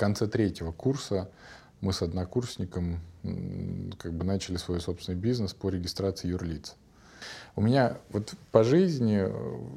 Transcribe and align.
конце 0.00 0.26
третьего 0.26 0.72
курса 0.72 1.30
мы 1.82 1.92
с 1.92 2.00
однокурсником 2.00 3.00
как 3.98 4.14
бы 4.14 4.24
начали 4.24 4.56
свой 4.56 4.80
собственный 4.80 5.18
бизнес 5.18 5.52
по 5.52 5.68
регистрации 5.68 6.28
юрлиц. 6.28 6.74
У 7.54 7.60
меня 7.60 7.98
вот 8.08 8.32
по 8.50 8.64
жизни, 8.64 9.26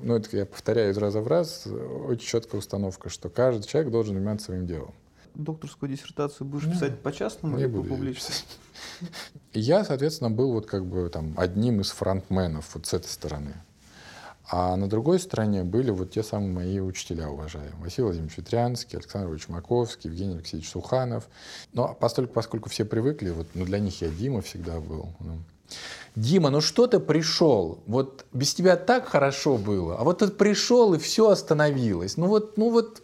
ну 0.01 0.15
это 0.15 0.38
я 0.38 0.46
повторяю 0.46 0.91
из 0.94 0.97
раза 0.97 1.20
в 1.20 1.28
раз, 1.28 1.67
очень 1.67 2.25
четкая 2.25 2.59
установка, 2.59 3.09
что 3.09 3.29
каждый 3.29 3.67
человек 3.67 3.91
должен 3.91 4.15
заниматься 4.15 4.46
своим 4.46 4.65
делом. 4.65 4.94
Докторскую 5.36 5.91
диссертацию 5.91 6.47
будешь 6.47 6.65
ну, 6.67 6.71
писать 6.71 6.99
по 7.01 7.11
частному 7.11 7.57
или 7.57 7.67
по 7.67 7.83
публичному? 7.83 8.33
Я, 9.51 9.83
соответственно, 9.83 10.29
был 10.29 10.53
вот 10.53 10.67
как 10.67 10.85
бы 10.85 11.09
там 11.09 11.33
одним 11.35 11.81
из 11.81 11.89
фронтменов 11.89 12.75
вот 12.75 12.85
с 12.85 12.93
этой 12.93 13.07
стороны. 13.07 13.55
А 14.50 14.75
на 14.75 14.89
другой 14.89 15.20
стороне 15.20 15.64
были 15.64 15.89
вот 15.89 16.12
те 16.12 16.21
самые 16.21 16.52
мои 16.52 16.80
учителя, 16.80 17.30
уважаемые. 17.30 17.75
Василий 17.80 18.04
Владимирович 18.04 18.38
Ветрянский, 18.38 18.98
Александр 18.98 19.32
Ильич 19.32 19.48
Маковский, 19.48 20.10
Евгений 20.10 20.36
Алексеевич 20.36 20.70
Суханов. 20.70 21.30
Но 21.71 21.96
поскольку, 22.00 22.34
поскольку 22.34 22.70
все 22.70 22.84
привыкли, 22.84 23.29
вот, 23.29 23.48
ну, 23.54 23.65
для 23.65 23.79
них 23.79 24.01
я 24.01 24.10
Дима 24.10 24.42
всегда 24.42 24.79
был. 24.79 25.10
Ну. 25.20 25.39
Дима, 26.15 26.50
ну 26.50 26.61
что 26.61 26.87
ты 26.87 27.00
пришел? 27.00 27.79
Вот 27.87 28.25
без 28.34 28.54
тебя 28.54 28.75
так 28.75 29.07
хорошо 29.07 29.57
было, 29.57 29.98
а 29.98 30.04
вот 30.04 30.20
ты 30.20 30.28
пришел 30.28 30.93
и 30.93 31.00
все 31.00 31.29
остановилось. 31.29 32.17
Ну 32.17 32.28
вот, 32.28 32.58
ну 32.58 32.70
вот... 32.70 33.02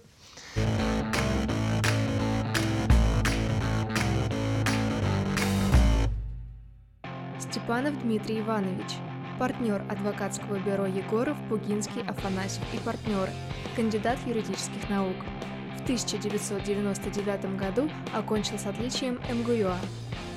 Степанов 7.39 7.99
Дмитрий 8.03 8.41
Иванович– 8.41 8.97
партнер 9.39 9.81
адвокатского 9.89 10.59
бюро 10.59 10.85
Егоров, 10.85 11.38
Пугинский, 11.47 12.02
Афанасьев 12.02 12.61
и 12.73 12.77
партнеры, 12.80 13.31
кандидат 13.75 14.20
юридических 14.27 14.89
наук. 14.89 15.16
В 15.77 15.84
1999 15.84 17.57
году 17.57 17.89
окончил 18.13 18.59
с 18.59 18.66
отличием 18.67 19.17
МГУА. 19.31 19.77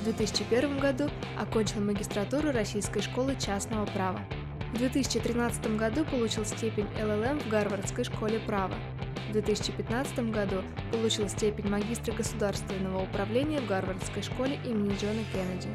В 0.00 0.04
2001 0.04 0.78
году 0.78 1.10
окончил 1.38 1.80
магистратуру 1.80 2.52
Российской 2.52 3.02
школы 3.02 3.36
частного 3.38 3.86
права. 3.86 4.20
В 4.72 4.78
2013 4.78 5.76
году 5.76 6.04
получил 6.04 6.44
степень 6.44 6.86
ЛЛМ 6.98 7.40
в 7.40 7.48
Гарвардской 7.48 8.04
школе 8.04 8.38
права. 8.38 8.74
В 9.28 9.32
2015 9.32 10.30
году 10.30 10.62
получил 10.92 11.28
степень 11.28 11.68
магистра 11.68 12.12
государственного 12.12 13.02
управления 13.02 13.60
в 13.60 13.66
Гарвардской 13.66 14.22
школе 14.22 14.58
имени 14.64 14.96
Джона 14.96 15.24
Кеннеди. 15.32 15.68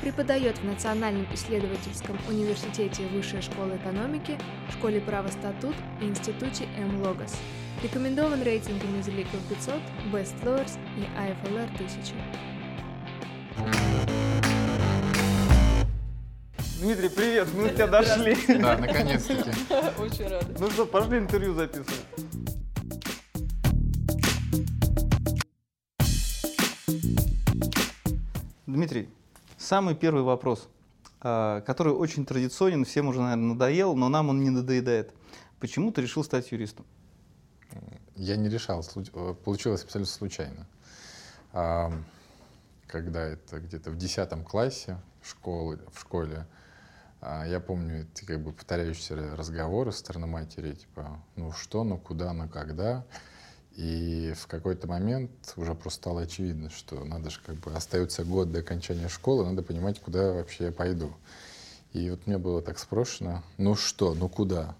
Преподает 0.00 0.58
в 0.58 0.64
Национальном 0.64 1.26
исследовательском 1.34 2.16
университете 2.28 3.06
Высшей 3.08 3.42
школы 3.42 3.76
экономики, 3.76 4.38
Школе 4.70 5.00
права 5.00 5.28
статут 5.28 5.74
и 6.00 6.04
Институте 6.04 6.66
М. 6.78 7.02
Логос. 7.02 7.36
Рекомендован 7.82 8.42
рейтингами 8.42 8.98
The 9.00 9.16
Legal 9.16 9.40
500, 9.48 9.74
Best 10.12 10.42
Lawyers 10.44 10.78
и 10.96 11.02
IFLR 11.18 11.68
1000. 11.74 12.14
Дмитрий, 16.80 17.08
привет, 17.08 17.48
мы 17.54 17.64
у 17.64 17.68
тебя 17.68 17.88
дошли. 17.88 18.36
Да, 18.60 18.78
наконец-таки. 18.78 19.50
Очень 20.00 20.28
рада. 20.28 20.46
Ну 20.60 20.70
что, 20.70 20.86
пошли 20.86 21.18
интервью 21.18 21.54
записывать. 21.54 22.04
Дмитрий, 28.66 29.08
Самый 29.58 29.96
первый 29.96 30.22
вопрос, 30.22 30.68
а, 31.20 31.60
который 31.62 31.92
очень 31.92 32.24
традиционен, 32.24 32.84
всем 32.84 33.08
уже, 33.08 33.20
наверное, 33.20 33.54
надоел, 33.54 33.96
но 33.96 34.08
нам 34.08 34.28
он 34.28 34.40
не 34.40 34.50
надоедает. 34.50 35.12
Почему 35.58 35.90
ты 35.90 36.00
решил 36.00 36.22
стать 36.22 36.52
юристом? 36.52 36.86
Я 38.14 38.36
не 38.36 38.48
решал, 38.48 38.82
э, 38.82 39.34
получилось 39.44 39.84
абсолютно 39.84 40.12
случайно. 40.12 40.66
Когда 42.86 43.20
это 43.20 43.60
где-то 43.60 43.90
в 43.90 43.96
10 43.96 44.44
классе 44.44 44.98
школы, 45.22 45.78
в 45.92 46.00
школе, 46.00 46.46
а, 47.20 47.44
я 47.46 47.60
помню 47.60 48.02
эти 48.02 48.24
как 48.24 48.40
бы 48.40 48.52
повторяющиеся 48.52 49.36
разговоры 49.36 49.92
со 49.92 49.98
стороны 49.98 50.26
матери, 50.26 50.74
типа, 50.74 51.20
ну 51.36 51.52
что, 51.52 51.84
ну 51.84 51.98
куда, 51.98 52.32
ну 52.32 52.48
когда. 52.48 53.04
И 53.78 54.34
в 54.36 54.48
какой-то 54.48 54.88
момент 54.88 55.30
уже 55.54 55.72
просто 55.72 56.00
стало 56.00 56.22
очевидно, 56.22 56.68
что 56.68 57.04
надо 57.04 57.30
же 57.30 57.38
как 57.46 57.54
бы 57.58 57.72
остается 57.72 58.24
год 58.24 58.50
до 58.50 58.58
окончания 58.58 59.08
школы, 59.08 59.46
надо 59.46 59.62
понимать, 59.62 60.00
куда 60.00 60.32
вообще 60.32 60.64
я 60.64 60.72
пойду. 60.72 61.12
И 61.92 62.10
вот 62.10 62.26
мне 62.26 62.38
было 62.38 62.60
так 62.60 62.80
спрошено, 62.80 63.44
ну 63.56 63.76
что, 63.76 64.14
ну 64.14 64.28
куда? 64.28 64.74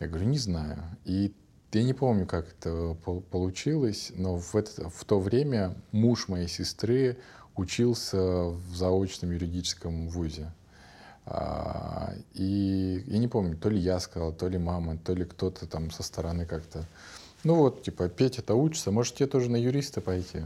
Я 0.00 0.08
говорю, 0.08 0.24
не 0.24 0.38
знаю. 0.38 0.82
И 1.04 1.34
я 1.72 1.82
не 1.82 1.92
помню, 1.92 2.24
как 2.24 2.48
это 2.48 2.96
получилось, 3.30 4.10
но 4.14 4.38
в, 4.38 4.56
это, 4.56 4.88
в 4.88 5.04
то 5.04 5.20
время 5.20 5.76
муж 5.92 6.28
моей 6.28 6.48
сестры 6.48 7.18
учился 7.56 8.18
в 8.44 8.74
заочном 8.74 9.32
юридическом 9.32 10.08
вузе. 10.08 10.50
А, 11.26 12.14
и 12.32 13.04
я 13.06 13.18
не 13.18 13.28
помню, 13.28 13.58
то 13.58 13.68
ли 13.68 13.78
я 13.78 14.00
сказал, 14.00 14.32
то 14.32 14.48
ли 14.48 14.56
мама, 14.56 14.96
то 14.96 15.12
ли 15.12 15.26
кто-то 15.26 15.66
там 15.66 15.90
со 15.90 16.02
стороны 16.02 16.46
как-то 16.46 16.86
ну 17.44 17.54
вот, 17.54 17.82
типа, 17.82 18.08
Петя-то 18.08 18.54
учится, 18.54 18.90
может, 18.90 19.14
тебе 19.14 19.26
тоже 19.26 19.50
на 19.50 19.56
юриста 19.56 20.00
пойти? 20.00 20.42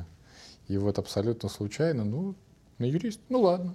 И 0.68 0.78
вот 0.78 0.98
абсолютно 0.98 1.48
случайно, 1.48 2.04
ну, 2.04 2.34
на 2.78 2.84
юрист, 2.84 3.20
ну 3.28 3.40
ладно, 3.40 3.74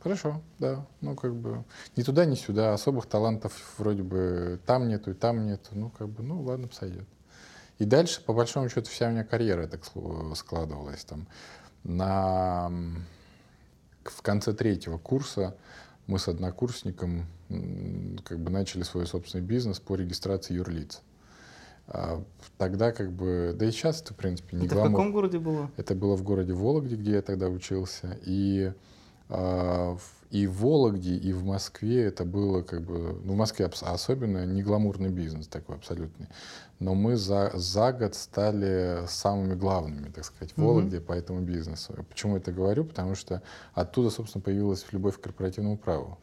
хорошо, 0.00 0.40
да, 0.58 0.84
ну 1.00 1.14
как 1.16 1.34
бы 1.34 1.64
ни 1.96 2.02
туда, 2.02 2.24
ни 2.24 2.34
сюда, 2.34 2.74
особых 2.74 3.06
талантов 3.06 3.74
вроде 3.78 4.02
бы 4.02 4.60
там 4.66 4.88
нету 4.88 5.10
и 5.10 5.14
там 5.14 5.46
нету, 5.46 5.70
ну 5.72 5.90
как 5.90 6.08
бы, 6.08 6.22
ну 6.22 6.42
ладно, 6.42 6.68
сойдет. 6.72 7.06
И 7.78 7.84
дальше, 7.84 8.22
по 8.22 8.32
большому 8.32 8.68
счету, 8.68 8.88
вся 8.88 9.08
у 9.08 9.10
меня 9.10 9.24
карьера 9.24 9.66
так 9.66 9.84
складывалась. 10.36 11.04
Там, 11.04 11.26
на... 11.82 12.70
В 14.04 14.22
конце 14.22 14.52
третьего 14.52 14.98
курса 14.98 15.56
мы 16.06 16.18
с 16.18 16.28
однокурсником 16.28 17.26
как 18.24 18.38
бы 18.38 18.50
начали 18.50 18.82
свой 18.82 19.06
собственный 19.06 19.44
бизнес 19.44 19.80
по 19.80 19.94
регистрации 19.96 20.54
юрлиц. 20.54 21.00
А, 21.94 22.22
тогда 22.56 22.90
как 22.90 23.12
бы, 23.12 23.54
да 23.54 23.66
и 23.66 23.70
сейчас 23.70 24.00
это, 24.00 24.14
в 24.14 24.16
принципе, 24.16 24.56
не 24.56 24.64
Это 24.64 24.76
гламур. 24.76 24.90
в 24.90 24.94
каком 24.94 25.12
городе 25.12 25.38
было? 25.38 25.70
Это 25.76 25.94
было 25.94 26.16
в 26.16 26.22
городе 26.22 26.54
Вологде, 26.54 26.96
где 26.96 27.12
я 27.12 27.22
тогда 27.22 27.48
учился. 27.48 28.18
И, 28.24 28.72
а, 29.28 29.98
и 30.30 30.46
в 30.46 30.62
Вологде, 30.62 31.14
и 31.16 31.34
в 31.34 31.44
Москве 31.44 32.04
это 32.04 32.24
было 32.24 32.62
как 32.62 32.80
бы, 32.80 33.20
ну, 33.22 33.34
в 33.34 33.36
Москве 33.36 33.66
особенно 33.66 34.46
не 34.46 34.62
гламурный 34.62 35.10
бизнес 35.10 35.48
такой 35.48 35.76
абсолютный. 35.76 36.28
Но 36.78 36.94
мы 36.94 37.16
за, 37.16 37.50
за 37.54 37.92
год 37.92 38.14
стали 38.14 39.04
самыми 39.06 39.54
главными, 39.54 40.08
так 40.08 40.24
сказать, 40.24 40.54
в 40.56 40.62
Вологде 40.62 40.96
mm-hmm. 40.96 41.00
по 41.00 41.12
этому 41.12 41.40
бизнесу. 41.42 42.06
Почему 42.08 42.38
это 42.38 42.52
говорю? 42.52 42.86
Потому 42.86 43.14
что 43.16 43.42
оттуда, 43.74 44.08
собственно, 44.08 44.42
появилась 44.42 44.86
любовь 44.92 45.18
к 45.18 45.20
корпоративному 45.20 45.76
праву 45.76 46.18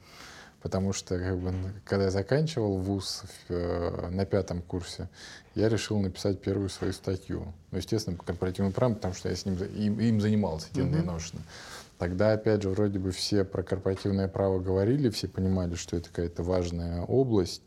потому 0.61 0.93
что 0.93 1.17
как 1.17 1.37
бы, 1.37 1.53
когда 1.85 2.05
я 2.05 2.11
заканчивал 2.11 2.77
вуз 2.77 3.23
э, 3.49 4.09
на 4.11 4.25
пятом 4.25 4.61
курсе, 4.61 5.09
я 5.55 5.69
решил 5.69 5.99
написать 5.99 6.41
первую 6.41 6.69
свою 6.69 6.93
статью. 6.93 7.53
Ну, 7.71 7.77
естественно, 7.77 8.17
по 8.17 8.23
корпоративному 8.23 8.73
праву, 8.73 8.95
потому 8.95 9.13
что 9.13 9.29
я 9.29 9.35
с 9.35 9.45
ним 9.45 9.55
им, 9.55 9.99
им 9.99 10.21
занимался 10.21 10.67
mm-hmm. 10.73 11.39
Тогда, 11.97 12.31
опять 12.31 12.63
же, 12.63 12.69
вроде 12.69 12.97
бы 12.97 13.11
все 13.11 13.43
про 13.43 13.61
корпоративное 13.61 14.29
право 14.29 14.59
говорили, 14.59 15.09
все 15.09 15.27
понимали, 15.27 15.75
что 15.75 15.97
это 15.97 16.07
какая-то 16.09 16.43
важная 16.43 17.01
область, 17.01 17.61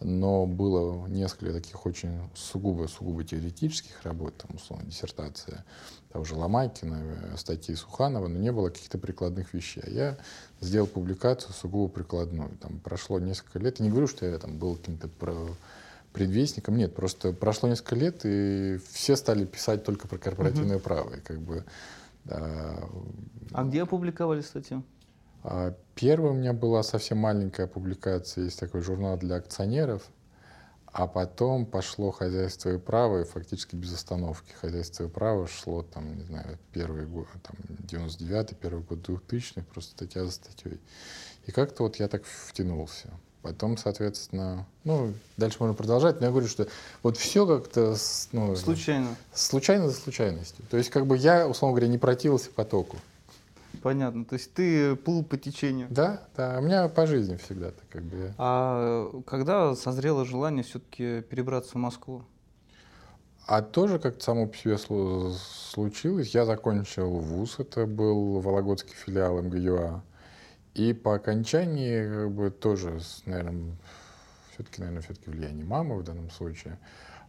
но 0.00 0.46
было 0.46 1.06
несколько 1.08 1.52
таких 1.52 1.84
очень 1.84 2.20
сугубо-сугубо 2.34 3.24
теоретических 3.24 4.02
работ, 4.04 4.36
там, 4.36 4.56
условно, 4.56 4.86
диссертация 4.86 5.64
того 6.12 6.24
же 6.24 6.34
Ломакина, 6.34 7.02
э, 7.02 7.36
статьи 7.36 7.74
Суханова, 7.74 8.28
но 8.28 8.38
не 8.38 8.52
было 8.52 8.68
каких-то 8.68 8.98
прикладных 8.98 9.54
вещей. 9.54 9.82
А 9.86 9.90
я 9.90 10.18
сделал 10.60 10.86
публикацию 10.86 11.52
сугубо 11.52 11.88
прикладную. 11.88 12.50
Там 12.60 12.78
прошло 12.80 13.18
несколько 13.18 13.58
лет. 13.58 13.78
Я 13.78 13.86
не 13.86 13.90
говорю, 13.90 14.06
что 14.06 14.26
я 14.26 14.38
там 14.38 14.58
был 14.58 14.76
каким-то 14.76 15.08
предвестником, 16.12 16.76
нет, 16.76 16.94
просто 16.94 17.32
прошло 17.32 17.68
несколько 17.68 17.96
лет, 17.96 18.20
и 18.24 18.78
все 18.92 19.16
стали 19.16 19.46
писать 19.46 19.82
только 19.82 20.06
про 20.06 20.18
корпоративное 20.18 20.76
угу. 20.76 20.84
право. 20.84 21.16
И 21.16 21.20
как 21.20 21.40
бы, 21.40 21.64
а, 22.28 22.88
а 23.52 23.64
где 23.64 23.82
опубликовали 23.82 24.42
статью? 24.42 24.82
А, 25.42 25.74
первая 25.94 26.32
у 26.32 26.34
меня 26.34 26.52
была 26.52 26.82
совсем 26.82 27.18
маленькая 27.18 27.66
публикация, 27.66 28.44
есть 28.44 28.60
такой 28.60 28.82
журнал 28.82 29.16
для 29.16 29.36
акционеров, 29.36 30.02
а 30.92 31.06
потом 31.06 31.64
пошло 31.64 32.10
хозяйство 32.10 32.70
и 32.70 32.78
право, 32.78 33.22
и 33.22 33.24
фактически 33.24 33.74
без 33.74 33.94
остановки. 33.94 34.52
Хозяйство 34.60 35.04
и 35.04 35.08
право 35.08 35.48
шло, 35.48 35.82
там, 35.82 36.16
не 36.16 36.24
знаю, 36.24 36.58
первый 36.72 37.06
год, 37.06 37.26
там, 37.42 37.56
99-й, 37.86 38.54
первый 38.56 38.82
год 38.82 39.02
2000 39.02 39.62
просто 39.72 39.92
статья 39.92 40.24
за 40.24 40.32
статьей. 40.32 40.80
И 41.46 41.52
как-то 41.52 41.84
вот 41.84 41.96
я 41.96 42.08
так 42.08 42.24
втянулся. 42.24 43.08
Потом, 43.40 43.76
соответственно, 43.76 44.66
ну, 44.84 45.14
дальше 45.36 45.56
можно 45.58 45.74
продолжать, 45.74 46.20
но 46.20 46.26
я 46.26 46.30
говорю, 46.30 46.46
что 46.46 46.68
вот 47.02 47.16
все 47.16 47.44
как-то... 47.44 47.96
Ну, 48.30 48.54
случайно. 48.54 49.16
Случайно 49.34 49.88
за 49.88 49.94
случайностью. 49.94 50.64
То 50.70 50.76
есть, 50.76 50.90
как 50.90 51.06
бы 51.06 51.16
я, 51.16 51.48
условно 51.48 51.74
говоря, 51.74 51.90
не 51.90 51.98
противился 51.98 52.50
потоку. 52.50 52.98
Понятно. 53.82 54.24
То 54.24 54.34
есть 54.34 54.54
ты 54.54 54.94
плыл 54.96 55.24
по 55.24 55.36
течению. 55.36 55.88
Да, 55.90 56.28
да. 56.36 56.58
У 56.58 56.62
меня 56.62 56.88
по 56.88 57.06
жизни 57.06 57.36
всегда 57.36 57.72
так 57.72 57.88
как 57.88 58.02
бы. 58.02 58.32
А 58.38 59.10
когда 59.26 59.74
созрело 59.74 60.24
желание 60.24 60.62
все-таки 60.62 61.22
перебраться 61.22 61.72
в 61.72 61.76
Москву? 61.76 62.24
а 63.46 63.60
тоже 63.60 63.98
как-то 63.98 64.22
само 64.22 64.46
по 64.46 64.56
себе 64.56 64.78
случилось. 64.78 66.34
Я 66.34 66.44
закончил 66.44 67.10
вуз, 67.10 67.58
это 67.58 67.86
был 67.86 68.40
Вологодский 68.40 68.94
филиал 68.94 69.42
МГЮА. 69.42 70.02
И 70.74 70.92
по 70.92 71.16
окончании 71.16 72.08
как 72.08 72.30
бы 72.30 72.50
тоже, 72.50 72.98
наверное, 73.26 73.76
все-таки, 74.52 74.80
наверное, 74.80 75.02
все-таки 75.02 75.28
влияние 75.28 75.66
мамы 75.66 75.96
в 75.96 76.04
данном 76.04 76.30
случае. 76.30 76.78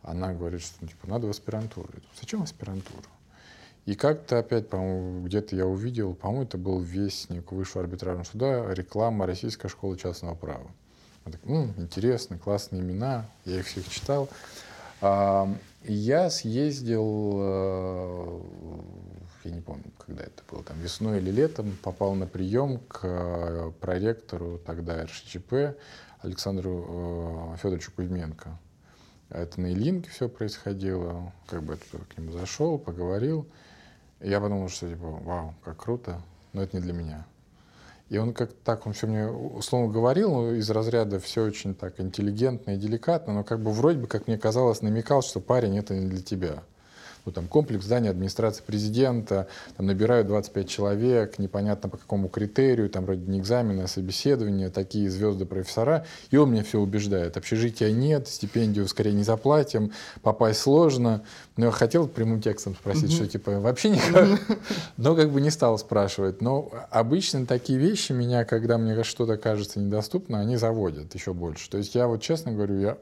Она 0.01 0.33
говорит, 0.33 0.61
что 0.61 0.75
ну, 0.81 0.87
типа 0.87 1.07
надо 1.07 1.27
в 1.27 1.29
аспирантуру. 1.29 1.89
Я 1.93 1.99
думаю, 1.99 2.15
Зачем 2.19 2.43
аспирантуру? 2.43 3.03
И 3.85 3.95
как-то 3.95 4.39
опять, 4.39 4.69
по-моему, 4.69 5.25
где-то 5.25 5.55
я 5.55 5.65
увидел, 5.65 6.13
по-моему, 6.13 6.43
это 6.43 6.57
был 6.57 6.79
вестник 6.79 7.51
высшего 7.51 7.83
арбитражного 7.83 8.23
суда, 8.23 8.73
реклама 8.73 9.25
Российской 9.25 9.67
школы 9.67 9.97
частного 9.97 10.35
права. 10.35 10.71
Я 11.25 11.31
так, 11.33 11.41
М, 11.45 11.73
интересно, 11.77 12.37
классные 12.37 12.81
имена, 12.81 13.25
я 13.45 13.59
их 13.59 13.67
всех 13.67 13.87
читал. 13.89 14.29
А, 15.01 15.53
я 15.83 16.29
съездил, 16.29 17.33
э, 17.35 18.39
я 19.43 19.51
не 19.51 19.59
помню, 19.59 19.91
когда 19.97 20.23
это 20.23 20.43
было, 20.49 20.63
там 20.63 20.79
весной 20.79 21.17
или 21.17 21.29
летом, 21.29 21.77
попал 21.83 22.15
на 22.15 22.25
прием 22.25 22.79
к 22.87 23.01
э, 23.03 23.71
проректору 23.81 24.59
тогда 24.65 25.03
РШЧП 25.03 25.75
Александру 26.21 27.53
э, 27.53 27.57
Федоровичу 27.57 27.91
Кузьменко. 27.93 28.57
Это 29.29 29.59
на 29.59 29.73
Ильинке 29.73 30.09
все 30.09 30.29
происходило, 30.29 31.33
как 31.47 31.63
бы 31.63 31.77
я 31.91 31.99
к 31.99 32.17
нему 32.17 32.31
зашел, 32.31 32.77
поговорил. 32.77 33.45
Я 34.23 34.39
подумал, 34.39 34.69
что 34.69 34.89
типа, 34.89 35.05
вау, 35.05 35.53
как 35.63 35.77
круто, 35.77 36.21
но 36.53 36.63
это 36.63 36.77
не 36.77 36.81
для 36.81 36.93
меня. 36.93 37.25
И 38.09 38.17
он 38.17 38.33
как 38.33 38.53
так, 38.63 38.85
он 38.87 38.93
все 38.93 39.07
мне 39.07 39.27
условно 39.27 39.91
говорил, 39.91 40.31
ну, 40.31 40.53
из 40.53 40.69
разряда 40.69 41.19
все 41.19 41.43
очень 41.43 41.75
так 41.75 41.99
интеллигентно 41.99 42.71
и 42.71 42.77
деликатно, 42.77 43.33
но 43.33 43.43
как 43.43 43.59
бы 43.59 43.71
вроде 43.71 43.99
бы, 43.99 44.07
как 44.07 44.27
мне 44.27 44.37
казалось, 44.37 44.81
намекал, 44.81 45.21
что 45.21 45.39
парень 45.39 45.77
это 45.77 45.93
не 45.93 46.07
для 46.07 46.21
тебя 46.21 46.63
ну, 47.25 47.31
там, 47.31 47.47
комплекс 47.47 47.85
здания 47.85 48.09
администрации 48.09 48.63
президента, 48.63 49.47
там 49.77 49.85
набирают 49.85 50.27
25 50.27 50.69
человек, 50.69 51.39
непонятно 51.39 51.89
по 51.89 51.97
какому 51.97 52.27
критерию, 52.27 52.89
там 52.89 53.05
вроде 53.05 53.29
не 53.29 53.39
экзамены, 53.39 53.83
а 53.83 53.87
собеседования, 53.87 54.69
такие 54.69 55.09
звезды 55.09 55.45
профессора, 55.45 56.05
и 56.31 56.37
он 56.37 56.51
меня 56.51 56.63
все 56.63 56.79
убеждает. 56.79 57.37
Общежития 57.37 57.91
нет, 57.91 58.27
стипендию 58.27 58.87
скорее 58.87 59.13
не 59.13 59.23
заплатим, 59.23 59.91
попасть 60.21 60.59
сложно. 60.59 61.23
Но 61.55 61.65
я 61.65 61.71
хотел 61.71 62.07
прямым 62.07 62.41
текстом 62.41 62.75
спросить, 62.75 63.11
mm-hmm. 63.11 63.15
что 63.15 63.27
типа 63.27 63.59
вообще 63.59 63.89
никак, 63.89 64.39
но 64.97 65.15
как 65.15 65.31
бы 65.31 65.39
не 65.39 65.51
стал 65.51 65.77
спрашивать. 65.77 66.41
Но 66.41 66.71
обычно 66.89 67.45
такие 67.45 67.77
вещи 67.77 68.11
меня, 68.11 68.43
когда 68.43 68.77
мне 68.77 69.03
что-то 69.03 69.37
кажется 69.37 69.79
недоступно, 69.79 70.39
они 70.39 70.57
заводят 70.57 71.13
еще 71.13 71.33
больше. 71.33 71.69
То 71.69 71.77
есть 71.77 71.95
я 71.95 72.07
вот 72.07 72.21
честно 72.21 72.51
говорю, 72.51 72.79
я 72.79 72.97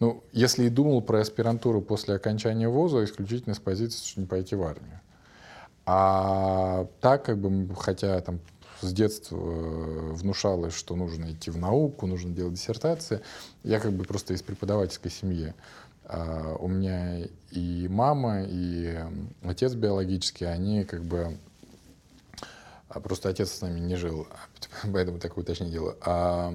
ну, 0.00 0.24
если 0.32 0.64
и 0.64 0.70
думал 0.70 1.02
про 1.02 1.20
аспирантуру 1.20 1.82
после 1.82 2.14
окончания 2.14 2.68
вуза, 2.68 3.04
исключительно 3.04 3.54
с 3.54 3.58
позиции, 3.58 4.04
что 4.04 4.20
не 4.20 4.26
пойти 4.26 4.54
в 4.56 4.62
армию. 4.62 5.00
А 5.86 6.86
так, 7.00 7.24
как 7.24 7.38
бы, 7.38 7.74
хотя 7.76 8.20
там 8.20 8.40
с 8.80 8.92
детства 8.92 9.36
э, 9.36 10.12
внушалось, 10.12 10.74
что 10.74 10.96
нужно 10.96 11.32
идти 11.32 11.50
в 11.50 11.58
науку, 11.58 12.06
нужно 12.06 12.32
делать 12.32 12.54
диссертации, 12.54 13.20
я 13.62 13.78
как 13.78 13.92
бы 13.92 14.04
просто 14.04 14.32
из 14.32 14.42
преподавательской 14.42 15.10
семьи. 15.10 15.54
А 16.04 16.56
у 16.58 16.66
меня 16.66 17.26
и 17.50 17.86
мама, 17.88 18.42
и 18.42 18.98
отец 19.42 19.74
биологический, 19.74 20.46
они 20.46 20.84
как 20.84 21.04
бы 21.04 21.36
а 22.90 22.98
просто 22.98 23.28
отец 23.28 23.52
с 23.52 23.60
нами 23.60 23.78
не 23.78 23.94
жил, 23.94 24.26
поэтому 24.92 25.18
такое 25.18 25.44
уточнение 25.44 25.72
делаю. 25.72 25.96
А, 26.02 26.52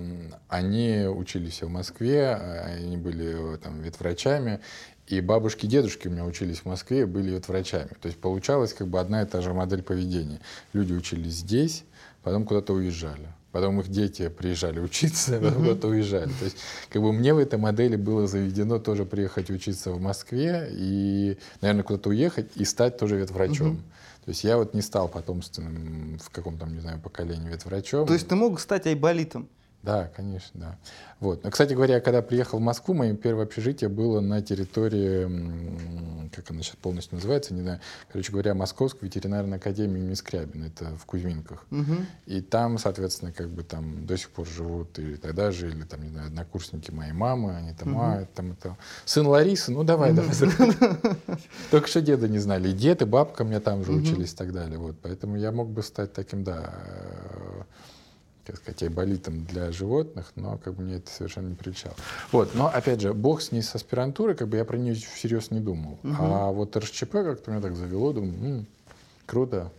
они 0.49 1.05
учились 1.07 1.61
в 1.61 1.69
Москве, 1.69 2.33
они 2.33 2.97
были 2.97 3.57
там 3.57 3.81
ветврачами, 3.81 4.59
и 5.07 5.21
бабушки 5.21 5.65
и 5.65 5.69
дедушки 5.69 6.07
у 6.07 6.11
меня 6.11 6.25
учились 6.25 6.59
в 6.59 6.65
Москве, 6.65 7.05
были 7.05 7.31
ветврачами. 7.31 7.89
То 8.01 8.07
есть 8.07 8.17
получалась 8.19 8.73
как 8.73 8.87
бы 8.87 8.99
одна 8.99 9.21
и 9.21 9.25
та 9.25 9.41
же 9.41 9.53
модель 9.53 9.83
поведения. 9.83 10.39
Люди 10.73 10.93
учились 10.93 11.33
здесь, 11.33 11.83
потом 12.23 12.45
куда-то 12.45 12.73
уезжали. 12.73 13.27
Потом 13.51 13.79
их 13.79 13.87
дети 13.87 14.27
приезжали 14.27 14.79
учиться, 14.79 15.39
потом 15.41 15.63
куда-то 15.63 15.87
уезжали. 15.87 16.31
То 16.39 16.45
есть, 16.45 16.57
как 16.89 17.01
бы 17.01 17.13
мне 17.13 17.33
в 17.33 17.37
этой 17.37 17.57
модели 17.57 17.95
было 17.95 18.27
заведено 18.27 18.79
тоже 18.79 19.05
приехать 19.05 19.49
учиться 19.49 19.91
в 19.91 20.01
Москве 20.01 20.67
и, 20.71 21.37
наверное, 21.61 21.83
куда-то 21.83 22.09
уехать 22.09 22.47
и 22.55 22.65
стать 22.65 22.97
тоже 22.97 23.15
ветврачом. 23.15 23.73
Mm-hmm. 23.73 23.81
То 24.25 24.31
есть 24.31 24.43
я 24.43 24.57
вот 24.57 24.73
не 24.73 24.81
стал 24.81 25.07
потомственным 25.07 26.17
в 26.17 26.31
каком-то, 26.31 26.65
не 26.65 26.79
знаю, 26.79 26.99
поколении 26.99 27.47
ветврачом. 27.47 28.07
То 28.07 28.13
есть 28.13 28.27
ты 28.27 28.35
мог 28.35 28.59
стать 28.59 28.87
айболитом? 28.87 29.47
Да, 29.85 30.11
конечно, 30.15 30.59
да. 30.59 30.77
Вот. 31.19 31.43
Но, 31.43 31.51
кстати 31.51 31.73
говоря, 31.73 31.99
когда 31.99 32.23
приехал 32.23 32.57
в 32.57 32.61
Москву, 32.61 32.95
мое 32.95 33.15
первое 33.15 33.45
общежитие 33.45 33.87
было 33.87 34.19
на 34.19 34.41
территории, 34.41 36.29
как 36.29 36.49
она 36.49 36.63
сейчас 36.63 36.75
полностью 36.77 37.15
называется, 37.15 37.53
не 37.53 37.61
знаю, 37.61 37.79
короче 38.11 38.31
говоря, 38.31 38.55
Московской 38.55 39.07
ветеринарной 39.07 39.57
академии 39.57 39.99
имени 39.99 40.15
Скрябина, 40.15 40.65
это 40.65 40.95
в 40.97 41.05
Кузьминках. 41.05 41.65
Угу. 41.69 41.95
И 42.25 42.41
там, 42.41 42.79
соответственно, 42.79 43.31
как 43.31 43.49
бы 43.49 43.61
там 43.63 44.07
до 44.07 44.17
сих 44.17 44.31
пор 44.31 44.47
живут, 44.47 44.97
и 44.97 45.17
тогда 45.17 45.51
жили, 45.51 45.83
там, 45.83 46.01
не 46.01 46.09
знаю, 46.09 46.27
однокурсники 46.27 46.89
моей 46.89 47.13
мамы, 47.13 47.55
они 47.55 47.73
там, 47.73 47.95
угу. 47.95 48.01
а, 48.01 48.25
там, 48.33 48.53
это, 48.53 48.75
сын 49.05 49.27
Ларисы, 49.27 49.71
ну 49.71 49.83
давай, 49.83 50.13
угу. 50.13 50.21
давай. 50.21 50.97
Только 51.71 51.87
что 51.87 52.01
деда 52.01 52.27
не 52.27 52.39
знали. 52.39 52.69
И 52.69 52.73
дед, 52.73 53.03
и 53.03 53.05
бабка 53.05 53.43
мне 53.43 53.59
там 53.59 53.85
же 53.85 53.91
учились 53.91 54.33
и 54.33 54.35
так 54.35 54.51
далее. 54.51 54.79
Вот. 54.79 54.95
Поэтому 55.03 55.37
я 55.37 55.51
мог 55.51 55.69
бы 55.69 55.83
стать 55.83 56.11
таким, 56.11 56.43
да, 56.43 56.73
как 58.45 58.57
сказать, 58.57 58.83
айболитом 58.83 59.45
для 59.45 59.71
животных, 59.71 60.31
но 60.35 60.57
как 60.57 60.75
бы 60.75 60.83
мне 60.83 60.95
это 60.97 61.09
совершенно 61.09 61.47
не 61.47 61.55
приличало. 61.55 61.95
Вот, 62.31 62.53
но 62.53 62.67
опять 62.67 63.01
же, 63.01 63.13
бог 63.13 63.41
с 63.41 63.51
ней 63.51 63.61
с 63.61 63.73
аспирантурой, 63.73 64.35
как 64.35 64.47
бы 64.47 64.57
я 64.57 64.65
про 64.65 64.77
нее 64.77 64.95
всерьез 64.95 65.51
не 65.51 65.59
думал. 65.59 65.97
Угу. 66.03 66.15
А 66.19 66.51
вот 66.51 66.75
РШЧП 66.77 67.11
как-то 67.11 67.51
меня 67.51 67.61
так 67.61 67.75
завело, 67.75 68.13
думаю, 68.13 68.33
м-м, 68.33 68.67
круто. 69.25 69.71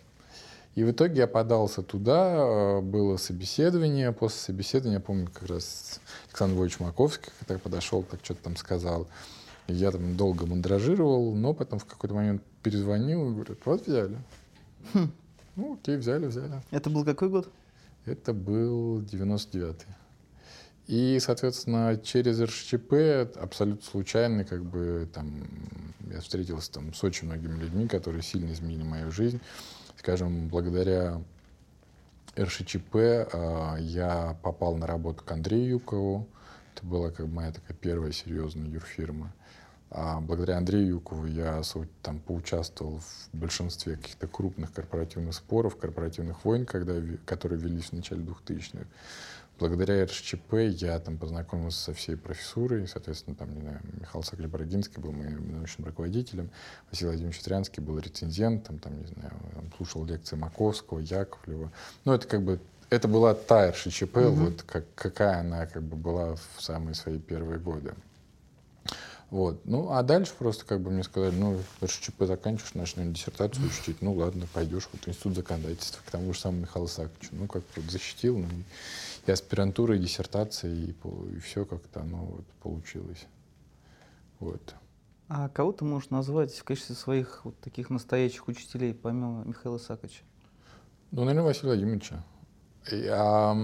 И 0.74 0.84
в 0.84 0.90
итоге 0.90 1.20
я 1.20 1.26
подался 1.26 1.82
туда, 1.82 2.34
э, 2.36 2.80
было 2.82 3.16
собеседование, 3.16 4.12
после 4.12 4.38
собеседования, 4.40 4.98
я 4.98 5.00
помню, 5.00 5.28
как 5.32 5.48
раз 5.48 6.00
Александр 6.28 6.56
Львович 6.56 6.80
Маковский 6.80 7.32
так 7.46 7.62
подошел, 7.62 8.02
так 8.02 8.20
что-то 8.22 8.42
там 8.42 8.56
сказал. 8.56 9.06
И 9.68 9.72
я 9.72 9.90
там 9.90 10.16
долго 10.16 10.44
мандражировал, 10.44 11.34
но 11.34 11.54
потом 11.54 11.78
в 11.78 11.86
какой-то 11.86 12.14
момент 12.14 12.42
перезвонил 12.62 13.30
и 13.30 13.32
говорит, 13.32 13.58
вот 13.64 13.86
взяли. 13.86 14.18
Хм. 14.92 15.10
Ну, 15.56 15.74
окей, 15.74 15.96
взяли, 15.96 16.26
взяли. 16.26 16.60
Это 16.70 16.90
был 16.90 17.04
какой 17.04 17.30
год? 17.30 17.48
Это 18.06 18.32
был 18.32 19.00
99-й. 19.02 19.86
И, 20.86 21.18
соответственно, 21.18 21.96
через 21.96 22.40
РШЧП 22.40 23.36
абсолютно 23.36 23.84
случайно, 23.84 24.44
как 24.44 24.64
бы, 24.64 25.08
там, 25.12 25.42
я 26.12 26.20
встретился 26.20 26.70
там 26.70 26.94
с 26.94 27.02
очень 27.02 27.26
многими 27.26 27.58
людьми, 27.58 27.88
которые 27.88 28.22
сильно 28.22 28.52
изменили 28.52 28.84
мою 28.84 29.10
жизнь. 29.10 29.40
Скажем, 29.96 30.48
благодаря 30.48 31.20
РШЧП 32.38 32.94
э, 32.94 33.76
я 33.80 34.38
попал 34.42 34.76
на 34.76 34.86
работу 34.86 35.24
к 35.24 35.32
Андрею 35.32 35.68
Юкову. 35.68 36.28
Это 36.74 36.86
была 36.86 37.10
как 37.10 37.26
бы 37.26 37.34
моя 37.34 37.50
такая 37.50 37.76
первая 37.76 38.12
серьезная 38.12 38.68
юрфирма. 38.68 39.34
А 39.90 40.20
благодаря 40.20 40.58
Андрею 40.58 40.88
Юкову 40.88 41.26
я 41.26 41.62
там 42.02 42.18
поучаствовал 42.18 42.98
в 42.98 43.28
большинстве 43.32 43.96
каких-то 43.96 44.26
крупных 44.26 44.72
корпоративных 44.72 45.34
споров, 45.34 45.76
корпоративных 45.76 46.44
войн, 46.44 46.66
когда, 46.66 46.94
которые 47.24 47.60
велись 47.60 47.86
в 47.86 47.92
начале 47.92 48.22
2000-х. 48.22 48.86
Благодаря 49.58 50.04
РШЧП 50.04 50.52
я 50.68 50.98
там 50.98 51.16
познакомился 51.16 51.80
со 51.80 51.94
всей 51.94 52.16
профессурой, 52.16 52.86
соответственно, 52.86 53.36
там, 53.36 53.54
не 53.54 53.62
знаю, 53.62 53.80
Михаил 54.00 54.48
Бородинский 54.48 55.00
был 55.00 55.12
моим 55.12 55.50
научным 55.54 55.86
руководителем, 55.86 56.50
Василий 56.90 57.08
Владимирович 57.08 57.40
Трянский 57.40 57.82
был 57.82 57.98
рецензентом, 57.98 58.78
там, 58.78 59.00
не 59.00 59.06
знаю, 59.06 59.32
слушал 59.78 60.04
лекции 60.04 60.36
Маковского, 60.36 60.98
Яковлева. 60.98 61.72
Ну, 62.04 62.12
это 62.12 62.26
как 62.26 62.42
бы 62.42 62.60
это 62.90 63.08
была 63.08 63.34
та 63.34 63.70
РШЧП, 63.70 64.16
угу. 64.16 64.30
вот 64.30 64.62
как, 64.62 64.84
какая 64.94 65.40
она 65.40 65.66
как 65.66 65.82
бы 65.82 65.96
была 65.96 66.36
в 66.36 66.62
самые 66.62 66.94
свои 66.94 67.18
первые 67.18 67.58
годы. 67.58 67.94
Вот. 69.30 69.64
Ну, 69.64 69.90
а 69.90 70.02
дальше 70.02 70.32
просто 70.38 70.64
как 70.64 70.80
бы 70.80 70.90
мне 70.90 71.02
сказали, 71.02 71.34
ну, 71.34 71.58
РШЧП 71.82 72.26
заканчиваешь, 72.26 72.74
начнешь 72.74 73.12
диссертацию 73.12 73.66
учить, 73.66 74.00
ну, 74.00 74.14
ладно, 74.14 74.46
пойдешь 74.52 74.88
вот 74.92 75.02
в 75.02 75.08
институт 75.08 75.34
законодательства, 75.34 76.00
к 76.06 76.10
тому 76.10 76.32
же 76.32 76.38
самому 76.38 76.62
Михаилу 76.62 76.86
Саковичу. 76.86 77.30
Ну, 77.32 77.46
как 77.48 77.64
вот 77.74 77.84
защитил, 77.86 78.38
ну, 78.38 78.48
и 79.26 79.30
аспирантура, 79.30 79.96
и 79.96 79.98
диссертация, 79.98 80.72
и, 80.72 80.90
и 80.92 81.38
все 81.40 81.64
как-то 81.64 82.00
оно 82.00 82.18
вот 82.18 82.46
получилось. 82.62 83.26
Вот. 84.38 84.74
А 85.28 85.48
кого 85.48 85.72
ты 85.72 85.84
можешь 85.84 86.10
назвать 86.10 86.54
в 86.54 86.62
качестве 86.62 86.94
своих 86.94 87.44
вот 87.44 87.58
таких 87.58 87.90
настоящих 87.90 88.46
учителей, 88.46 88.94
помимо 88.94 89.42
Михаила 89.44 89.78
Саковича? 89.78 90.22
Ну, 91.10 91.24
наверное, 91.24 91.42
Василия 91.42 91.70
Владимировича. 91.70 92.24
Я, 92.92 93.56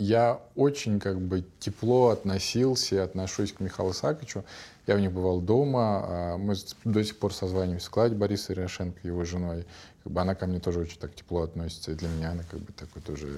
я 0.00 0.40
очень 0.56 0.98
как 0.98 1.20
бы 1.20 1.44
тепло 1.58 2.08
относился 2.08 2.96
и 2.96 2.98
отношусь 2.98 3.52
к 3.52 3.60
Михаилу 3.60 3.92
Саковичу. 3.92 4.44
Я 4.86 4.96
у 4.96 4.98
них 4.98 5.12
бывал 5.12 5.40
дома, 5.40 6.04
а 6.04 6.36
мы 6.38 6.54
до 6.84 7.04
сих 7.04 7.18
пор 7.18 7.34
созваниваемся 7.34 7.86
с 7.86 7.88
Кладей 7.88 8.16
Борисой 8.16 8.56
Ярошенко, 8.56 8.98
его 9.04 9.24
женой. 9.24 9.66
Как 10.02 10.12
бы 10.12 10.20
она 10.20 10.34
ко 10.34 10.46
мне 10.46 10.58
тоже 10.58 10.80
очень 10.80 10.98
так 10.98 11.14
тепло 11.14 11.42
относится, 11.42 11.92
и 11.92 11.94
для 11.94 12.08
меня 12.08 12.30
она 12.30 12.42
как 12.50 12.60
бы 12.60 12.72
такой 12.72 13.02
тоже, 13.02 13.28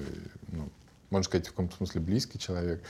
ну, 0.49 0.69
можно 1.11 1.25
сказать, 1.25 1.49
в 1.49 1.51
каком-то 1.51 1.77
смысле 1.77 2.01
близкий 2.01 2.39
человек. 2.39 2.81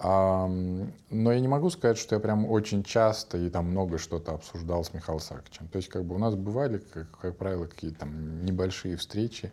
Но 0.00 0.88
я 1.10 1.40
не 1.40 1.48
могу 1.48 1.70
сказать, 1.70 1.98
что 1.98 2.14
я 2.14 2.20
прям 2.20 2.46
очень 2.46 2.82
часто 2.82 3.38
и 3.38 3.50
там 3.50 3.66
много 3.66 3.98
что-то 3.98 4.32
обсуждал 4.32 4.84
с 4.84 4.94
Михаилом 4.94 5.20
Саковичем. 5.20 5.68
То 5.68 5.76
есть 5.76 5.88
как 5.88 6.04
бы 6.04 6.14
у 6.14 6.18
нас 6.18 6.34
бывали, 6.34 6.78
как, 6.78 7.10
как 7.20 7.36
правило, 7.36 7.66
какие-то 7.66 8.00
там 8.00 8.44
небольшие 8.44 8.96
встречи. 8.96 9.52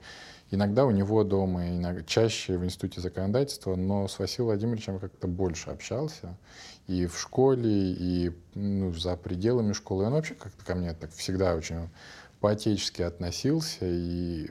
Иногда 0.52 0.86
у 0.86 0.92
него 0.92 1.24
дома, 1.24 1.70
иногда, 1.70 2.02
чаще 2.04 2.58
в 2.58 2.66
Институте 2.66 3.02
законодательства, 3.02 3.76
но 3.76 4.08
с 4.08 4.18
Василием 4.18 4.46
Владимировичем 4.46 5.00
как-то 5.00 5.28
больше 5.28 5.70
общался. 5.70 6.36
И 6.88 7.06
в 7.06 7.20
школе, 7.20 7.70
и 7.70 8.32
ну, 8.56 8.92
за 8.94 9.16
пределами 9.16 9.74
школы. 9.74 10.06
Он 10.06 10.14
вообще 10.14 10.34
как-то 10.34 10.66
ко 10.66 10.74
мне 10.74 10.94
так 10.94 11.12
всегда 11.12 11.54
очень 11.54 11.90
по-отечески 12.40 13.04
относился. 13.04 13.86
И 13.86 14.50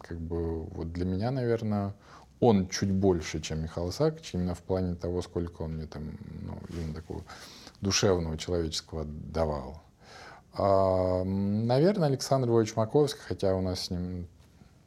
как 0.00 0.18
бы 0.18 0.62
вот 0.62 0.92
для 0.92 1.04
меня, 1.04 1.30
наверное, 1.30 1.92
он 2.40 2.68
чуть 2.68 2.92
больше, 2.92 3.40
чем 3.40 3.62
Михаил 3.62 3.90
Исаакович, 3.90 4.34
именно 4.34 4.54
в 4.54 4.62
плане 4.62 4.94
того, 4.94 5.22
сколько 5.22 5.62
он 5.62 5.76
мне 5.76 5.86
там, 5.86 6.16
ну, 6.42 6.58
именно 6.70 6.94
такого 6.94 7.24
душевного, 7.80 8.38
человеческого 8.38 9.04
давал. 9.04 9.82
А, 10.52 11.24
наверное, 11.24 12.08
Александр 12.08 12.48
Львович 12.48 12.76
Маковский, 12.76 13.22
хотя 13.26 13.54
у 13.54 13.60
нас 13.60 13.86
с 13.86 13.90
ним 13.90 14.28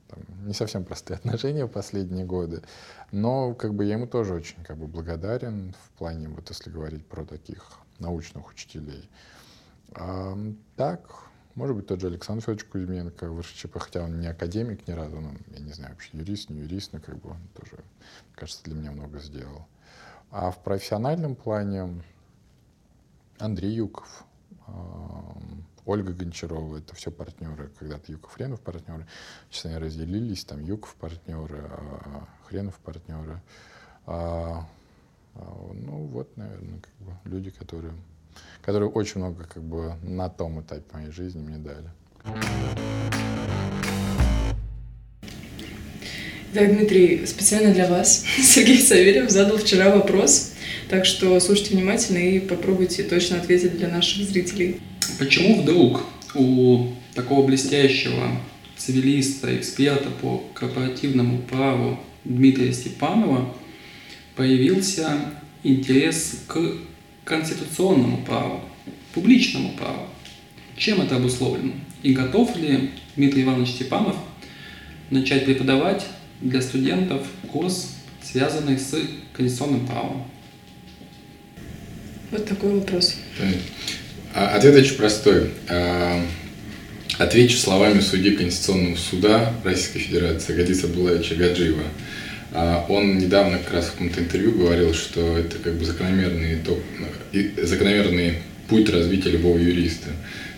там, 0.08 0.20
не 0.46 0.53
совсем 0.53 0.84
простые 0.84 1.17
отношения 1.24 1.65
в 1.65 1.70
последние 1.70 2.25
годы, 2.25 2.62
но 3.12 3.53
как 3.53 3.74
бы 3.74 3.86
я 3.86 3.93
ему 3.93 4.08
тоже 4.08 4.34
очень 4.34 4.63
как 4.63 4.77
бы 4.77 4.88
благодарен 4.88 5.74
в 5.74 5.98
плане, 5.98 6.29
вот 6.29 6.50
если 6.50 6.70
говорить 6.70 7.05
про 7.05 7.25
таких 7.25 7.79
научных 8.00 8.50
учителей. 8.50 9.10
А, 9.93 10.38
так, 10.75 11.30
может 11.55 11.75
быть, 11.75 11.88
тот 11.88 12.00
же 12.00 12.08
Александр 12.08 12.41
Федорович 12.41 12.65
Кузьменко, 12.65 13.29
высший 13.29 13.55
ЧП, 13.58 13.77
хотя 13.79 14.03
он 14.03 14.20
не 14.20 14.27
академик 14.27 14.88
ни 14.88 14.91
разу, 14.91 15.20
но, 15.20 15.31
я 15.53 15.60
не 15.60 15.74
знаю, 15.74 15.93
вообще 15.93 16.17
юрист, 16.17 16.50
не 16.50 16.60
юрист, 16.62 16.93
но 16.93 17.00
как 17.00 17.20
бы 17.20 17.31
он 17.31 17.39
тоже, 17.60 17.84
кажется, 18.36 18.63
для 18.63 18.75
меня 18.75 18.91
много 18.91 19.20
сделал. 19.20 19.67
А 20.31 20.51
в 20.51 20.63
профессиональном 20.63 21.36
плане 21.36 22.01
Андрей 23.38 23.74
Юков, 23.74 24.24
Ольга 25.86 26.13
Гончарова, 26.13 26.77
это 26.77 26.96
все 26.96 27.12
партнеры, 27.12 27.70
когда-то 27.79 28.12
Юков, 28.12 28.34
Хренов 28.34 28.62
партнеры, 28.62 29.08
сейчас 29.50 29.65
они 29.65 29.77
разделились, 29.77 30.46
там 30.46 30.63
Юков 30.63 30.96
партнеры, 30.96 31.63
а 31.70 32.27
Хренов 32.48 32.77
партнеры. 32.79 33.41
А, 34.05 34.67
а, 35.34 35.72
ну 35.74 36.05
вот, 36.05 36.38
наверное, 36.38 36.79
как 36.79 36.93
бы 37.00 37.17
люди, 37.25 37.50
которые 37.50 37.93
которые 38.61 38.89
очень 38.89 39.21
много 39.21 39.45
как 39.45 39.63
бы 39.63 39.95
на 40.03 40.29
том 40.29 40.61
этапе 40.61 40.83
моей 40.93 41.11
жизни 41.11 41.41
мне 41.41 41.57
дали. 41.57 41.89
Да, 46.53 46.65
Дмитрий, 46.65 47.25
специально 47.25 47.73
для 47.73 47.88
вас 47.88 48.25
Сергей 48.41 48.79
Савельев 48.79 49.29
задал 49.29 49.57
вчера 49.57 49.95
вопрос, 49.95 50.51
так 50.89 51.05
что 51.05 51.39
слушайте 51.39 51.75
внимательно 51.75 52.17
и 52.17 52.39
попробуйте 52.39 53.03
точно 53.03 53.38
ответить 53.38 53.77
для 53.77 53.88
наших 53.88 54.27
зрителей. 54.27 54.81
Почему 55.17 55.61
вдруг 55.61 56.03
у 56.35 56.89
такого 57.15 57.45
блестящего 57.47 58.31
цивилиста, 58.77 59.55
эксперта 59.55 60.09
по 60.21 60.43
корпоративному 60.53 61.39
праву 61.43 62.00
Дмитрия 62.25 62.73
Степанова 62.73 63.55
появился 64.35 65.17
интерес 65.63 66.43
к 66.47 66.59
конституционному 67.31 68.17
праву, 68.25 68.59
публичному 69.13 69.71
праву. 69.77 70.07
Чем 70.75 71.01
это 71.01 71.15
обусловлено? 71.15 71.71
И 72.03 72.11
готов 72.11 72.57
ли 72.57 72.91
Дмитрий 73.15 73.43
Иванович 73.43 73.69
Степанов 73.69 74.17
начать 75.09 75.45
преподавать 75.45 76.05
для 76.41 76.61
студентов 76.61 77.25
курс, 77.50 77.95
связанный 78.21 78.77
с 78.77 78.95
конституционным 79.31 79.88
правом? 79.88 80.25
Вот 82.31 82.45
такой 82.45 82.79
вопрос. 82.79 83.15
А, 84.33 84.57
ответ 84.57 84.75
очень 84.75 84.95
простой. 84.95 85.51
А, 85.69 86.21
отвечу 87.17 87.57
словами 87.57 88.01
судьи 88.01 88.35
Конституционного 88.35 88.97
суда 88.97 89.53
Российской 89.63 90.00
Федерации 90.00 90.53
Гадиса 90.53 90.88
Булаевича 90.88 91.35
Гаджиева. 91.35 91.83
А, 92.53 92.86
он 92.89 93.17
недавно 93.17 93.60
как 93.60 93.74
раз 93.74 93.86
в 93.88 93.91
каком-то 93.93 94.20
интервью 94.20 94.51
говорил, 94.51 94.93
что 94.93 95.38
это 95.38 95.58
как 95.58 95.75
бы 95.75 95.86
закономерный, 95.86 96.55
итог, 96.55 96.79
закономерный 97.62 98.39
путь 98.67 98.89
развития 98.89 99.29
любого 99.31 99.58
юриста. 99.58 100.10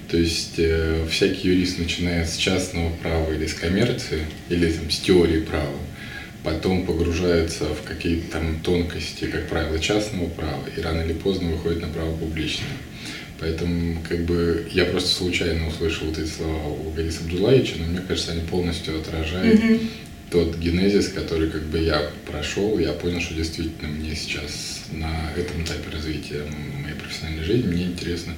То 0.09 0.17
есть 0.17 0.55
э, 0.57 1.05
всякий 1.09 1.49
юрист 1.49 1.79
начинает 1.79 2.29
с 2.29 2.35
частного 2.35 2.91
права 2.97 3.31
или 3.31 3.47
с 3.47 3.53
коммерции, 3.53 4.21
или 4.49 4.71
там, 4.71 4.89
с 4.89 4.99
теории 4.99 5.39
права, 5.39 5.77
потом 6.43 6.85
погружается 6.85 7.65
в 7.65 7.83
какие-то 7.83 8.33
там 8.33 8.59
тонкости, 8.61 9.25
как 9.25 9.47
правило, 9.47 9.79
частного 9.79 10.29
права, 10.29 10.63
и 10.75 10.81
рано 10.81 11.01
или 11.01 11.13
поздно 11.13 11.49
выходит 11.49 11.81
на 11.81 11.87
право 11.87 12.15
публичное. 12.15 12.67
Поэтому 13.39 14.01
как 14.07 14.25
бы 14.25 14.67
я 14.71 14.85
просто 14.85 15.09
случайно 15.09 15.67
услышал 15.67 16.07
вот 16.07 16.17
эти 16.17 16.29
слова 16.29 16.67
у 16.67 16.91
Гадиса 16.91 17.21
Абдулаевича, 17.21 17.75
но 17.79 17.85
мне 17.85 18.01
кажется, 18.07 18.31
они 18.31 18.41
полностью 18.41 18.99
отражают 18.99 19.59
mm-hmm 19.59 19.87
тот 20.33 20.57
генезис, 20.57 21.09
который 21.09 21.47
как 21.51 21.61
бы 21.65 21.77
я 21.77 22.09
прошел, 22.25 22.79
я 22.79 22.91
понял, 22.93 23.21
что 23.21 23.35
действительно 23.35 23.87
мне 23.87 24.15
сейчас 24.15 24.85
на 24.91 25.31
этом 25.37 25.63
этапе 25.63 25.91
развития 25.95 26.43
моей 26.81 26.95
профессиональной 26.95 27.43
жизни 27.43 27.67
мне 27.67 27.83
интересно 27.83 28.33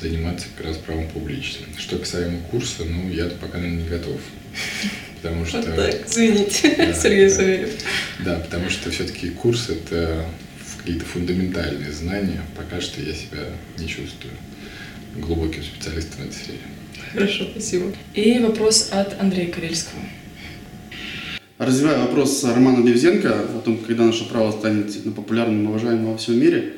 заниматься 0.00 0.48
как 0.56 0.66
раз 0.66 0.78
правом 0.78 1.08
публичным. 1.08 1.68
Что 1.78 1.96
касаемо 1.96 2.40
курса, 2.50 2.84
ну, 2.84 3.08
я 3.08 3.26
пока, 3.26 3.58
наверное, 3.58 3.84
не 3.84 3.88
готов. 3.88 4.20
Потому 5.22 5.46
что... 5.46 5.58
Вот 5.58 5.76
так, 5.76 6.08
извините, 6.08 6.74
да, 6.76 6.92
Сергей 7.00 7.30
Савельев. 7.30 7.70
Да, 8.24 8.40
потому 8.40 8.70
что 8.70 8.90
все-таки 8.90 9.30
курс— 9.30 9.68
это 9.68 10.24
какие-то 10.78 11.04
фундаментальные 11.04 11.92
знания. 11.92 12.40
Пока 12.56 12.80
что 12.80 13.00
я 13.00 13.12
себя 13.14 13.44
не 13.78 13.88
чувствую 13.88 14.34
глубоким 15.16 15.62
специалистом 15.62 16.22
в 16.22 16.28
этой 16.28 16.34
сфере. 16.34 16.58
Хорошо, 17.12 17.48
спасибо. 17.50 17.92
И 18.14 18.38
вопрос 18.38 18.90
от 18.92 19.20
Андрея 19.20 19.50
Карельского. 19.50 20.02
Развивая 21.58 21.98
вопрос 21.98 22.44
Романа 22.44 22.86
Левзенко 22.86 23.32
о 23.56 23.60
том, 23.64 23.78
когда 23.78 24.04
наше 24.04 24.28
право 24.28 24.52
станет 24.52 24.84
действительно 24.84 25.16
популярным 25.16 25.64
и 25.64 25.66
уважаемым 25.66 26.12
во 26.12 26.16
всем 26.16 26.38
мире, 26.38 26.74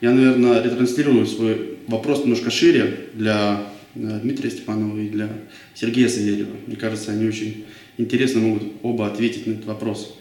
я, 0.00 0.10
наверное, 0.10 0.62
ретранслирую 0.62 1.26
свой 1.26 1.76
вопрос 1.86 2.20
немножко 2.20 2.50
шире 2.50 3.10
для 3.12 3.62
э, 3.94 4.20
Дмитрия 4.22 4.50
Степанова 4.50 4.98
и 4.98 5.10
для 5.10 5.28
Сергея 5.74 6.08
Савельева. 6.08 6.56
Мне 6.66 6.76
кажется, 6.76 7.12
они 7.12 7.28
очень 7.28 7.66
интересно 7.98 8.40
могут 8.40 8.62
оба 8.82 9.06
ответить 9.06 9.46
на 9.46 9.52
этот 9.52 9.66
вопрос. 9.66 10.16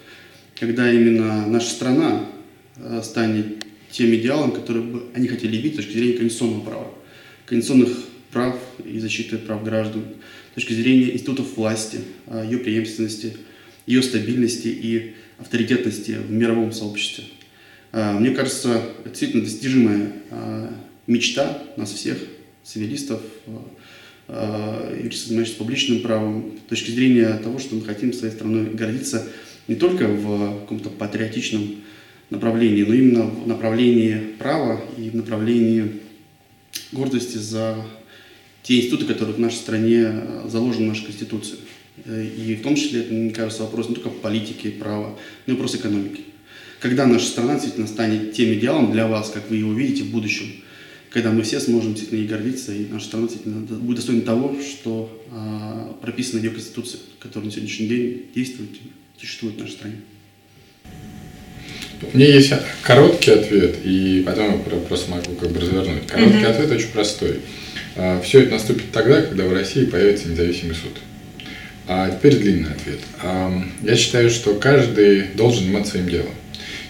Когда 0.59 0.91
именно 0.91 1.47
наша 1.47 1.69
страна 1.69 2.25
э, 2.75 2.99
станет 3.01 3.65
тем 3.91 4.13
идеалом, 4.13 4.51
который 4.51 4.83
бы 4.83 5.03
они 5.13 5.29
хотели 5.29 5.55
видеть 5.55 5.75
с 5.75 5.77
точки 5.77 5.93
зрения 5.93 6.17
конституционного 6.17 6.65
права, 6.65 6.87
конституционных 7.45 7.97
прав 8.29 8.59
и 8.83 8.99
защиты 8.99 9.37
прав 9.37 9.63
граждан, 9.63 10.03
с 10.51 10.55
точки 10.55 10.73
зрения 10.73 11.13
институтов 11.13 11.55
власти, 11.55 12.01
э, 12.27 12.43
ее 12.45 12.57
преемственности– 12.57 13.37
ее 13.91 14.01
стабильности 14.01 14.67
и 14.67 15.15
авторитетности 15.37 16.11
в 16.11 16.31
мировом 16.31 16.71
сообществе. 16.71 17.25
А, 17.91 18.17
мне 18.17 18.31
кажется, 18.31 18.81
действительно 19.05 19.43
достижимая 19.43 20.13
а, 20.29 20.73
мечта 21.07 21.61
нас 21.75 21.91
всех, 21.91 22.17
цивилистов, 22.63 23.21
а, 24.29 24.97
юристов, 24.97 25.27
занимающихся 25.27 25.59
публичным 25.59 25.99
правом, 25.99 26.53
с 26.65 26.69
точки 26.69 26.91
зрения 26.91 27.37
того, 27.43 27.59
что 27.59 27.75
мы 27.75 27.83
хотим 27.83 28.13
своей 28.13 28.33
страной 28.33 28.65
гордиться 28.65 29.27
не 29.67 29.75
только 29.75 30.07
в 30.07 30.61
каком-то 30.61 30.89
патриотичном 30.89 31.75
направлении, 32.29 32.83
но 32.83 32.93
именно 32.93 33.23
в 33.23 33.45
направлении 33.45 34.15
права 34.39 34.81
и 34.97 35.09
в 35.09 35.15
направлении 35.15 35.99
гордости 36.93 37.37
за 37.37 37.75
те 38.63 38.77
институты, 38.77 39.05
которые 39.05 39.35
в 39.35 39.39
нашей 39.39 39.55
стране 39.55 40.13
заложены 40.47 40.85
в 40.85 40.89
нашей 40.89 41.05
Конституции. 41.07 41.57
И 42.05 42.57
в 42.59 42.63
том 42.63 42.75
числе, 42.75 43.01
это, 43.01 43.13
мне 43.13 43.31
кажется, 43.31 43.63
вопрос 43.63 43.89
не 43.89 43.95
только 43.95 44.09
политики, 44.09 44.69
права, 44.71 45.17
но 45.45 45.53
и 45.53 45.55
вопрос 45.55 45.75
экономики. 45.75 46.21
Когда 46.79 47.05
наша 47.05 47.25
страна 47.25 47.53
действительно 47.53 47.87
станет 47.87 48.33
тем 48.33 48.53
идеалом 48.53 48.91
для 48.91 49.07
вас, 49.07 49.29
как 49.29 49.49
вы 49.49 49.57
его 49.57 49.71
видите 49.73 50.03
в 50.03 50.11
будущем, 50.11 50.47
когда 51.11 51.31
мы 51.31 51.43
все 51.43 51.59
сможем 51.59 51.93
действительно 51.93 52.23
и 52.23 52.27
гордиться, 52.27 52.73
и 52.73 52.85
наша 52.89 53.05
страна 53.05 53.27
действительно 53.27 53.61
будет 53.61 53.97
достойна 53.97 54.21
того, 54.21 54.55
что 54.61 55.23
а, 55.31 55.95
прописано 56.01 56.39
в 56.39 56.43
ее 56.43 56.51
Конституции, 56.51 56.99
которая 57.19 57.47
на 57.47 57.51
сегодняшний 57.51 57.87
день 57.87 58.25
действует, 58.33 58.69
существует 59.19 59.55
в 59.55 59.59
нашей 59.59 59.73
стране. 59.73 59.95
У 62.13 62.17
меня 62.17 62.33
есть 62.33 62.51
короткий 62.81 63.31
ответ, 63.31 63.75
и 63.83 64.23
потом 64.25 64.51
я 64.51 64.77
просто 64.87 65.11
могу 65.11 65.33
как 65.35 65.51
бы 65.51 65.59
развернуть. 65.59 66.07
Короткий 66.07 66.37
mm-hmm. 66.37 66.45
ответ 66.45 66.71
очень 66.71 66.89
простой. 66.89 67.39
А, 67.95 68.21
Все 68.21 68.41
это 68.41 68.53
наступит 68.53 68.91
тогда, 68.91 69.21
когда 69.21 69.45
в 69.45 69.53
России 69.53 69.85
появится 69.85 70.29
независимый 70.29 70.75
суд. 70.75 70.93
А 71.87 72.09
теперь 72.09 72.37
длинный 72.37 72.71
ответ. 72.71 72.99
Я 73.81 73.95
считаю, 73.95 74.29
что 74.29 74.55
каждый 74.55 75.23
должен 75.35 75.63
заниматься 75.65 75.91
своим 75.91 76.09
делом. 76.09 76.33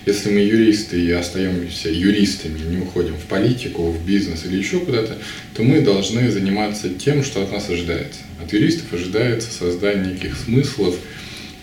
Если 0.06 0.32
мы 0.32 0.40
юристы 0.40 1.00
и 1.00 1.12
остаемся 1.12 1.90
юристами, 1.90 2.60
не 2.60 2.78
уходим 2.82 3.16
в 3.16 3.26
политику, 3.26 3.92
в 3.92 4.06
бизнес 4.06 4.46
или 4.46 4.58
еще 4.58 4.80
куда-то, 4.80 5.18
то 5.56 5.64
мы 5.64 5.82
должны 5.82 6.30
заниматься 6.32 6.90
тем, 6.90 7.24
что 7.24 7.44
от 7.44 7.52
нас 7.52 7.70
ожидается. 7.70 8.22
От 8.44 8.52
юристов 8.52 8.92
ожидается 8.94 9.52
создание 9.52 10.14
неких 10.14 10.36
смыслов 10.38 10.96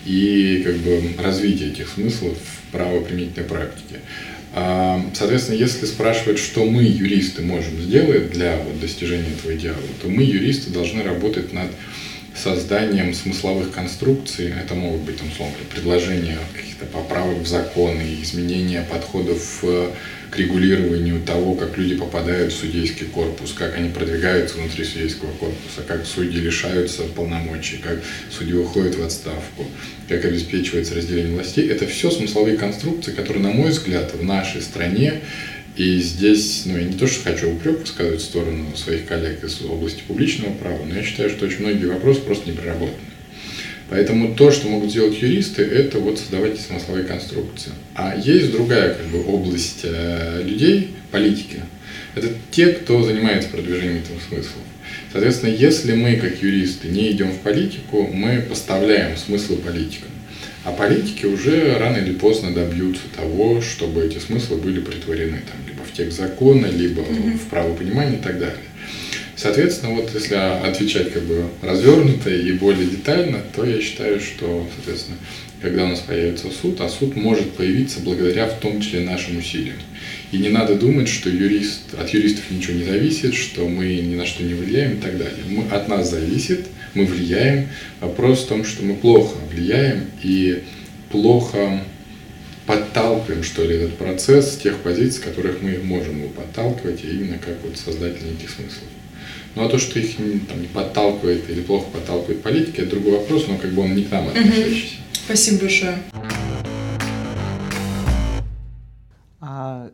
и 0.05 0.63
как 0.65 0.77
бы 0.77 1.01
развитие 1.21 1.71
этих 1.71 1.89
смыслов 1.89 2.37
в 2.37 2.71
правоприменительной 2.71 3.45
практике. 3.47 3.99
Соответственно, 5.13 5.57
если 5.57 5.85
спрашивать, 5.85 6.39
что 6.39 6.65
мы, 6.65 6.83
юристы, 6.83 7.41
можем 7.41 7.79
сделать 7.81 8.31
для 8.31 8.57
вот, 8.57 8.79
достижения 8.79 9.33
этого 9.37 9.55
идеала, 9.55 9.77
то 10.01 10.07
мы, 10.07 10.23
юристы, 10.23 10.71
должны 10.71 11.03
работать 11.03 11.51
над 11.53 11.67
созданием 12.39 13.13
смысловых 13.13 13.71
конструкций. 13.71 14.53
Это 14.59 14.73
могут 14.75 15.01
быть, 15.01 15.17
там, 15.17 15.27
условно, 15.29 15.55
предложения 15.73 16.37
каких-то 16.55 16.85
поправок 16.85 17.39
в 17.39 17.47
законы, 17.47 18.17
изменения 18.21 18.85
подходов 18.89 19.63
к 20.31 20.37
регулированию 20.37 21.21
того, 21.21 21.55
как 21.55 21.77
люди 21.77 21.95
попадают 21.95 22.53
в 22.53 22.55
судейский 22.55 23.07
корпус, 23.07 23.53
как 23.53 23.75
они 23.75 23.89
продвигаются 23.89 24.57
внутри 24.57 24.85
судейского 24.85 25.31
корпуса, 25.31 25.81
как 25.87 26.05
судьи 26.05 26.39
лишаются 26.39 27.03
полномочий, 27.03 27.77
как 27.77 27.99
судьи 28.29 28.53
уходят 28.53 28.95
в 28.95 29.03
отставку, 29.03 29.65
как 30.07 30.23
обеспечивается 30.25 30.95
разделение 30.95 31.33
властей. 31.33 31.67
Это 31.67 31.87
все 31.87 32.11
смысловые 32.11 32.57
конструкции, 32.57 33.11
которые, 33.11 33.43
на 33.43 33.51
мой 33.51 33.71
взгляд, 33.71 34.13
в 34.13 34.23
нашей 34.23 34.61
стране 34.61 35.21
и 35.79 35.97
здесь, 36.01 36.63
ну, 36.65 36.77
я 36.77 36.83
не 36.83 36.97
то, 36.97 37.07
что 37.07 37.23
хочу 37.23 37.49
упрек 37.49 37.79
высказывать 37.79 38.19
в 38.19 38.25
сторону 38.25 38.75
своих 38.75 39.05
коллег 39.05 39.41
из 39.45 39.61
области 39.61 40.01
публичного 40.05 40.51
права, 40.51 40.83
но 40.85 40.93
я 40.93 41.03
считаю, 41.03 41.29
что 41.29 41.45
очень 41.45 41.61
многие 41.61 41.85
вопросы 41.85 42.19
просто 42.19 42.49
не 42.49 42.57
проработаны. 42.57 42.97
Поэтому 43.89 44.35
то, 44.35 44.51
что 44.51 44.67
могут 44.67 44.91
сделать 44.91 45.21
юристы, 45.21 45.63
это 45.63 45.99
вот 45.99 46.19
создавать 46.19 46.59
смысловые 46.59 47.05
конструкции. 47.05 47.71
А 47.95 48.13
есть 48.13 48.51
другая 48.51 48.93
как 48.93 49.05
бы, 49.05 49.23
область 49.25 49.79
э, 49.83 50.43
людей, 50.43 50.89
политики. 51.11 51.61
Это 52.13 52.27
те, 52.51 52.67
кто 52.73 53.01
занимается 53.01 53.49
продвижением 53.49 53.99
этого 53.99 54.19
смысла. 54.27 54.61
Соответственно, 55.13 55.51
если 55.51 55.95
мы, 55.95 56.17
как 56.17 56.43
юристы, 56.43 56.89
не 56.89 57.09
идем 57.11 57.31
в 57.31 57.37
политику, 57.37 58.05
мы 58.11 58.41
поставляем 58.41 59.15
смыслы 59.15 59.55
политикам. 59.55 60.09
А 60.65 60.71
политики 60.71 61.25
уже 61.25 61.77
рано 61.77 61.97
или 61.97 62.13
поздно 62.13 62.53
добьются 62.53 63.03
того, 63.15 63.61
чтобы 63.61 64.05
эти 64.05 64.17
смыслы 64.19 64.57
были 64.57 64.81
притворены 64.81 65.41
там, 65.49 65.68
текст 65.99 66.17
закона, 66.17 66.67
либо 66.67 67.01
mm-hmm. 67.01 67.37
в 67.37 67.43
правопонимание 67.49 68.19
и 68.19 68.21
так 68.21 68.39
далее. 68.39 68.55
Соответственно, 69.35 69.93
вот 69.93 70.11
если 70.13 70.35
отвечать 70.35 71.13
как 71.13 71.23
бы 71.23 71.45
развернуто 71.61 72.29
и 72.29 72.51
более 72.53 72.87
детально, 72.87 73.39
то 73.55 73.63
я 73.63 73.79
считаю, 73.81 74.19
что, 74.19 74.67
соответственно, 74.75 75.17
когда 75.61 75.85
у 75.85 75.87
нас 75.87 75.99
появится 75.99 76.47
суд, 76.51 76.81
а 76.81 76.89
суд 76.89 77.15
может 77.15 77.51
появиться 77.51 77.99
благодаря 78.01 78.47
в 78.47 78.59
том 78.59 78.81
числе 78.81 79.01
нашим 79.01 79.37
усилиям. 79.37 79.77
И 80.31 80.37
не 80.37 80.49
надо 80.49 80.75
думать, 80.75 81.07
что 81.07 81.29
юрист, 81.29 81.93
от 81.97 82.09
юристов 82.09 82.51
ничего 82.51 82.73
не 82.73 82.83
зависит, 82.83 83.33
что 83.33 83.67
мы 83.67 83.95
ни 83.95 84.15
на 84.15 84.25
что 84.25 84.43
не 84.43 84.53
влияем 84.53 84.97
и 84.97 85.01
так 85.01 85.17
далее. 85.17 85.43
Мы, 85.47 85.63
от 85.69 85.87
нас 85.87 86.11
зависит, 86.11 86.67
мы 86.93 87.05
влияем. 87.05 87.67
Вопрос 88.01 88.43
в 88.43 88.47
том, 88.47 88.65
что 88.65 88.83
мы 88.83 88.95
плохо 88.95 89.37
влияем 89.51 90.05
и 90.21 90.63
плохо 91.11 91.81
подталкиваем, 92.69 93.41
что 93.41 93.63
ли, 93.63 93.77
этот 93.77 93.97
процесс 93.97 94.53
с 94.53 94.57
тех 94.57 94.77
позиций, 94.83 95.23
которых 95.23 95.63
мы 95.63 95.79
можем 95.79 96.19
его 96.19 96.29
подталкивать, 96.29 97.03
а 97.03 97.07
именно 97.07 97.39
как 97.39 97.59
вот 97.63 97.75
создатели 97.75 98.29
неких 98.29 98.51
смыслов. 98.51 98.83
Ну 99.55 99.65
а 99.65 99.69
то, 99.69 99.79
что 99.79 99.97
их 99.97 100.17
там, 100.47 100.61
не 100.61 100.67
подталкивает 100.67 101.49
или 101.49 101.61
плохо 101.61 101.87
подталкивает 101.91 102.43
политика, 102.43 102.83
это 102.83 102.91
другой 102.91 103.13
вопрос, 103.13 103.47
но 103.47 103.57
как 103.57 103.71
бы 103.71 103.81
он 103.81 103.95
не 103.95 104.03
к 104.03 104.11
нам 104.11 104.27
относящийся. 104.27 104.97
Угу. 104.97 105.15
Спасибо 105.25 105.61
большое. 105.61 105.97
А 109.39 109.89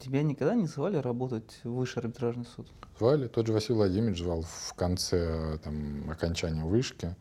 тебя 0.00 0.22
никогда 0.22 0.56
не 0.56 0.66
звали 0.66 0.96
работать 0.96 1.60
в 1.62 1.76
высший 1.76 2.00
арбитражный 2.00 2.46
суд? 2.56 2.66
Звали. 2.98 3.28
Тот 3.28 3.46
же 3.46 3.52
Василий 3.52 3.76
Владимирович 3.76 4.18
звал 4.18 4.42
в 4.42 4.74
конце 4.74 5.58
там, 5.62 6.10
окончания 6.10 6.64
вышки. 6.64 7.14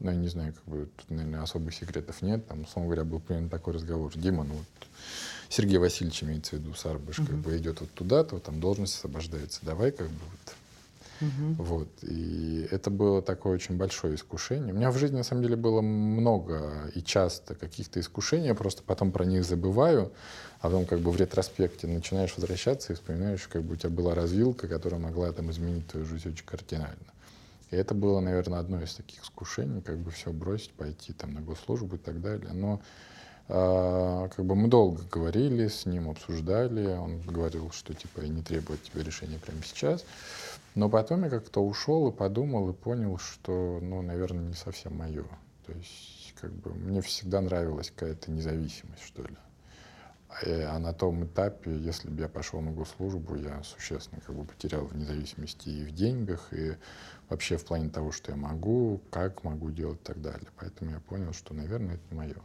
Ну, 0.00 0.10
я 0.10 0.16
не 0.16 0.28
знаю, 0.28 0.52
как 0.54 0.64
бы 0.64 0.88
тут, 0.96 1.10
наверное, 1.10 1.42
особых 1.42 1.74
секретов 1.74 2.22
нет. 2.22 2.46
Там, 2.46 2.62
условно 2.62 2.88
говоря, 2.88 3.04
был 3.04 3.20
примерно 3.20 3.48
такой 3.48 3.74
разговор. 3.74 4.12
Дима, 4.16 4.44
ну 4.44 4.54
вот 4.54 4.88
Сергей 5.48 5.78
Васильевич 5.78 6.22
имеется 6.22 6.56
в 6.56 6.60
виду, 6.60 6.74
Сарбыш, 6.74 7.18
uh-huh. 7.18 7.26
как 7.26 7.36
бы 7.36 7.56
идет 7.56 7.80
вот 7.80 7.90
туда-то, 7.92 8.38
там 8.38 8.60
должность 8.60 8.96
освобождается. 8.96 9.60
Давай 9.62 9.90
как 9.90 10.08
бы 10.08 10.20
вот 10.30 10.54
Угу. 11.20 11.62
Вот. 11.62 11.88
И 12.02 12.68
это 12.70 12.90
было 12.90 13.22
такое 13.22 13.54
очень 13.54 13.76
большое 13.76 14.14
искушение. 14.14 14.72
У 14.72 14.76
меня 14.76 14.90
в 14.90 14.98
жизни, 14.98 15.16
на 15.16 15.22
самом 15.22 15.42
деле, 15.42 15.56
было 15.56 15.80
много 15.80 16.90
и 16.94 17.02
часто 17.02 17.54
каких-то 17.54 18.00
искушений, 18.00 18.46
я 18.46 18.54
просто 18.54 18.82
потом 18.82 19.10
про 19.10 19.24
них 19.24 19.44
забываю, 19.44 20.12
а 20.60 20.68
потом 20.68 20.86
как 20.86 21.00
бы 21.00 21.10
в 21.10 21.16
ретроспекте 21.16 21.86
начинаешь 21.86 22.36
возвращаться 22.36 22.92
и 22.92 22.96
вспоминаешь, 22.96 23.46
как 23.48 23.62
бы 23.62 23.74
у 23.74 23.76
тебя 23.76 23.90
была 23.90 24.14
развилка, 24.14 24.68
которая 24.68 25.00
могла 25.00 25.32
там 25.32 25.50
изменить 25.50 25.86
твою 25.88 26.06
жизнь 26.06 26.30
очень 26.30 26.44
кардинально. 26.44 26.96
И 27.70 27.76
это 27.76 27.94
было, 27.94 28.20
наверное, 28.20 28.60
одно 28.60 28.82
из 28.82 28.94
таких 28.94 29.22
искушений, 29.22 29.82
как 29.82 29.98
бы 29.98 30.10
все 30.10 30.32
бросить, 30.32 30.72
пойти 30.72 31.12
там 31.12 31.34
на 31.34 31.40
госслужбу 31.40 31.96
и 31.96 31.98
так 31.98 32.20
далее. 32.20 32.52
Но 32.52 32.80
а, 33.48 34.28
как 34.28 34.44
бы 34.44 34.54
мы 34.54 34.68
долго 34.68 35.02
говорили 35.10 35.68
с 35.68 35.86
ним, 35.86 36.10
обсуждали. 36.10 36.86
Он 36.86 37.20
говорил, 37.20 37.70
что 37.70 37.94
типа 37.94 38.20
я 38.20 38.28
не 38.28 38.42
требую 38.42 38.76
от 38.76 38.82
тебя 38.82 39.02
решения 39.02 39.38
прямо 39.38 39.62
сейчас. 39.62 40.04
Но 40.74 40.88
потом 40.88 41.24
я 41.24 41.30
как-то 41.30 41.60
ушел 41.60 42.08
и 42.08 42.12
подумал 42.12 42.70
и 42.70 42.72
понял, 42.72 43.18
что, 43.18 43.80
ну, 43.82 44.02
наверное, 44.02 44.46
не 44.46 44.54
совсем 44.54 44.96
мое. 44.96 45.24
То 45.66 45.72
есть, 45.72 46.34
как 46.40 46.52
бы, 46.52 46.72
мне 46.72 47.00
всегда 47.00 47.40
нравилась 47.40 47.90
какая-то 47.90 48.30
независимость, 48.30 49.02
что 49.02 49.22
ли. 49.22 49.36
А, 50.28 50.76
а 50.76 50.78
на 50.78 50.92
том 50.92 51.24
этапе, 51.24 51.76
если 51.76 52.08
бы 52.10 52.20
я 52.20 52.28
пошел 52.28 52.60
на 52.60 52.70
госслужбу, 52.70 53.34
я 53.36 53.62
существенно 53.62 54.20
как 54.20 54.36
бы 54.36 54.44
потерял 54.44 54.84
в 54.84 54.96
независимости 54.96 55.68
и 55.68 55.84
в 55.84 55.92
деньгах, 55.92 56.52
и 56.52 56.76
вообще 57.28 57.56
в 57.56 57.64
плане 57.64 57.88
того, 57.88 58.12
что 58.12 58.32
я 58.32 58.36
могу, 58.36 59.00
как 59.10 59.44
могу 59.44 59.70
делать 59.70 59.98
и 60.00 60.04
так 60.04 60.20
далее. 60.20 60.48
Поэтому 60.58 60.90
я 60.90 61.00
понял, 61.00 61.32
что, 61.32 61.54
наверное, 61.54 61.94
это 61.94 62.02
не 62.10 62.16
мое. 62.16 62.36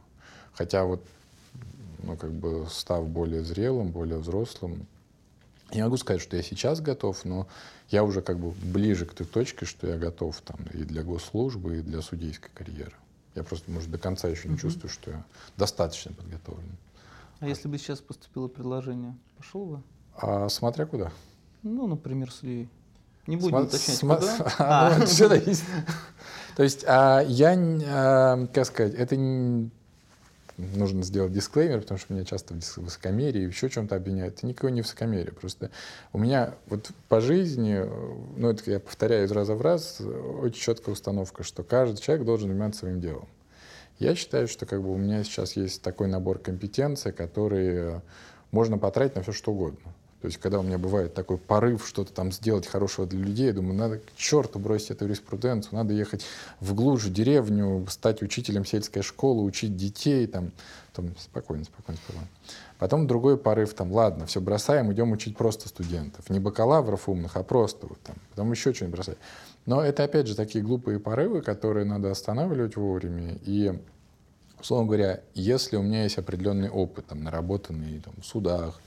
Хотя 0.53 0.83
вот, 0.83 1.05
ну, 2.03 2.17
как 2.17 2.31
бы, 2.31 2.67
став 2.69 3.07
более 3.07 3.43
зрелым, 3.43 3.91
более 3.91 4.17
взрослым, 4.17 4.85
я 5.71 5.85
могу 5.85 5.97
сказать, 5.97 6.21
что 6.21 6.35
я 6.35 6.43
сейчас 6.43 6.81
готов, 6.81 7.25
но 7.25 7.47
я 7.89 8.03
уже 8.03 8.21
как 8.21 8.37
бы 8.37 8.51
ближе 8.51 9.05
к 9.05 9.13
той 9.13 9.25
точке, 9.25 9.65
что 9.65 9.87
я 9.87 9.97
готов 9.97 10.39
там 10.41 10.59
и 10.73 10.83
для 10.83 11.03
госслужбы, 11.03 11.77
и 11.77 11.81
для 11.81 12.01
судейской 12.01 12.51
карьеры. 12.53 12.93
Я 13.35 13.43
просто, 13.43 13.71
может, 13.71 13.89
до 13.89 13.97
конца 13.97 14.27
еще 14.27 14.47
не 14.47 14.55
uh-huh. 14.55 14.59
чувствую, 14.59 14.91
что 14.91 15.11
я 15.11 15.25
достаточно 15.57 16.13
подготовлен. 16.13 16.77
А 17.39 17.47
если 17.47 17.67
бы 17.67 17.77
сейчас 17.79 17.99
поступило 17.99 18.47
предложение, 18.47 19.17
пошел 19.37 19.65
бы? 19.65 19.83
А, 20.15 20.47
смотря 20.49 20.85
куда. 20.85 21.11
Ну, 21.63 21.87
например, 21.87 22.31
с 22.31 22.43
Ильей. 22.43 22.69
Не 23.27 23.37
будем 23.37 23.55
Сма- 23.55 23.63
уточнять, 23.63 23.99
куда. 23.99 24.53
А, 24.59 24.97
ну. 24.99 25.55
То 26.55 26.63
есть 26.63 26.83
а, 26.87 27.21
я, 27.21 27.55
а, 27.87 28.47
как 28.53 28.65
сказать, 28.65 28.93
это 28.95 29.15
не 29.15 29.71
нужно 30.57 31.03
сделать 31.03 31.31
дисклеймер, 31.31 31.81
потому 31.81 31.97
что 31.99 32.13
меня 32.13 32.25
часто 32.25 32.53
в 32.53 32.77
высокомерии, 32.77 33.47
еще 33.47 33.69
чем-то 33.69 33.95
обвиняют. 33.95 34.35
Это 34.35 34.47
никого 34.47 34.69
не 34.69 34.81
высокомерие. 34.81 35.33
Просто 35.33 35.71
у 36.11 36.19
меня 36.19 36.53
вот 36.67 36.91
по 37.09 37.21
жизни, 37.21 37.83
ну 38.37 38.49
это 38.49 38.69
я 38.69 38.79
повторяю 38.79 39.25
из 39.25 39.31
раза 39.31 39.55
в 39.55 39.61
раз, 39.61 39.99
очень 40.01 40.61
четкая 40.61 40.93
установка, 40.93 41.43
что 41.43 41.63
каждый 41.63 42.01
человек 42.01 42.25
должен 42.25 42.49
заниматься 42.49 42.81
своим 42.81 43.01
делом. 43.01 43.27
Я 43.99 44.15
считаю, 44.15 44.47
что 44.47 44.65
как 44.65 44.81
бы 44.81 44.91
у 44.91 44.97
меня 44.97 45.23
сейчас 45.23 45.55
есть 45.55 45.81
такой 45.81 46.07
набор 46.07 46.39
компетенций, 46.39 47.11
которые 47.11 48.01
можно 48.51 48.77
потратить 48.77 49.15
на 49.15 49.23
все 49.23 49.31
что 49.31 49.51
угодно. 49.51 49.93
То 50.23 50.27
есть, 50.27 50.39
когда 50.39 50.59
у 50.59 50.63
меня 50.63 50.77
бывает 50.77 51.13
такой 51.13 51.37
порыв 51.37 51.85
что-то 51.85 52.13
там 52.13 52.31
сделать 52.31 52.65
хорошего 52.65 53.05
для 53.05 53.19
людей, 53.19 53.47
я 53.47 53.53
думаю, 53.53 53.73
надо 53.73 53.97
к 53.97 54.15
черту 54.15 54.57
бросить 54.57 54.91
эту 54.91 55.03
юриспруденцию, 55.03 55.75
надо 55.75 55.93
ехать 55.93 56.23
в 56.61 56.73
глушь, 56.73 57.03
в 57.03 57.11
деревню, 57.11 57.85
стать 57.89 58.21
учителем 58.21 58.63
сельской 58.63 59.01
школы, 59.01 59.43
учить 59.43 59.75
детей, 59.75 60.25
там, 60.27 60.53
там 60.93 61.13
спокойно, 61.17 61.65
спокойно, 61.65 61.99
спокойно. 62.01 62.27
Потом 62.79 63.05
другой 63.05 63.37
порыв, 63.37 63.73
там, 63.73 63.91
ладно, 63.91 64.25
все 64.25 64.39
бросаем, 64.39 64.93
идем 64.93 65.11
учить 65.11 65.35
просто 65.35 65.67
студентов. 65.67 66.29
Не 66.29 66.39
бакалавров 66.39 67.09
умных, 67.09 67.35
а 67.35 67.43
просто 67.43 67.85
вот 67.85 67.99
там. 67.99 68.15
Потом 68.29 68.49
еще 68.49 68.73
что-нибудь 68.73 68.95
бросать. 68.95 69.17
Но 69.65 69.81
это, 69.81 70.05
опять 70.05 70.27
же, 70.27 70.37
такие 70.37 70.63
глупые 70.63 71.01
порывы, 71.01 71.41
которые 71.41 71.85
надо 71.85 72.09
останавливать 72.09 72.77
вовремя. 72.77 73.35
И, 73.43 73.77
условно 74.57 74.87
говоря, 74.87 75.19
если 75.33 75.75
у 75.75 75.81
меня 75.81 76.03
есть 76.03 76.17
определенный 76.17 76.69
опыт, 76.69 77.07
там, 77.07 77.25
наработанный 77.25 77.99
там, 77.99 78.13
в 78.21 78.25
судах, 78.25 78.79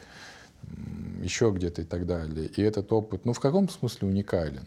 еще 1.23 1.51
где-то 1.51 1.83
и 1.83 1.85
так 1.85 2.07
далее, 2.07 2.47
и 2.47 2.63
этот 2.63 2.93
опыт, 2.93 3.25
ну, 3.25 3.33
в 3.33 3.41
каком 3.41 3.69
смысле 3.69 4.09
уникален, 4.09 4.67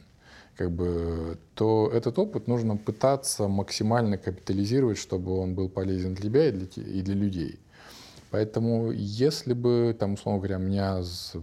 как 0.56 0.72
бы, 0.72 1.38
то 1.56 1.90
этот 1.94 2.20
опыт 2.20 2.48
нужно 2.48 2.78
пытаться 2.78 3.48
максимально 3.48 4.18
капитализировать, 4.18 4.98
чтобы 4.98 5.38
он 5.38 5.56
был 5.56 5.70
полезен 5.70 6.14
для 6.14 6.30
тебя 6.30 6.50
и 6.50 6.52
для, 6.52 6.84
и 6.84 7.02
для 7.02 7.16
людей. 7.16 7.60
Поэтому, 8.32 8.92
если 8.92 9.54
бы, 9.54 9.96
там, 9.98 10.13
условно 10.13 10.39
говоря, 10.39 10.58
меня 10.58 11.02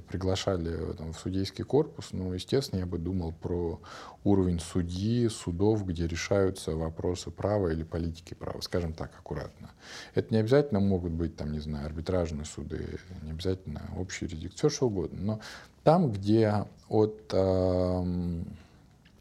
приглашали 0.09 0.93
там, 0.95 1.13
в 1.13 1.19
судейский 1.19 1.65
корпус, 1.65 2.09
ну, 2.13 2.33
естественно, 2.33 2.81
я 2.81 2.87
бы 2.87 2.99
думал 2.99 3.33
про 3.33 3.81
уровень 4.23 4.61
судьи, 4.61 5.29
судов, 5.29 5.85
где 5.85 6.07
решаются 6.07 6.77
вопросы 6.77 7.31
права 7.31 7.69
или 7.73 7.83
политики 7.83 8.35
права, 8.35 8.61
скажем 8.61 8.93
так, 8.93 9.11
аккуратно. 9.19 9.71
Это 10.15 10.33
не 10.33 10.39
обязательно 10.39 10.79
могут 10.79 11.13
быть, 11.13 11.37
там, 11.37 11.53
не 11.53 11.61
знаю, 11.61 11.87
арбитражные 11.87 12.45
суды, 12.45 13.01
не 13.23 13.33
обязательно 13.33 13.83
общий 13.99 14.27
юрисдикции, 14.27 14.57
все 14.57 14.69
что 14.69 14.87
угодно. 14.87 15.19
Но 15.21 15.41
там, 15.83 16.13
где 16.13 16.67
от 16.89 17.31
э, 17.33 18.43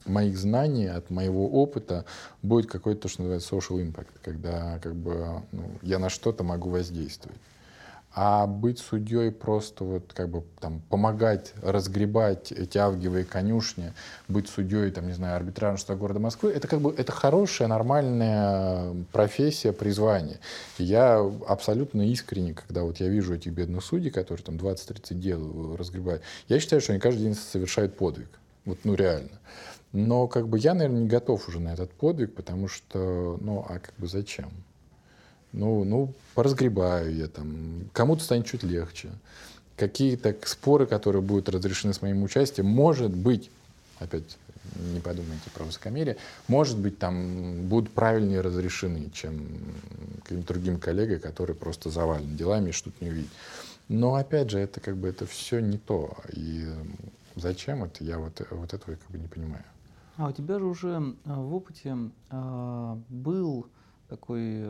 моих 0.06 0.38
знаний, 0.38 0.86
от 0.86 1.10
моего 1.10 1.50
опыта 1.50 2.06
будет 2.44 2.70
какой-то, 2.70 3.02
то, 3.02 3.08
что 3.08 3.24
называется, 3.24 3.56
social 3.56 3.82
impact, 3.82 4.10
когда 4.24 4.80
как 4.80 4.96
бы, 4.96 5.42
ну, 5.52 5.72
я 5.82 6.00
на 6.00 6.10
что-то 6.10 6.44
могу 6.44 6.70
воздействовать. 6.70 7.40
А 8.18 8.48
быть 8.48 8.80
судьей 8.80 9.30
просто 9.30 9.84
вот 9.84 10.14
как 10.14 10.30
бы 10.30 10.46
там 10.62 10.82
помогать 10.90 11.54
разгребать 11.62 12.54
эти 12.54 12.78
авгиевые 12.78 13.26
конюшни, 13.26 13.92
быть 14.30 14.48
судьей, 14.48 14.90
там, 14.92 15.08
не 15.08 15.14
знаю, 15.14 15.36
арбитражного 15.36 16.00
города 16.00 16.22
Москвы, 16.22 16.52
это 16.52 16.66
как 16.70 16.80
бы 16.80 16.96
это 16.98 17.12
хорошая, 17.12 17.68
нормальная 17.68 18.96
профессия, 19.12 19.74
призвание. 19.74 20.40
И 20.78 20.86
я 20.86 21.18
абсолютно 21.46 22.10
искренне, 22.10 22.54
когда 22.54 22.84
вот 22.84 23.02
я 23.02 23.10
вижу 23.10 23.36
этих 23.36 23.52
бедных 23.52 23.84
судей, 23.84 24.12
которые 24.12 24.46
там 24.46 24.56
20-30 24.56 25.14
дел 25.16 25.76
разгребают, 25.76 26.22
я 26.48 26.62
считаю, 26.62 26.82
что 26.82 26.94
они 26.94 27.02
каждый 27.02 27.24
день 27.24 27.36
совершают 27.36 27.98
подвиг. 27.98 28.30
Вот, 28.64 28.80
ну, 28.86 28.96
реально. 28.96 29.42
Но 29.92 30.30
как 30.30 30.48
бы 30.48 30.58
я, 30.58 30.74
наверное, 30.74 31.02
не 31.02 31.08
готов 31.10 31.50
уже 31.50 31.60
на 31.60 31.74
этот 31.74 31.92
подвиг, 31.92 32.34
потому 32.34 32.70
что, 32.70 33.38
ну, 33.42 33.66
а 33.68 33.80
как 33.80 33.94
бы 33.98 34.08
зачем? 34.08 34.52
Ну, 35.56 35.86
ну, 35.86 36.14
поразгребаю 36.34 37.16
я 37.16 37.28
там. 37.28 37.90
Кому-то 37.94 38.24
станет 38.24 38.46
чуть 38.46 38.64
легче. 38.64 39.10
Какие-то 39.78 40.36
споры, 40.44 40.86
которые 40.86 41.22
будут 41.22 41.50
разрешены 41.50 41.94
с 41.94 42.02
моим 42.02 42.24
участием, 42.24 42.68
может 42.68 43.12
быть, 43.16 43.50
опять 44.00 44.38
не 44.94 45.00
подумайте 45.00 45.50
про 45.54 45.64
высокомерие, 45.64 46.18
может 46.48 46.78
быть, 46.78 47.00
там 47.00 47.68
будут 47.68 47.92
правильнее 47.92 48.42
разрешены, 48.42 49.10
чем 49.14 49.48
каким-то 50.24 50.54
другим 50.54 50.80
коллегой, 50.80 51.20
который 51.20 51.56
просто 51.56 51.90
завален 51.90 52.36
делами 52.36 52.70
и 52.70 52.74
что-то 52.74 53.04
не 53.04 53.12
увидит. 53.12 53.30
Но 53.88 54.16
опять 54.16 54.50
же, 54.50 54.60
это 54.60 54.82
как 54.82 54.98
бы 54.98 55.08
это 55.08 55.26
все 55.26 55.60
не 55.60 55.78
то. 55.78 56.18
И 56.34 56.68
зачем 57.36 57.84
это, 57.84 58.04
я 58.04 58.18
вот, 58.18 58.42
вот 58.52 58.74
этого 58.74 58.96
как 58.96 59.12
бы 59.12 59.20
не 59.20 59.28
понимаю. 59.28 59.64
А 60.18 60.30
у 60.30 60.32
тебя 60.32 60.60
же 60.60 60.66
уже 60.66 61.16
э, 61.26 61.34
в 61.34 61.56
опыте 61.56 61.96
э, 62.32 62.98
был 63.10 63.68
такой 64.10 64.62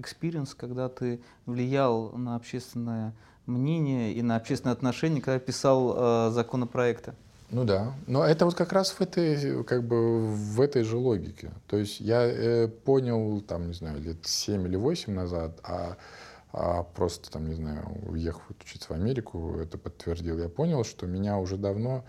experience, 0.00 0.54
когда 0.54 0.88
ты 0.88 1.20
влиял 1.46 2.12
на 2.12 2.36
общественное 2.36 3.14
мнение 3.46 4.12
и 4.12 4.22
на 4.22 4.36
общественные 4.36 4.72
отношения, 4.72 5.20
когда 5.20 5.38
писал 5.38 5.94
э, 5.96 6.30
законопроекты. 6.30 7.14
Ну 7.50 7.64
да, 7.64 7.94
но 8.06 8.24
это 8.24 8.44
вот 8.44 8.54
как 8.54 8.72
раз 8.72 8.92
в 8.92 9.00
этой, 9.00 9.64
как 9.64 9.82
бы 9.82 10.20
в 10.20 10.60
этой 10.60 10.84
же 10.84 10.96
логике. 10.96 11.50
То 11.66 11.78
есть 11.78 11.98
я 12.00 12.22
э, 12.22 12.68
понял, 12.68 13.40
там, 13.40 13.68
не 13.68 13.74
знаю, 13.74 14.00
лет 14.00 14.24
7 14.24 14.68
или 14.68 14.76
8 14.76 15.12
назад, 15.12 15.58
а, 15.64 15.96
а 16.52 16.84
просто, 16.84 17.30
там, 17.30 17.48
не 17.48 17.54
знаю, 17.54 17.88
уехав 18.06 18.42
учиться 18.50 18.88
в 18.88 18.92
Америку, 18.92 19.56
это 19.60 19.78
подтвердил, 19.78 20.38
я 20.38 20.48
понял, 20.48 20.84
что 20.84 21.06
меня 21.06 21.38
уже 21.38 21.56
давно 21.56 22.04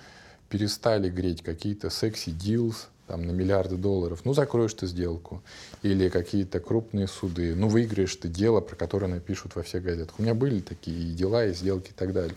перестали 0.52 1.10
греть 1.10 1.42
какие-то 1.42 1.90
секси-дилс, 1.90 2.90
там, 3.08 3.26
на 3.26 3.32
миллиарды 3.32 3.78
долларов, 3.78 4.22
ну, 4.26 4.34
закроешь 4.34 4.74
ты 4.74 4.86
сделку. 4.86 5.42
Или 5.82 6.10
какие-то 6.10 6.60
крупные 6.60 7.08
суды, 7.08 7.56
ну, 7.56 7.68
выиграешь 7.68 8.16
ты 8.16 8.28
дело, 8.28 8.62
про 8.62 8.76
которое 8.76 9.08
напишут 9.08 9.56
во 9.56 9.64
всех 9.64 9.84
газетах. 9.84 10.20
У 10.20 10.22
меня 10.22 10.34
были 10.34 10.60
такие 10.60 11.14
дела, 11.14 11.46
и 11.46 11.54
сделки 11.54 11.90
и 11.90 11.94
так 11.94 12.14
далее. 12.14 12.36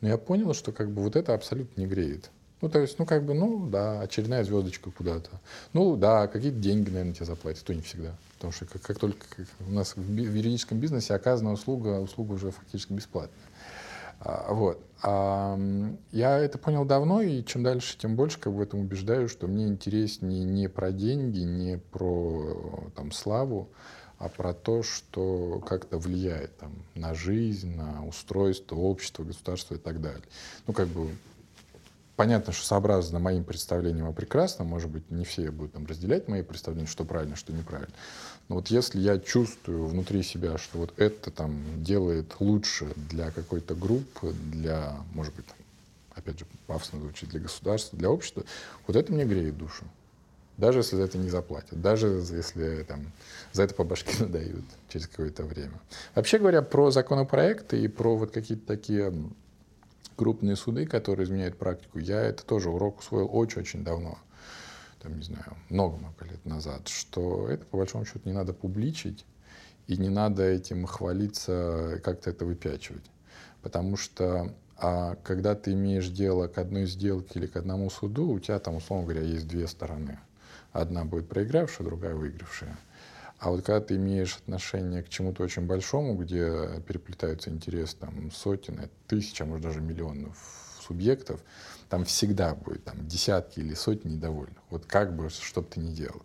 Но 0.00 0.08
я 0.08 0.16
понял, 0.16 0.54
что 0.54 0.72
как 0.72 0.90
бы 0.90 1.02
вот 1.02 1.16
это 1.16 1.34
абсолютно 1.34 1.80
не 1.80 1.86
греет. 1.86 2.30
Ну, 2.62 2.68
то 2.68 2.78
есть, 2.80 2.98
ну, 2.98 3.04
как 3.04 3.24
бы, 3.24 3.34
ну, 3.34 3.68
да, 3.68 4.00
очередная 4.00 4.42
звездочка 4.44 4.90
куда-то. 4.90 5.30
Ну, 5.72 5.96
да, 5.96 6.26
какие-то 6.26 6.58
деньги, 6.58 6.88
наверное, 6.88 7.14
тебе 7.14 7.26
заплатят, 7.26 7.64
то 7.64 7.74
не 7.74 7.82
всегда. 7.82 8.16
Потому 8.36 8.52
что 8.52 8.64
как, 8.64 8.82
как 8.82 8.98
только 8.98 9.26
как 9.36 9.46
у 9.66 9.72
нас 9.72 9.94
в 9.96 10.16
юридическом 10.16 10.78
бизнесе 10.78 11.14
оказана 11.14 11.52
услуга, 11.52 12.00
услуга 12.00 12.32
уже 12.32 12.52
фактически 12.52 12.92
бесплатная. 12.92 13.44
А, 14.20 14.52
вот. 14.52 14.80
Я 15.02 16.38
это 16.38 16.58
понял 16.58 16.84
давно, 16.84 17.20
и 17.20 17.44
чем 17.44 17.62
дальше, 17.62 17.98
тем 17.98 18.16
больше 18.16 18.38
как 18.38 18.52
бы 18.52 18.60
в 18.60 18.62
этом 18.62 18.80
убеждаю, 18.80 19.28
что 19.28 19.46
мне 19.46 19.66
интереснее 19.66 20.44
не 20.44 20.68
про 20.68 20.90
деньги, 20.90 21.40
не 21.40 21.78
про 21.78 22.90
там, 22.96 23.12
славу, 23.12 23.68
а 24.18 24.28
про 24.28 24.54
то, 24.54 24.82
что 24.82 25.62
как-то 25.66 25.98
влияет 25.98 26.56
там, 26.56 26.72
на 26.94 27.12
жизнь, 27.12 27.76
на 27.76 28.06
устройство 28.06 28.76
общества, 28.76 29.24
государства 29.24 29.74
и 29.74 29.78
так 29.78 30.00
далее. 30.00 30.24
Ну, 30.66 30.72
как 30.72 30.88
бы 30.88 31.10
понятно, 32.16 32.54
что 32.54 32.64
сообразно 32.64 33.18
моим 33.18 33.44
представлениям 33.44 34.08
о 34.08 34.12
прекрасном, 34.12 34.68
может 34.68 34.90
быть, 34.90 35.10
не 35.10 35.24
все 35.24 35.50
будут 35.50 35.74
там, 35.74 35.86
разделять 35.86 36.28
мои 36.28 36.42
представления, 36.42 36.86
что 36.86 37.04
правильно, 37.04 37.36
что 37.36 37.52
неправильно. 37.52 37.94
Но 38.48 38.56
вот 38.56 38.68
если 38.68 39.00
я 39.00 39.18
чувствую 39.18 39.86
внутри 39.86 40.22
себя, 40.22 40.56
что 40.56 40.78
вот 40.78 40.92
это 40.96 41.30
там 41.30 41.60
делает 41.82 42.36
лучше 42.38 42.92
для 42.96 43.30
какой-то 43.30 43.74
группы, 43.74 44.32
для, 44.52 44.96
может 45.12 45.34
быть, 45.34 45.46
опять 46.14 46.38
же, 46.38 46.46
пафосно 46.66 47.00
звучит, 47.00 47.30
для 47.30 47.40
государства, 47.40 47.98
для 47.98 48.10
общества, 48.10 48.44
вот 48.86 48.96
это 48.96 49.12
мне 49.12 49.24
греет 49.24 49.56
душу. 49.56 49.84
Даже 50.56 50.78
если 50.78 50.96
за 50.96 51.02
это 51.02 51.18
не 51.18 51.28
заплатят, 51.28 51.80
даже 51.82 52.06
если 52.06 52.82
там, 52.84 53.12
за 53.52 53.64
это 53.64 53.74
по 53.74 53.84
башке 53.84 54.12
надают 54.20 54.64
через 54.88 55.06
какое-то 55.08 55.44
время. 55.44 55.78
Вообще 56.14 56.38
говоря, 56.38 56.62
про 56.62 56.90
законопроекты 56.90 57.80
и 57.82 57.88
про 57.88 58.16
вот 58.16 58.30
какие-то 58.30 58.66
такие 58.66 59.12
крупные 60.16 60.56
суды, 60.56 60.86
которые 60.86 61.24
изменяют 61.24 61.58
практику, 61.58 61.98
я 61.98 62.22
это 62.22 62.44
тоже 62.44 62.70
урок 62.70 63.00
усвоил 63.00 63.28
очень-очень 63.30 63.84
давно, 63.84 64.18
там, 65.06 65.18
не 65.18 65.22
знаю, 65.22 65.56
много-много 65.68 66.24
лет 66.24 66.44
назад, 66.44 66.88
что 66.88 67.48
это, 67.48 67.64
по 67.66 67.78
большому 67.78 68.04
счету, 68.04 68.22
не 68.24 68.32
надо 68.32 68.52
публичить, 68.52 69.24
и 69.86 69.96
не 69.96 70.08
надо 70.08 70.42
этим 70.42 70.84
хвалиться, 70.84 72.00
как-то 72.02 72.30
это 72.30 72.44
выпячивать. 72.44 73.04
Потому 73.62 73.96
что 73.96 74.52
а 74.78 75.14
когда 75.22 75.54
ты 75.54 75.72
имеешь 75.72 76.08
дело 76.08 76.48
к 76.48 76.58
одной 76.58 76.86
сделке 76.86 77.38
или 77.38 77.46
к 77.46 77.56
одному 77.56 77.88
суду, 77.88 78.28
у 78.28 78.40
тебя 78.40 78.58
там, 78.58 78.76
условно 78.76 79.06
говоря, 79.06 79.22
есть 79.22 79.46
две 79.46 79.68
стороны. 79.68 80.18
Одна 80.72 81.04
будет 81.04 81.28
проигравшая, 81.28 81.86
другая 81.86 82.14
выигравшая. 82.14 82.76
А 83.38 83.50
вот 83.50 83.64
когда 83.64 83.80
ты 83.80 83.94
имеешь 83.94 84.36
отношение 84.36 85.02
к 85.02 85.08
чему-то 85.08 85.44
очень 85.44 85.66
большому, 85.66 86.16
где 86.16 86.82
переплетаются 86.86 87.50
интересы 87.50 87.96
там, 87.98 88.30
сотен, 88.32 88.80
тысяч, 89.06 89.40
а 89.40 89.44
может 89.44 89.62
даже 89.62 89.80
миллионов 89.80 90.36
субъектов, 90.80 91.40
там 91.88 92.04
всегда 92.04 92.54
будет 92.54 92.84
там, 92.84 93.06
десятки 93.06 93.60
или 93.60 93.74
сотни 93.74 94.10
недовольных. 94.10 94.58
Вот 94.70 94.86
как 94.86 95.14
бы, 95.14 95.28
что 95.30 95.62
бы 95.62 95.68
ты 95.68 95.80
ни 95.80 95.92
делал. 95.92 96.22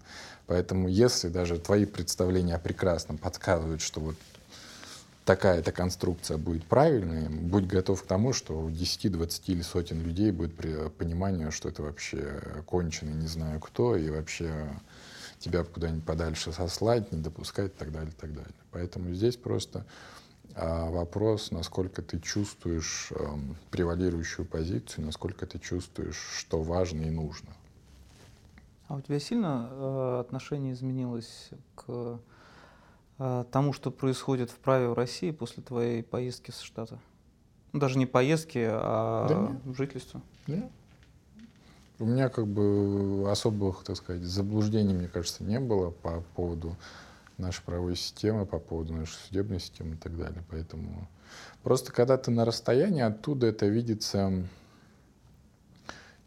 Поэтому 0.47 0.87
если 0.87 1.29
даже 1.29 1.59
твои 1.59 1.85
представления 1.85 2.55
о 2.55 2.59
прекрасном 2.59 3.17
подсказывают, 3.17 3.81
что 3.81 3.99
вот 4.01 4.15
такая-то 5.23 5.71
конструкция 5.71 6.37
будет 6.37 6.65
правильной, 6.65 7.29
будь 7.29 7.67
готов 7.67 8.03
к 8.03 8.07
тому, 8.07 8.33
что 8.33 8.59
у 8.59 8.71
10, 8.71 9.11
20 9.11 9.49
или 9.49 9.61
сотен 9.61 10.01
людей 10.01 10.31
будет 10.31 10.55
понимание, 10.97 11.51
что 11.51 11.69
это 11.69 11.83
вообще 11.83 12.41
конченый 12.65 13.13
не 13.13 13.27
знаю 13.27 13.59
кто, 13.59 13.95
и 13.95 14.09
вообще 14.09 14.67
тебя 15.39 15.63
куда-нибудь 15.63 16.03
подальше 16.03 16.51
сослать, 16.51 17.11
не 17.11 17.21
допускать 17.21 17.71
и 17.71 17.77
так 17.77 17.91
далее, 17.91 18.11
и 18.11 18.19
так 18.19 18.33
далее. 18.33 18.53
Поэтому 18.71 19.13
здесь 19.13 19.37
просто 19.37 19.85
а, 20.55 20.89
вопрос, 20.89 21.51
насколько 21.51 22.01
ты 22.01 22.19
чувствуешь 22.19 23.11
э, 23.11 23.25
превалирующую 23.69 24.45
позицию, 24.45 25.05
насколько 25.05 25.45
ты 25.45 25.59
чувствуешь, 25.59 26.19
что 26.37 26.61
важно 26.61 27.03
и 27.03 27.09
нужно. 27.09 27.49
А 28.87 28.95
у 28.95 29.01
тебя 29.01 29.19
сильно 29.19 29.69
э, 29.71 30.19
отношение 30.19 30.73
изменилось 30.73 31.49
к 31.75 32.19
э, 33.19 33.45
тому, 33.51 33.73
что 33.73 33.91
происходит 33.91 34.51
в 34.51 34.55
праве 34.55 34.89
в 34.89 34.93
России 34.93 35.31
после 35.31 35.63
твоей 35.63 36.03
поездки 36.03 36.51
в 36.51 36.55
Штаты? 36.55 36.99
Ну, 37.71 37.79
даже 37.79 37.97
не 37.97 38.05
поездки, 38.05 38.67
а 38.69 39.27
да 39.29 39.73
жительства? 39.73 40.21
Нет. 40.47 40.69
У 41.99 42.05
меня 42.05 42.29
как 42.29 42.47
бы 42.47 43.29
особых, 43.29 43.83
так 43.83 43.95
сказать, 43.95 44.23
заблуждений, 44.23 44.93
мне 44.93 45.07
кажется, 45.07 45.43
не 45.43 45.59
было 45.59 45.91
по 45.91 46.21
поводу 46.35 46.75
нашей 47.41 47.63
правовой 47.63 47.95
системы, 47.95 48.45
по 48.45 48.59
поводу 48.59 48.93
нашей 48.93 49.15
судебной 49.27 49.59
системы 49.59 49.95
и 49.95 49.97
так 49.97 50.17
далее. 50.17 50.43
Поэтому 50.49 51.09
просто 51.63 51.91
когда 51.91 52.17
ты 52.17 52.31
на 52.31 52.45
расстоянии, 52.45 53.01
оттуда 53.01 53.47
это 53.47 53.65
видится 53.67 54.31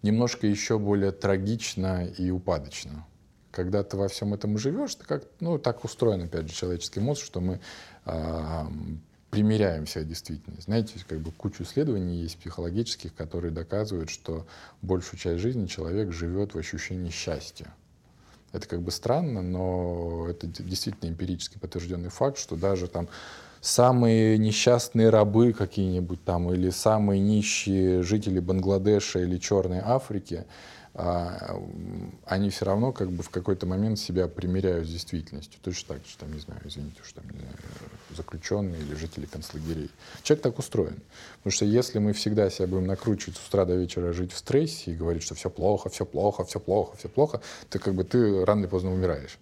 немножко 0.02 0.46
еще 0.46 0.78
более 0.78 1.12
трагично 1.12 2.06
и 2.06 2.30
упадочно. 2.30 3.06
Когда 3.50 3.82
ты 3.82 3.96
во 3.96 4.08
всем 4.08 4.34
этом 4.34 4.58
живешь, 4.58 4.94
ты 4.96 5.04
как, 5.04 5.24
ну, 5.40 5.58
так 5.58 5.84
устроен, 5.84 6.24
опять 6.24 6.48
же, 6.48 6.54
человеческий 6.54 7.00
мозг, 7.00 7.24
что 7.24 7.40
мы 7.40 7.60
э, 8.04 8.64
примеряем 9.30 9.86
себя 9.86 10.04
действительность. 10.04 10.64
Знаете, 10.64 10.94
как 11.08 11.20
бы 11.20 11.32
кучу 11.32 11.62
исследований 11.62 12.20
есть 12.20 12.38
психологических, 12.38 13.14
которые 13.14 13.50
доказывают, 13.52 14.10
что 14.10 14.46
большую 14.82 15.18
часть 15.18 15.40
жизни 15.40 15.66
человек 15.66 16.12
живет 16.12 16.54
в 16.54 16.58
ощущении 16.58 17.10
счастья. 17.10 17.72
Это 18.54 18.68
как 18.68 18.82
бы 18.82 18.92
странно, 18.92 19.42
но 19.42 20.28
это 20.30 20.46
действительно 20.46 21.10
эмпирически 21.10 21.58
подтвержденный 21.58 22.08
факт, 22.08 22.38
что 22.38 22.54
даже 22.54 22.86
там 22.86 23.08
самые 23.60 24.38
несчастные 24.38 25.10
рабы 25.10 25.52
какие-нибудь 25.52 26.22
там 26.24 26.52
или 26.52 26.70
самые 26.70 27.20
нищие 27.20 28.02
жители 28.02 28.38
Бангладеша 28.38 29.18
или 29.18 29.38
Черной 29.38 29.80
Африки, 29.82 30.44
они 30.96 32.50
все 32.50 32.64
равно 32.64 32.92
как 32.92 33.10
бы 33.10 33.24
в 33.24 33.30
какой-то 33.30 33.66
момент 33.66 33.98
себя 33.98 34.28
примеряют 34.28 34.86
с 34.86 34.90
действительностью. 34.90 35.58
Точно 35.60 35.96
так 35.96 36.06
же, 36.06 36.16
там, 36.16 36.32
не 36.32 36.38
знаю, 36.38 36.60
извините, 36.64 37.00
что 37.02 37.20
там, 37.20 37.30
знаю, 37.30 37.56
заключенные 38.16 38.80
или 38.80 38.94
жители 38.94 39.26
концлагерей. 39.26 39.90
Человек 40.22 40.44
так 40.44 40.58
устроен. 40.60 41.00
Потому 41.38 41.50
что 41.50 41.64
если 41.64 41.98
мы 41.98 42.12
всегда 42.12 42.48
себя 42.48 42.68
будем 42.68 42.86
накручивать 42.86 43.36
с 43.36 43.48
утра 43.48 43.64
до 43.64 43.74
вечера, 43.74 44.12
жить 44.12 44.32
в 44.32 44.38
стрессе 44.38 44.92
и 44.92 44.94
говорить, 44.94 45.24
что 45.24 45.34
все 45.34 45.50
плохо, 45.50 45.88
все 45.88 46.06
плохо, 46.06 46.44
все 46.44 46.60
плохо, 46.60 46.96
все 46.96 47.08
плохо, 47.08 47.40
то 47.70 47.80
как 47.80 47.94
бы 47.94 48.04
ты 48.04 48.44
рано 48.44 48.60
или 48.60 48.68
поздно 48.68 48.92
умираешь. 48.92 49.38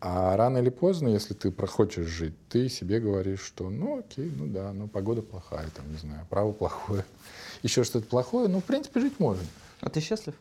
А 0.00 0.36
рано 0.38 0.58
или 0.58 0.70
поздно, 0.70 1.08
если 1.08 1.34
ты 1.34 1.50
прохочешь 1.50 2.06
жить, 2.06 2.34
ты 2.48 2.70
себе 2.70 2.98
говоришь, 2.98 3.40
что 3.42 3.68
ну 3.68 3.98
окей, 3.98 4.32
ну 4.34 4.46
да, 4.46 4.72
ну 4.72 4.88
погода 4.88 5.20
плохая, 5.20 5.68
там, 5.74 5.90
не 5.90 5.98
знаю, 5.98 6.24
право 6.30 6.52
плохое, 6.52 7.04
еще 7.62 7.84
что-то 7.84 8.06
плохое, 8.06 8.48
ну, 8.48 8.60
в 8.60 8.64
принципе, 8.64 9.00
жить 9.00 9.18
можно. 9.18 9.42
А 9.80 9.90
ты 9.90 10.00
счастлив? 10.00 10.34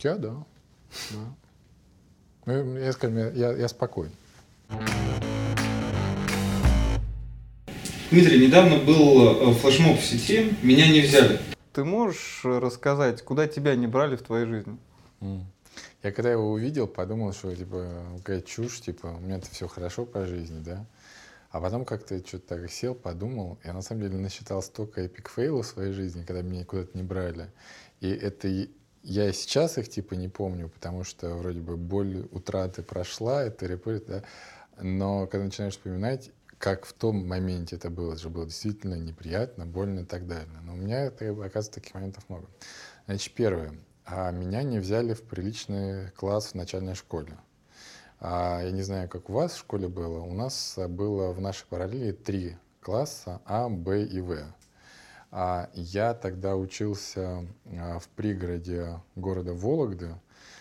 Я, 0.00 0.16
да. 0.16 0.44
да. 1.10 1.34
Ну, 2.44 2.76
я, 2.76 2.92
скажем, 2.92 3.16
я, 3.34 3.52
я, 3.52 3.68
спокоен. 3.68 4.12
Дмитрий, 8.10 8.46
недавно 8.46 8.78
был 8.78 9.50
э, 9.50 9.54
флешмоб 9.54 9.98
в 9.98 10.04
сети, 10.04 10.54
меня 10.62 10.86
не 10.92 11.00
взяли. 11.00 11.40
Ты 11.72 11.84
можешь 11.84 12.42
рассказать, 12.44 13.22
куда 13.22 13.48
тебя 13.48 13.74
не 13.74 13.86
брали 13.86 14.16
в 14.16 14.22
твоей 14.22 14.46
жизни? 14.46 14.78
Я 16.02 16.12
когда 16.12 16.30
его 16.30 16.52
увидел, 16.52 16.86
подумал, 16.86 17.32
что 17.32 17.54
типа 17.54 18.04
какая 18.18 18.42
чушь, 18.42 18.80
типа 18.80 19.06
у 19.06 19.20
меня-то 19.20 19.50
все 19.50 19.66
хорошо 19.66 20.04
по 20.04 20.26
жизни, 20.26 20.62
да. 20.62 20.86
А 21.50 21.60
потом 21.60 21.84
как-то 21.84 22.18
что-то 22.24 22.58
так 22.58 22.70
сел, 22.70 22.94
подумал, 22.94 23.58
я 23.64 23.72
на 23.72 23.82
самом 23.82 24.02
деле 24.02 24.18
насчитал 24.18 24.62
столько 24.62 25.00
эпик 25.00 25.30
фейлов 25.30 25.66
в 25.66 25.70
своей 25.70 25.92
жизни, 25.92 26.22
когда 26.22 26.42
меня 26.42 26.64
куда-то 26.64 26.96
не 26.96 27.02
брали. 27.02 27.50
И 28.00 28.10
это 28.10 28.48
я 29.06 29.32
сейчас 29.32 29.78
их 29.78 29.88
типа 29.88 30.14
не 30.14 30.28
помню, 30.28 30.68
потому 30.68 31.04
что 31.04 31.30
вроде 31.36 31.60
бы 31.60 31.76
боль 31.76 32.26
утраты 32.32 32.82
прошла, 32.82 33.44
это 33.44 33.66
репорт, 33.66 34.04
да. 34.06 34.24
Но 34.80 35.28
когда 35.28 35.44
начинаешь 35.44 35.74
вспоминать, 35.74 36.32
как 36.58 36.84
в 36.84 36.92
том 36.92 37.24
моменте 37.26 37.76
это 37.76 37.88
было, 37.88 38.14
это 38.14 38.22
же 38.22 38.30
было 38.30 38.46
действительно 38.46 38.94
неприятно, 38.94 39.64
больно 39.64 40.00
и 40.00 40.04
так 40.04 40.26
далее. 40.26 40.58
Но 40.64 40.72
у 40.72 40.76
меня, 40.76 41.04
это, 41.04 41.30
оказывается, 41.30 41.74
таких 41.74 41.94
моментов 41.94 42.28
много. 42.28 42.48
Значит, 43.06 43.32
первое. 43.34 43.74
А 44.04 44.32
меня 44.32 44.64
не 44.64 44.80
взяли 44.80 45.14
в 45.14 45.22
приличный 45.22 46.10
класс 46.10 46.48
в 46.48 46.54
начальной 46.54 46.96
школе. 46.96 47.38
А, 48.18 48.60
я 48.60 48.72
не 48.72 48.82
знаю, 48.82 49.08
как 49.08 49.30
у 49.30 49.34
вас 49.34 49.52
в 49.52 49.58
школе 49.58 49.86
было. 49.86 50.18
У 50.18 50.34
нас 50.34 50.76
было 50.88 51.32
в 51.32 51.40
нашей 51.40 51.64
параллели 51.68 52.10
три 52.10 52.56
класса 52.80 53.40
А, 53.44 53.68
Б 53.68 54.02
и 54.02 54.20
В. 54.20 54.52
А 55.38 55.68
я 55.74 56.14
тогда 56.14 56.56
учился 56.56 57.46
а, 57.66 57.98
в 57.98 58.08
пригороде 58.08 58.98
города 59.16 59.52
Вологды, 59.52 60.14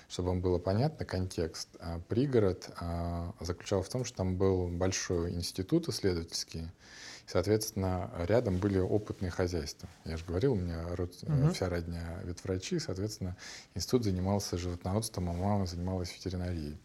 чтобы 0.10 0.30
вам 0.30 0.42
было 0.42 0.60
понятно 0.60 1.06
контекст. 1.06 1.70
А 1.80 2.02
пригород 2.10 2.70
а, 2.82 3.34
заключался 3.40 3.90
в 3.90 3.94
том, 3.94 4.04
что 4.04 4.18
там 4.18 4.36
был 4.36 4.68
большой 4.68 5.32
институт 5.32 5.88
исследовательский, 5.88 6.70
Соответственно, 7.26 8.12
рядом 8.28 8.58
были 8.58 8.78
опытные 8.78 9.32
хозяйства. 9.32 9.90
Я 10.04 10.18
же 10.18 10.26
говорил, 10.26 10.54
у 10.54 10.58
меня 10.58 10.86
род, 10.96 11.16
угу. 11.24 11.54
вся 11.54 11.70
родня 11.70 12.20
ветврачи, 12.24 12.78
соответственно, 12.78 13.36
институт 13.74 14.04
занимался 14.04 14.58
животноводством, 14.58 15.30
а 15.30 15.34
мама 15.34 15.66
занималась 15.66 16.14
ветеринарией. 16.14 16.78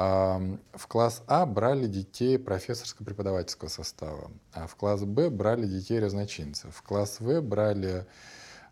В 0.00 0.86
класс 0.88 1.22
А 1.26 1.44
брали 1.44 1.86
детей 1.86 2.38
профессорско-преподавательского 2.38 3.68
состава, 3.68 4.30
а 4.54 4.66
в 4.66 4.74
класс 4.74 5.02
Б 5.04 5.28
брали 5.28 5.66
детей 5.66 6.00
разночинцев. 6.00 6.74
В 6.74 6.82
класс 6.82 7.20
В 7.20 7.42
брали 7.42 8.06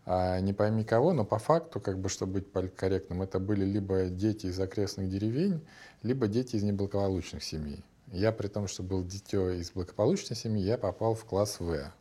а, 0.07 0.39
не 0.39 0.53
пойми 0.53 0.83
кого, 0.83 1.13
но 1.13 1.23
по 1.25 1.37
факту, 1.37 1.79
как 1.79 1.99
бы, 1.99 2.09
чтобы 2.09 2.41
быть 2.41 2.75
корректным, 2.75 3.21
это 3.21 3.37
были 3.37 3.63
либо 3.63 4.05
дети 4.05 4.47
из 4.47 4.59
окрестных 4.59 5.07
деревень, 5.07 5.63
либо 6.01 6.27
дети 6.27 6.55
из 6.55 6.63
неблагополучных 6.63 7.43
семей. 7.43 7.85
Я, 8.11 8.31
при 8.31 8.47
том, 8.47 8.67
что 8.67 8.81
был 8.81 9.03
дитё 9.03 9.51
из 9.51 9.69
благополучной 9.69 10.35
семьи, 10.35 10.63
я 10.63 10.79
попал 10.79 11.13
в 11.13 11.25
класс 11.25 11.59
В. 11.59 11.93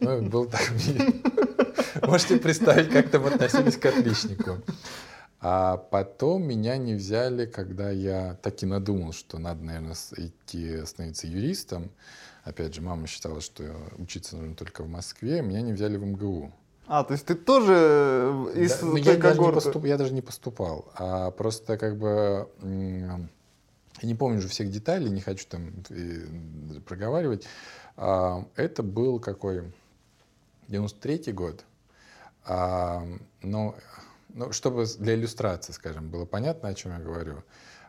Ну, 0.00 0.22
был 0.22 0.46
так... 0.46 0.62
Можете 2.02 2.38
представить, 2.38 2.90
как 2.90 3.10
там 3.10 3.26
относились 3.26 3.76
к 3.76 3.84
отличнику. 3.84 4.62
А 5.44 5.76
потом 5.76 6.44
меня 6.44 6.76
не 6.76 6.94
взяли, 6.94 7.46
когда 7.46 7.90
я 7.90 8.34
таки 8.42 8.64
надумал, 8.64 9.12
что 9.12 9.38
надо, 9.38 9.64
наверное, 9.64 9.96
идти 10.16 10.86
становиться 10.86 11.26
юристом. 11.26 11.90
Опять 12.44 12.76
же, 12.76 12.80
мама 12.80 13.08
считала, 13.08 13.40
что 13.40 13.64
учиться 13.98 14.36
нужно 14.36 14.54
только 14.54 14.84
в 14.84 14.88
Москве. 14.88 15.42
Меня 15.42 15.60
не 15.62 15.72
взяли 15.72 15.96
в 15.96 16.06
МГУ. 16.06 16.52
А, 16.86 17.02
то 17.02 17.12
есть 17.12 17.26
ты 17.26 17.34
тоже 17.34 18.52
из 18.54 18.78
да, 18.78 18.98
я, 18.98 19.16
даже 19.16 19.40
не 19.40 19.52
поступ, 19.52 19.84
я 19.84 19.98
даже 19.98 20.12
не 20.12 20.22
поступал. 20.22 20.92
А 20.94 21.32
просто 21.32 21.76
как 21.76 21.96
бы 21.96 22.48
я 22.62 23.18
не 24.06 24.14
помню 24.14 24.38
уже 24.38 24.48
всех 24.48 24.70
деталей, 24.70 25.10
не 25.10 25.20
хочу 25.20 25.44
там 25.48 25.72
проговаривать. 26.86 27.46
А, 27.96 28.44
это 28.54 28.84
был 28.84 29.18
какой? 29.18 29.72
93 30.68 31.32
год. 31.32 31.64
А, 32.44 33.04
но, 33.42 33.74
ну, 34.34 34.52
чтобы 34.52 34.86
для 34.98 35.14
иллюстрации, 35.14 35.72
скажем, 35.72 36.10
было 36.10 36.24
понятно, 36.24 36.68
о 36.68 36.74
чем 36.74 36.92
я 36.92 36.98
говорю. 36.98 37.42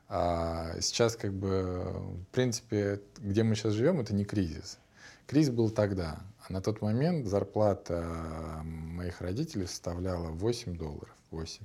А, 0.10 0.76
сейчас, 0.82 1.16
как 1.16 1.34
бы, 1.34 1.84
в 1.84 2.26
принципе, 2.32 3.02
где 3.18 3.44
мы 3.44 3.56
сейчас 3.56 3.74
живем, 3.74 4.00
это 4.00 4.14
не 4.14 4.26
кризис. 4.26 4.80
Кризис 5.28 5.52
был 5.52 5.70
тогда. 5.70 6.20
А 6.48 6.52
на 6.52 6.62
тот 6.62 6.82
момент 6.82 7.26
зарплата 7.28 8.62
моих 8.64 9.22
родителей 9.22 9.66
составляла 9.66 10.30
8 10.30 10.78
долларов. 10.78 11.16
8. 11.32 11.64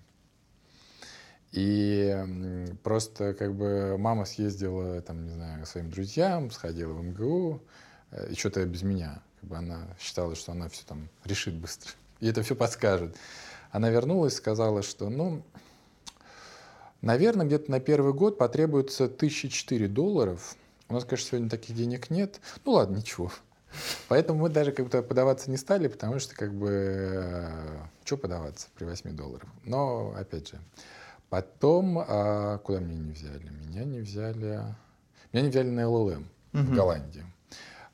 И 1.53 2.67
просто 2.83 3.35
как 3.35 3.55
бы 3.55 3.97
мама 3.99 4.25
съездила, 4.25 5.01
там, 5.01 5.25
не 5.25 5.33
знаю, 5.33 5.65
к 5.65 5.67
своим 5.67 5.91
друзьям, 5.91 6.51
сходила 6.51 6.93
в 6.93 7.03
МГУ, 7.03 7.63
э, 8.11 8.33
и 8.33 8.35
что-то 8.35 8.65
без 8.67 8.83
меня. 8.83 9.23
Как 9.41 9.49
бы 9.49 9.57
она 9.57 9.97
считала, 9.99 10.35
что 10.35 10.53
она 10.53 10.69
все 10.69 10.85
там 10.85 11.09
решит 11.25 11.55
быстро. 11.55 11.93
И 12.21 12.29
это 12.29 12.43
все 12.43 12.55
подскажет. 12.55 13.17
Она 13.71 13.91
вернулась, 13.91 14.35
сказала, 14.35 14.83
что, 14.83 15.09
ну, 15.09 15.43
наверное, 17.01 17.47
где-то 17.47 17.71
на 17.71 17.81
первый 17.81 18.13
год 18.13 18.39
потребуется 18.39 19.05
1004 19.05 19.89
долларов. 19.89 20.57
У 20.89 20.95
нас, 20.95 21.05
конечно, 21.05 21.29
сегодня 21.29 21.51
таких 21.51 21.77
денег 21.77 22.11
нет. 22.11 22.41
Ну 22.65 22.73
ладно, 22.73 22.97
ничего. 22.97 23.31
Поэтому 24.09 24.41
мы 24.41 24.49
даже 24.49 24.73
как 24.73 24.89
бы 24.89 25.03
подаваться 25.03 25.51
не 25.51 25.59
стали, 25.59 25.89
потому 25.89 26.19
что 26.19 26.35
как 26.35 26.55
бы 26.55 26.71
э, 26.71 27.77
что 28.05 28.17
подаваться 28.17 28.69
при 28.75 28.87
8 28.87 29.15
долларах. 29.15 29.49
Но, 29.65 30.15
опять 30.17 30.49
же, 30.49 30.59
Потом, 31.31 31.99
а, 31.99 32.59
куда 32.59 32.81
меня 32.81 32.99
не 32.99 33.13
взяли? 33.13 33.51
Меня 33.51 33.85
не 33.85 34.01
взяли... 34.01 34.65
Меня 35.33 35.43
не 35.43 35.51
взяли 35.51 35.69
на 35.69 35.89
ЛЛМ 35.89 36.27
угу. 36.55 36.63
в 36.63 36.75
Голландии. 36.75 37.25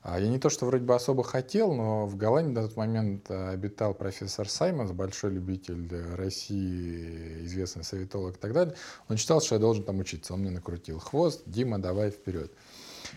А, 0.07 0.19
я 0.19 0.27
не 0.27 0.37
то, 0.37 0.51
что 0.51 0.67
вроде 0.67 0.83
бы 0.83 0.93
особо 0.93 1.23
хотел, 1.23 1.73
но 1.73 2.05
в 2.05 2.15
Голландии 2.15 2.51
на 2.51 2.67
тот 2.67 2.77
момент 2.77 3.25
а, 3.29 3.49
обитал 3.49 3.95
профессор 3.95 4.47
Саймонс, 4.47 4.91
большой 4.91 5.31
любитель 5.31 5.89
России, 6.15 7.43
известный 7.45 7.83
советолог 7.83 8.35
и 8.35 8.39
так 8.39 8.53
далее. 8.53 8.75
Он 9.09 9.17
считал, 9.17 9.41
что 9.41 9.55
я 9.55 9.59
должен 9.59 9.83
там 9.83 9.97
учиться. 9.97 10.35
Он 10.35 10.41
мне 10.41 10.51
накрутил 10.51 10.99
хвост. 10.99 11.41
Дима, 11.47 11.79
давай 11.79 12.11
вперед. 12.11 12.51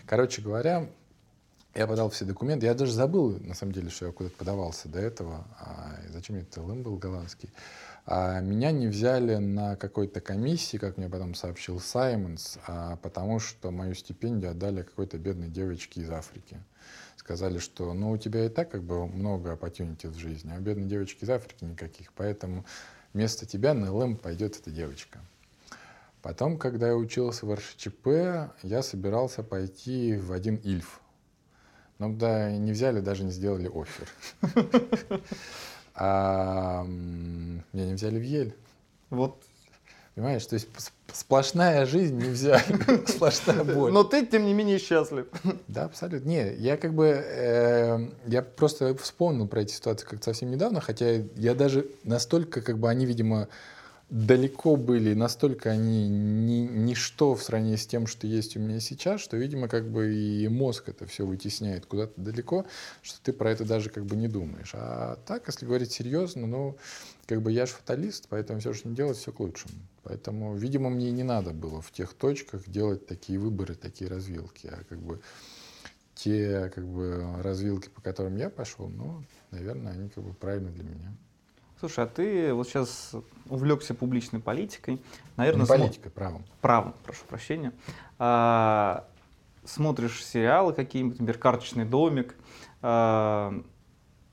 Короче 0.07 0.41
говоря, 0.41 0.89
я 1.75 1.85
подал 1.85 2.09
все 2.09 2.25
документы. 2.25 2.65
Я 2.65 2.73
даже 2.73 2.91
забыл, 2.91 3.37
на 3.39 3.53
самом 3.53 3.73
деле, 3.73 3.91
что 3.91 4.07
я 4.07 4.11
куда-то 4.11 4.35
подавался 4.35 4.89
до 4.89 4.99
этого. 4.99 5.45
А 5.59 5.95
зачем 6.09 6.37
мне 6.37 6.45
ТЛМ 6.45 6.81
был 6.81 6.95
голландский? 6.95 7.49
А 8.05 8.39
меня 8.39 8.71
не 8.71 8.87
взяли 8.87 9.35
на 9.35 9.75
какой-то 9.75 10.21
комиссии, 10.21 10.77
как 10.77 10.97
мне 10.97 11.09
потом 11.09 11.35
сообщил 11.35 11.79
Саймонс, 11.79 12.57
а 12.65 12.95
потому 12.97 13.39
что 13.39 13.71
мою 13.71 13.93
стипендию 13.93 14.51
отдали 14.51 14.81
какой-то 14.81 15.17
бедной 15.17 15.49
девочке 15.49 16.01
из 16.01 16.09
Африки. 16.09 16.57
Сказали, 17.17 17.59
что 17.59 17.93
ну 17.93 18.11
у 18.11 18.17
тебя 18.17 18.45
и 18.45 18.49
так 18.49 18.71
как 18.71 18.83
бы 18.83 19.05
много 19.05 19.53
opportunity 19.53 20.07
в 20.07 20.17
жизни, 20.17 20.51
а 20.53 20.57
у 20.57 20.61
бедной 20.61 20.87
девочки 20.87 21.23
из 21.23 21.29
Африки 21.29 21.63
никаких, 21.65 22.13
поэтому 22.13 22.65
вместо 23.13 23.45
тебя 23.45 23.73
на 23.73 23.93
ЛМ 23.93 24.17
пойдет 24.17 24.57
эта 24.57 24.71
девочка. 24.71 25.19
Потом, 26.21 26.57
когда 26.57 26.87
я 26.87 26.95
учился 26.95 27.45
в 27.45 27.53
РШЧП, 27.53 28.07
я 28.63 28.81
собирался 28.81 29.41
пойти 29.43 30.17
в 30.17 30.33
один 30.33 30.55
Ильф. 30.55 30.99
Но 31.97 32.11
да, 32.11 32.51
не 32.51 32.71
взяли, 32.71 32.99
даже 32.99 33.23
не 33.23 33.31
сделали 33.31 33.67
офер. 33.67 34.09
А 35.99 36.85
меня 36.85 37.85
не 37.85 37.93
взяли 37.93 38.17
в 38.17 38.23
Ель. 38.23 38.55
Вот. 39.09 39.43
Понимаешь, 40.15 40.45
то 40.45 40.55
есть 40.55 40.67
сплошная 41.13 41.85
жизнь 41.85 42.17
не 42.17 42.29
взяли, 42.29 43.05
сплошная 43.07 43.63
боль. 43.63 43.91
Но 43.91 44.03
ты, 44.03 44.25
тем 44.25 44.45
не 44.45 44.53
менее, 44.53 44.79
счастлив. 44.79 45.27
Да, 45.67 45.85
абсолютно. 45.85 46.27
Не, 46.27 46.53
я 46.55 46.77
как 46.77 46.93
бы, 46.93 47.05
э, 47.05 48.07
я 48.27 48.41
просто 48.41 48.95
вспомнил 48.95 49.47
про 49.47 49.61
эти 49.61 49.73
ситуации 49.73 50.05
как 50.05 50.23
совсем 50.23 50.51
недавно, 50.51 50.81
хотя 50.81 51.21
я 51.35 51.55
даже 51.55 51.87
настолько, 52.03 52.61
как 52.61 52.79
бы 52.79 52.89
они, 52.89 53.05
видимо, 53.05 53.47
далеко 54.09 54.75
были, 54.75 55.13
настолько 55.13 55.69
они 55.69 56.07
ни, 56.07 56.67
ничто 56.67 57.35
в 57.35 57.43
сравнении 57.43 57.75
с 57.75 57.85
тем, 57.85 58.07
что 58.07 58.25
есть 58.25 58.57
у 58.57 58.59
меня 58.59 58.79
сейчас, 58.79 59.21
что, 59.21 59.37
видимо, 59.37 59.67
как 59.67 59.89
бы 59.89 60.13
и 60.13 60.47
мозг 60.47 60.89
это 60.89 61.05
все 61.05 61.25
вытесняет 61.25 61.85
куда-то 61.85 62.19
далеко, 62.19 62.65
что 63.01 63.21
ты 63.21 63.33
про 63.33 63.51
это 63.51 63.65
даже 63.65 63.89
как 63.89 64.05
бы 64.05 64.15
не 64.15 64.27
думаешь. 64.27 64.71
А 64.73 65.17
так, 65.27 65.47
если 65.47 65.65
говорить 65.65 65.91
серьезно, 65.91 66.47
ну, 66.47 66.77
как 67.27 67.41
бы 67.41 67.51
я 67.51 67.67
же 67.67 67.73
фаталист, 67.73 68.25
поэтому 68.29 68.59
все, 68.59 68.73
что 68.73 68.89
не 68.89 68.95
делать, 68.95 69.17
все 69.17 69.31
к 69.31 69.39
лучшему. 69.39 69.75
Поэтому, 70.03 70.55
видимо, 70.55 70.89
мне 70.89 71.11
не 71.11 71.23
надо 71.23 71.51
было 71.51 71.81
в 71.81 71.91
тех 71.91 72.13
точках 72.13 72.67
делать 72.67 73.05
такие 73.05 73.37
выборы, 73.37 73.75
такие 73.75 74.09
развилки, 74.09 74.67
а 74.67 74.83
как 74.89 74.99
бы 74.99 75.21
те 76.15 76.71
как 76.73 76.85
бы 76.85 77.41
развилки, 77.43 77.89
по 77.89 78.01
которым 78.01 78.37
я 78.37 78.49
пошел, 78.49 78.89
ну, 78.89 79.23
наверное, 79.51 79.93
они 79.93 80.09
как 80.09 80.23
бы 80.23 80.33
правильно 80.33 80.71
для 80.71 80.83
меня. 80.83 81.15
Слушай, 81.79 82.03
а 82.03 82.07
ты 82.07 82.53
вот 82.53 82.67
сейчас 82.67 83.15
увлекся 83.49 83.93
публичной 83.93 84.41
политикой, 84.41 85.01
наверное, 85.37 85.61
Не 85.61 85.67
политикой, 85.67 86.09
правом. 86.09 86.43
Правом, 86.59 86.93
прошу 87.05 87.23
прощения. 87.25 87.71
А, 88.17 89.07
смотришь 89.63 90.25
сериалы 90.25 90.73
какие-нибудь, 90.73 91.19
например, 91.19 91.37
«Карточный 91.39 91.85
домик». 91.85 92.35
А, 92.81 93.53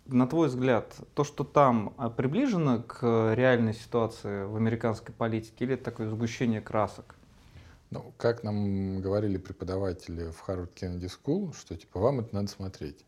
на 0.06 0.26
твой 0.26 0.48
взгляд, 0.48 0.94
то, 1.14 1.22
что 1.22 1.44
там 1.44 1.94
а, 1.98 2.10
приближено 2.10 2.82
к 2.82 3.32
реальной 3.34 3.74
ситуации 3.74 4.44
в 4.44 4.56
американской 4.56 5.14
политике, 5.14 5.64
или 5.64 5.74
это 5.74 5.84
такое 5.84 6.10
сгущение 6.10 6.60
красок? 6.60 7.14
Ну, 7.90 8.12
как 8.16 8.42
нам 8.42 9.00
говорили 9.00 9.36
преподаватели 9.38 10.30
в 10.30 10.48
Harvard 10.48 10.74
Kennedy 10.74 11.08
School, 11.08 11.54
что 11.56 11.76
типа 11.76 12.00
вам 12.00 12.20
это 12.20 12.34
надо 12.34 12.48
смотреть. 12.48 13.04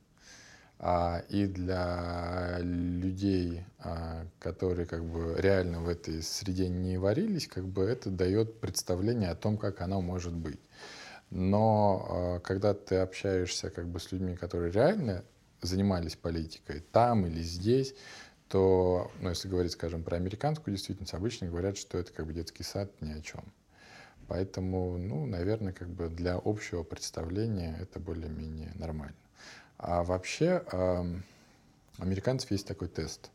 А, 0.81 1.25
и 1.29 1.47
для 1.47 2.59
людей, 2.61 3.65
а, 3.81 4.25
которые 4.39 4.87
как 4.87 5.05
бы 5.05 5.35
реально 5.39 5.81
в 5.81 5.89
этой 5.89 6.23
среде 6.23 6.69
не 6.69 6.99
варились, 6.99 7.49
как 7.49 7.67
бы 7.67 7.83
это 7.83 8.11
дает 8.11 8.61
представление 8.61 9.31
о 9.31 9.35
том, 9.35 9.59
как 9.59 9.81
оно 9.81 10.01
может 10.01 10.35
быть. 10.35 10.61
Но 11.31 12.07
а, 12.09 12.41
когда 12.41 12.75
ты 12.75 12.97
общаешься 12.97 13.71
как 13.71 13.89
бы 13.89 13.99
с 13.99 14.13
людьми, 14.13 14.37
которые 14.37 14.71
реально 14.71 15.25
занимались 15.63 16.15
политикой 16.15 16.85
там 16.93 17.27
или 17.27 17.43
здесь, 17.43 17.95
то, 18.49 19.11
ну, 19.21 19.31
если 19.31 19.49
говорить, 19.49 19.73
скажем, 19.73 20.05
про 20.05 20.17
американскую 20.17 20.75
действительность, 20.75 21.13
обычно 21.13 21.49
говорят, 21.49 21.77
что 21.77 21.99
это 21.99 22.13
как 22.13 22.27
бы 22.27 22.33
детский 22.33 22.63
сад 22.63 22.91
ни 23.01 23.13
о 23.13 23.21
чем. 23.21 23.43
Поэтому, 24.29 24.97
ну, 24.97 25.27
наверное, 25.27 25.73
как 25.73 25.89
бы 25.89 26.09
для 26.09 26.41
общего 26.43 26.83
представления 26.83 27.77
это 27.81 27.99
более-менее 27.99 28.73
нормально. 28.77 29.17
А 29.79 30.03
вообще 30.03 30.65
американцев 31.99 32.51
есть 32.51 32.67
такой 32.67 32.89
тест. 32.89 33.31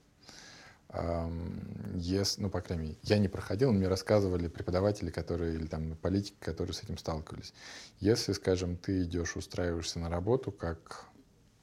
Yes, 0.90 2.36
ну, 2.38 2.52
по 2.52 2.62
крайней 2.62 2.84
мере, 2.84 2.98
я 3.02 3.18
не 3.18 3.28
проходил, 3.28 3.72
но 3.72 3.80
мне 3.80 3.88
рассказывали 3.88 4.48
преподаватели, 4.48 5.10
которые, 5.10 5.56
или 5.56 5.66
там 5.66 5.96
политики, 5.96 6.36
которые 6.40 6.76
с 6.76 6.84
этим 6.84 7.00
сталкивались. 7.00 7.54
Если, 8.00 8.34
скажем, 8.34 8.78
ты 8.78 9.04
идешь, 9.04 9.36
устраиваешься 9.36 9.98
на 9.98 10.10
работу 10.10 10.52
как 10.52 11.08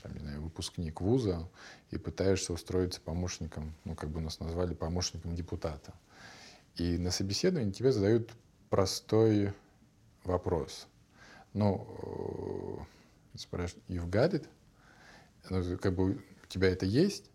там, 0.02 0.14
не 0.14 0.20
знаю, 0.20 0.42
выпускник 0.42 1.00
вуза 1.00 1.48
и 1.90 1.98
пытаешься 1.98 2.52
устроиться 2.52 3.00
помощником, 3.00 3.74
ну, 3.84 3.94
как 3.94 4.10
бы 4.10 4.20
нас 4.20 4.40
назвали 4.40 4.74
помощником 4.74 5.34
депутата. 5.34 5.94
И 6.76 6.98
на 6.98 7.10
собеседовании 7.10 7.72
тебе 7.72 7.92
задают 7.92 8.32
простой 8.70 9.52
вопрос. 10.24 10.88
Ну, 11.52 12.86
э, 13.34 13.38
спрашивают, 13.38 13.84
you've 13.88 14.08
got 14.08 14.32
it? 14.32 14.48
Ну, 15.48 15.78
как 15.78 15.94
бы 15.94 16.12
у 16.12 16.46
тебя 16.48 16.68
это 16.68 16.86
есть. 16.86 17.30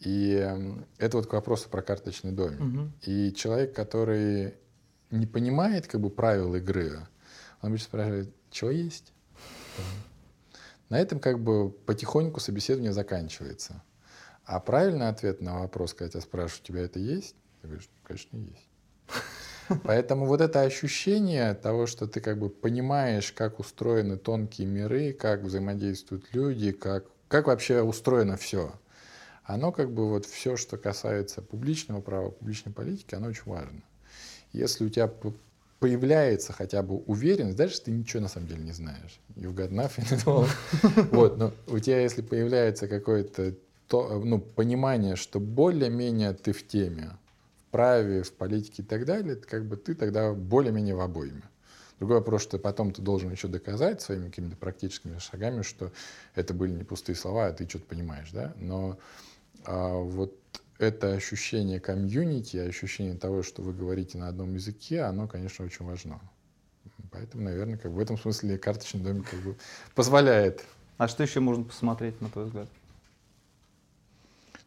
И 0.00 0.34
эм, 0.34 0.86
это 0.98 1.16
вот 1.16 1.26
к 1.26 1.32
вопросу 1.32 1.68
про 1.68 1.82
карточный 1.82 2.32
домик. 2.32 2.60
Угу. 2.60 2.92
И 3.06 3.32
человек, 3.32 3.74
который 3.74 4.54
не 5.10 5.26
понимает 5.26 5.86
как 5.86 6.00
бы 6.00 6.10
правил 6.10 6.54
игры, 6.54 6.98
он 7.62 7.68
обычно 7.68 7.86
спрашивает, 7.86 8.34
чего 8.50 8.70
есть? 8.70 9.12
На 10.88 10.98
этом 10.98 11.18
как 11.18 11.40
бы 11.40 11.70
потихоньку 11.70 12.40
собеседование 12.40 12.92
заканчивается. 12.92 13.82
А 14.44 14.60
правильный 14.60 15.08
ответ 15.08 15.40
на 15.40 15.60
вопрос, 15.60 15.94
когда 15.94 16.10
тебя 16.10 16.20
спрашивают, 16.20 16.62
у 16.62 16.66
тебя 16.72 16.82
это 16.82 17.00
есть? 17.00 17.34
Ты 17.60 17.68
говоришь, 17.68 17.88
конечно, 18.04 18.36
есть. 18.36 18.68
Поэтому 19.82 20.26
вот 20.26 20.40
это 20.40 20.60
ощущение 20.62 21.52
того, 21.54 21.86
что 21.86 22.06
ты 22.06 22.20
как 22.20 22.38
бы 22.38 22.48
понимаешь, 22.48 23.32
как 23.32 23.58
устроены 23.58 24.16
тонкие 24.16 24.68
миры, 24.68 25.12
как 25.12 25.42
взаимодействуют 25.42 26.32
люди, 26.32 26.70
как 26.70 27.06
как 27.28 27.46
вообще 27.46 27.82
устроено 27.82 28.36
все. 28.36 28.72
Оно 29.44 29.72
как 29.72 29.92
бы 29.92 30.08
вот 30.08 30.26
все, 30.26 30.56
что 30.56 30.76
касается 30.76 31.40
публичного 31.40 32.00
права, 32.00 32.30
публичной 32.30 32.72
политики, 32.72 33.14
оно 33.14 33.28
очень 33.28 33.44
важно. 33.46 33.82
Если 34.52 34.84
у 34.84 34.88
тебя 34.88 35.10
появляется 35.78 36.52
хотя 36.52 36.82
бы 36.82 36.96
уверенность, 36.96 37.56
даже 37.56 37.80
ты 37.80 37.90
ничего 37.90 38.22
на 38.22 38.28
самом 38.28 38.48
деле 38.48 38.62
не 38.62 38.72
знаешь. 38.72 39.20
You've 39.36 39.54
got 39.54 39.70
nothing 39.70 40.10
at 40.10 40.24
all. 40.24 40.48
Вот, 41.12 41.38
но 41.38 41.52
у 41.68 41.78
тебя, 41.78 42.00
если 42.00 42.22
появляется 42.22 42.88
какое-то 42.88 43.54
то, 43.88 44.20
ну, 44.24 44.40
понимание, 44.40 45.16
что 45.16 45.38
более-менее 45.38 46.32
ты 46.32 46.52
в 46.52 46.66
теме, 46.66 47.10
в 47.60 47.70
праве, 47.70 48.22
в 48.22 48.32
политике 48.32 48.82
и 48.82 48.84
так 48.84 49.04
далее, 49.04 49.36
как 49.36 49.64
бы 49.66 49.76
ты 49.76 49.94
тогда 49.94 50.32
более-менее 50.32 50.96
в 50.96 51.00
обойме. 51.00 51.42
Другой 51.98 52.18
вопрос, 52.18 52.42
что 52.42 52.58
потом 52.58 52.92
ты 52.92 53.00
должен 53.00 53.30
еще 53.30 53.48
доказать 53.48 54.02
своими 54.02 54.26
какими-то 54.28 54.56
практическими 54.56 55.18
шагами, 55.18 55.62
что 55.62 55.92
это 56.34 56.52
были 56.52 56.72
не 56.72 56.84
пустые 56.84 57.16
слова, 57.16 57.46
а 57.46 57.52
ты 57.52 57.66
что-то 57.66 57.86
понимаешь, 57.86 58.30
да? 58.32 58.52
Но 58.56 58.98
а, 59.64 59.94
вот 59.94 60.34
это 60.78 61.12
ощущение 61.12 61.80
комьюнити, 61.80 62.58
ощущение 62.58 63.14
того, 63.14 63.42
что 63.42 63.62
вы 63.62 63.72
говорите 63.72 64.18
на 64.18 64.28
одном 64.28 64.54
языке, 64.54 65.02
оно, 65.02 65.26
конечно, 65.26 65.64
очень 65.64 65.86
важно. 65.86 66.20
Поэтому, 67.10 67.44
наверное, 67.44 67.78
как 67.78 67.90
бы 67.90 67.96
в 67.96 68.00
этом 68.00 68.18
смысле 68.18 68.58
карточный 68.58 69.00
домик 69.00 69.30
как 69.30 69.40
бы 69.40 69.56
позволяет. 69.94 70.64
А 70.98 71.08
что 71.08 71.22
еще 71.22 71.40
можно 71.40 71.64
посмотреть, 71.64 72.20
на 72.20 72.28
твой 72.28 72.44
взгляд? 72.44 72.68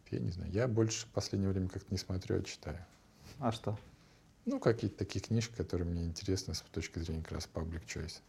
Я 0.09 0.19
не 0.19 0.31
знаю. 0.31 0.51
Я 0.51 0.67
больше 0.67 1.05
в 1.05 1.09
последнее 1.09 1.51
время 1.51 1.69
как-то 1.69 1.87
не 1.91 1.97
смотрю, 1.97 2.39
а 2.39 2.41
читаю. 2.41 2.79
А 3.37 3.51
что? 3.51 3.77
Ну, 4.51 4.59
какие-то 4.59 4.97
такие 4.97 5.19
книжки, 5.19 5.53
которые 5.53 5.87
мне 5.87 6.05
интересны 6.05 6.55
с 6.55 6.61
точки 6.71 6.97
зрения 6.97 7.21
как 7.21 7.33
раз 7.33 7.47
public 7.53 7.85
choice. 7.85 8.19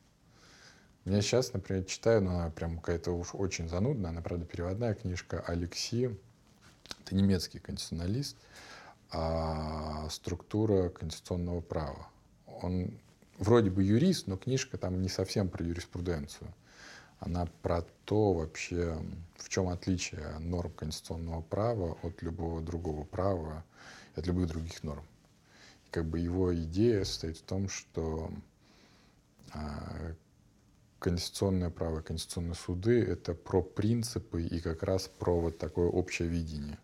Я 1.06 1.22
сейчас, 1.22 1.54
например, 1.54 1.84
читаю, 1.84 2.20
но 2.20 2.32
она 2.32 2.50
прям 2.50 2.76
какая-то 2.76 3.12
уж 3.12 3.30
очень 3.32 3.70
занудная, 3.70 4.10
она, 4.10 4.20
правда, 4.20 4.44
переводная 4.44 4.92
книжка 4.92 5.40
Алексея, 5.40 6.14
это 7.00 7.14
немецкий 7.14 7.58
конституционалист, 7.58 8.36
а 9.10 10.10
структура 10.10 10.90
конституционного 10.90 11.62
права. 11.62 12.06
Он 12.44 12.90
вроде 13.38 13.70
бы 13.70 13.82
юрист, 13.82 14.26
но 14.26 14.36
книжка 14.36 14.76
там 14.76 15.00
не 15.00 15.08
совсем 15.08 15.48
про 15.48 15.64
юриспруденцию. 15.64 16.52
Она 17.18 17.48
про 17.62 17.80
то 18.04 18.34
вообще, 18.34 19.02
в 19.38 19.48
чем 19.48 19.70
отличие 19.70 20.38
норм 20.38 20.70
конституционного 20.72 21.40
права 21.40 21.96
от 22.02 22.20
любого 22.20 22.60
другого 22.60 23.04
права, 23.04 23.64
от 24.16 24.26
любых 24.26 24.48
других 24.48 24.82
норм 24.82 25.06
как 25.90 26.06
бы 26.06 26.18
его 26.18 26.54
идея 26.54 27.04
состоит 27.04 27.38
в 27.38 27.42
том, 27.42 27.68
что 27.68 28.30
а, 29.52 30.14
конституционное 30.98 31.70
право, 31.70 32.00
конституционные 32.00 32.54
суды— 32.54 33.02
это 33.08 33.34
про 33.34 33.62
принципы 33.62 34.42
и 34.42 34.60
как 34.60 34.82
раз 34.82 35.08
про 35.08 35.40
вот 35.40 35.58
такое 35.58 35.88
общее 35.88 36.28
видение. 36.28 36.78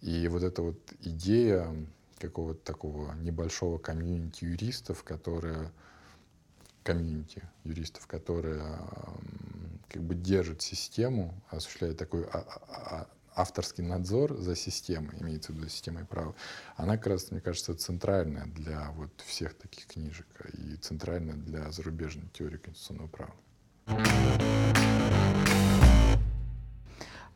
И 0.00 0.28
вот 0.28 0.42
эта 0.42 0.62
вот 0.62 0.78
идея 1.00 1.74
какого-то 2.18 2.60
такого 2.64 3.12
небольшого 3.14 3.78
комьюнити 3.78 4.44
юристов, 4.44 5.02
которые 5.02 5.70
комьюнити 6.82 7.42
юристов, 7.64 8.06
которые 8.06 8.62
как 9.88 10.02
бы 10.02 10.14
держат 10.14 10.62
систему, 10.62 11.34
осуществляют 11.48 11.98
такой 11.98 12.24
а, 12.26 12.46
а, 12.68 13.08
авторский 13.36 13.84
надзор 13.84 14.36
за 14.38 14.56
системой, 14.56 15.14
имеется 15.20 15.52
в 15.52 15.56
виду 15.56 15.68
системой 15.68 16.06
права, 16.06 16.34
она 16.76 16.96
как 16.96 17.08
раз, 17.08 17.30
мне 17.30 17.40
кажется, 17.40 17.74
центральная 17.74 18.46
для 18.46 18.90
вот 18.92 19.12
всех 19.24 19.54
таких 19.54 19.86
книжек 19.86 20.26
и 20.54 20.76
центральная 20.76 21.36
для 21.36 21.70
зарубежной 21.70 22.28
теории 22.32 22.56
конституционного 22.56 23.08
права. 23.08 23.34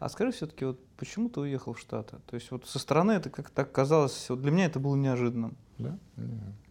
А 0.00 0.08
скажи 0.08 0.32
все-таки, 0.32 0.64
вот 0.64 0.82
почему 0.96 1.28
ты 1.28 1.40
уехал 1.40 1.74
в 1.74 1.78
Штаты? 1.78 2.16
То 2.26 2.34
есть 2.34 2.50
вот 2.50 2.66
со 2.66 2.78
стороны 2.78 3.12
это 3.12 3.28
как 3.28 3.50
так 3.50 3.70
казалось, 3.70 4.30
вот 4.30 4.40
для 4.40 4.50
меня 4.50 4.64
это 4.64 4.80
было 4.80 4.96
неожиданным. 4.96 5.58
Да? 5.76 5.98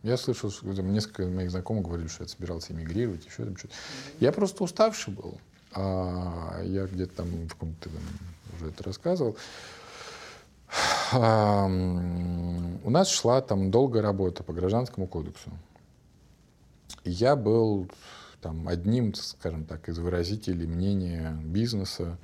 Я 0.02 0.18
слышал, 0.18 0.50
что 0.50 0.66
несколько 0.82 1.28
моих 1.28 1.52
знакомых 1.52 1.86
говорили, 1.86 2.08
что 2.08 2.24
я 2.24 2.28
собирался 2.28 2.74
эмигрировать, 2.74 3.28
еще 3.28 3.46
там 3.46 3.56
что-то. 3.56 3.76
Я 4.20 4.32
просто 4.32 4.64
уставший 4.64 5.14
был. 5.14 5.40
А 5.74 6.62
я 6.64 6.86
где-то 6.86 7.18
там 7.18 7.48
в 7.48 7.54
каком-то 7.54 7.90
уже 8.56 8.70
это 8.70 8.84
рассказывал. 8.84 9.38
У 11.14 12.90
нас 12.90 13.10
шла 13.10 13.42
там 13.42 13.72
долгая 13.72 14.02
работа 14.04 14.44
по 14.44 14.54
гражданскому 14.54 15.08
кодексу. 15.08 15.52
Я 17.04 17.36
был 17.36 17.90
там 18.42 18.68
одним, 18.68 19.14
скажем 19.14 19.66
так, 19.66 19.90
из 19.90 19.98
выразителей 20.00 20.68
мнения 20.68 21.38
бизнеса, 21.44 22.18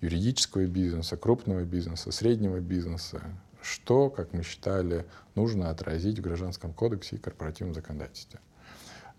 юридического 0.00 0.66
бизнеса, 0.66 1.16
крупного 1.16 1.64
бизнеса, 1.64 2.12
среднего 2.12 2.60
бизнеса, 2.60 3.20
что, 3.62 4.08
как 4.08 4.32
мы 4.32 4.42
считали, 4.42 5.04
нужно 5.34 5.70
отразить 5.70 6.18
в 6.18 6.22
Гражданском 6.22 6.72
кодексе 6.72 7.16
и 7.16 7.18
корпоративном 7.18 7.74
законодательстве. 7.74 8.40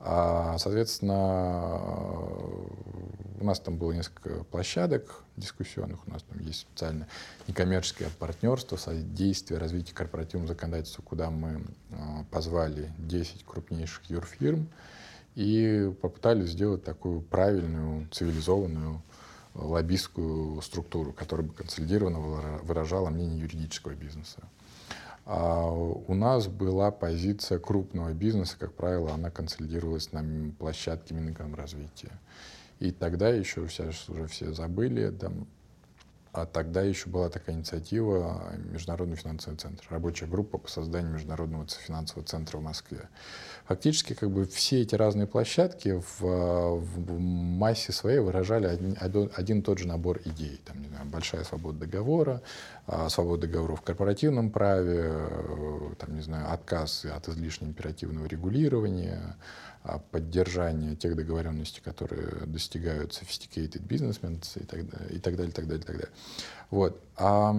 А, 0.04 0.58
соответственно, 0.58 1.80
у 3.40 3.44
нас 3.44 3.60
там 3.60 3.78
было 3.78 3.92
несколько 3.92 4.44
площадок 4.46 5.24
дискуссионных, 5.38 6.08
у 6.08 6.12
нас 6.12 6.24
там 6.24 6.40
есть 6.40 6.62
специальное 6.62 7.08
некоммерческое 7.48 8.10
партнерство, 8.20 8.78
содействие 8.78 9.60
развитию 9.60 9.96
корпоративного 9.96 10.48
законодательства, 10.48 11.04
куда 11.04 11.30
мы 11.30 11.64
а, 11.92 12.24
позвали 12.32 12.92
10 12.98 13.46
крупнейших 13.46 14.10
юрфирм 14.10 14.68
и 15.36 15.94
попытались 16.02 16.50
сделать 16.50 16.84
такую 16.84 17.22
правильную, 17.22 18.08
цивилизованную 18.12 19.02
лоббистскую 19.54 20.62
структуру, 20.62 21.14
которая 21.14 21.46
бы 21.46 21.54
консолидированно 21.54 22.20
выражала 22.64 23.10
мнение 23.10 23.40
юридического 23.40 23.94
бизнеса. 23.94 24.40
А 25.26 25.70
у 25.72 26.14
нас 26.14 26.48
была 26.48 26.92
позиция 26.92 27.60
крупного 27.60 28.14
бизнеса, 28.14 28.56
как 28.60 28.74
правило, 28.74 29.14
она 29.14 29.30
консолидировалась 29.30 30.12
на 30.12 30.52
площадке 30.58 31.14
Минэкономразвития. 31.14 32.20
И 32.80 32.92
тогда 32.92 33.30
еще, 33.30 33.68
сейчас 33.68 34.10
уже 34.10 34.26
все 34.28 34.52
забыли, 34.54 35.12
там, 35.12 35.48
а 36.34 36.46
тогда 36.46 36.82
еще 36.82 37.10
была 37.10 37.30
такая 37.30 37.56
инициатива 37.56 38.54
Международный 38.72 39.18
финансовый 39.18 39.58
центр, 39.58 39.86
рабочая 39.90 40.28
группа 40.28 40.58
по 40.58 40.70
созданию 40.70 41.14
Международного 41.14 41.66
финансового 41.68 42.26
центра 42.26 42.58
в 42.58 42.62
Москве. 42.62 43.10
Фактически 43.66 44.14
как 44.14 44.32
бы 44.32 44.46
все 44.46 44.82
эти 44.82 44.96
разные 44.96 45.28
площадки 45.28 46.02
в, 46.20 46.22
в 46.22 47.20
массе 47.20 47.92
своей 47.92 48.20
выражали 48.20 48.66
один, 48.68 49.58
и 49.58 49.62
тот 49.62 49.80
же 49.80 49.88
набор 49.88 50.20
идей. 50.24 50.62
Там, 50.66 50.82
не 50.82 50.88
знаю, 50.88 51.06
большая 51.06 51.44
свобода 51.44 51.80
договора, 51.80 52.42
а, 52.88 53.10
свобода 53.10 53.48
договоров 53.48 53.82
в 53.82 53.84
корпоративном 53.84 54.52
праве, 54.52 55.02
э, 55.04 55.80
там, 56.00 56.16
не 56.16 56.22
знаю, 56.22 56.52
отказ 56.52 57.06
от 57.06 57.28
излишне 57.28 57.68
императивного 57.68 58.26
регулирования, 58.26 59.36
а, 59.84 59.98
поддержание 59.98 60.96
тех 60.96 61.16
договоренностей, 61.16 61.82
которые 61.82 62.46
достигают 62.46 63.12
sophisticated 63.12 63.82
businessmen 63.88 64.40
и 64.60 64.64
так 64.64 64.88
далее, 64.90 65.16
и 65.16 65.20
так 65.20 65.36
далее, 65.36 65.52
и 65.52 65.54
так 65.54 65.66
далее. 65.66 66.10
Вот. 66.70 67.02
А 67.18 67.54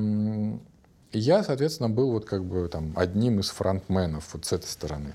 я, 1.12 1.44
соответственно, 1.44 1.90
был 1.90 2.12
вот 2.12 2.24
как 2.24 2.44
бы 2.44 2.68
там 2.68 2.92
одним 2.96 3.40
из 3.40 3.50
фронтменов 3.50 4.32
вот 4.32 4.46
с 4.46 4.52
этой 4.52 4.66
стороны. 4.66 5.14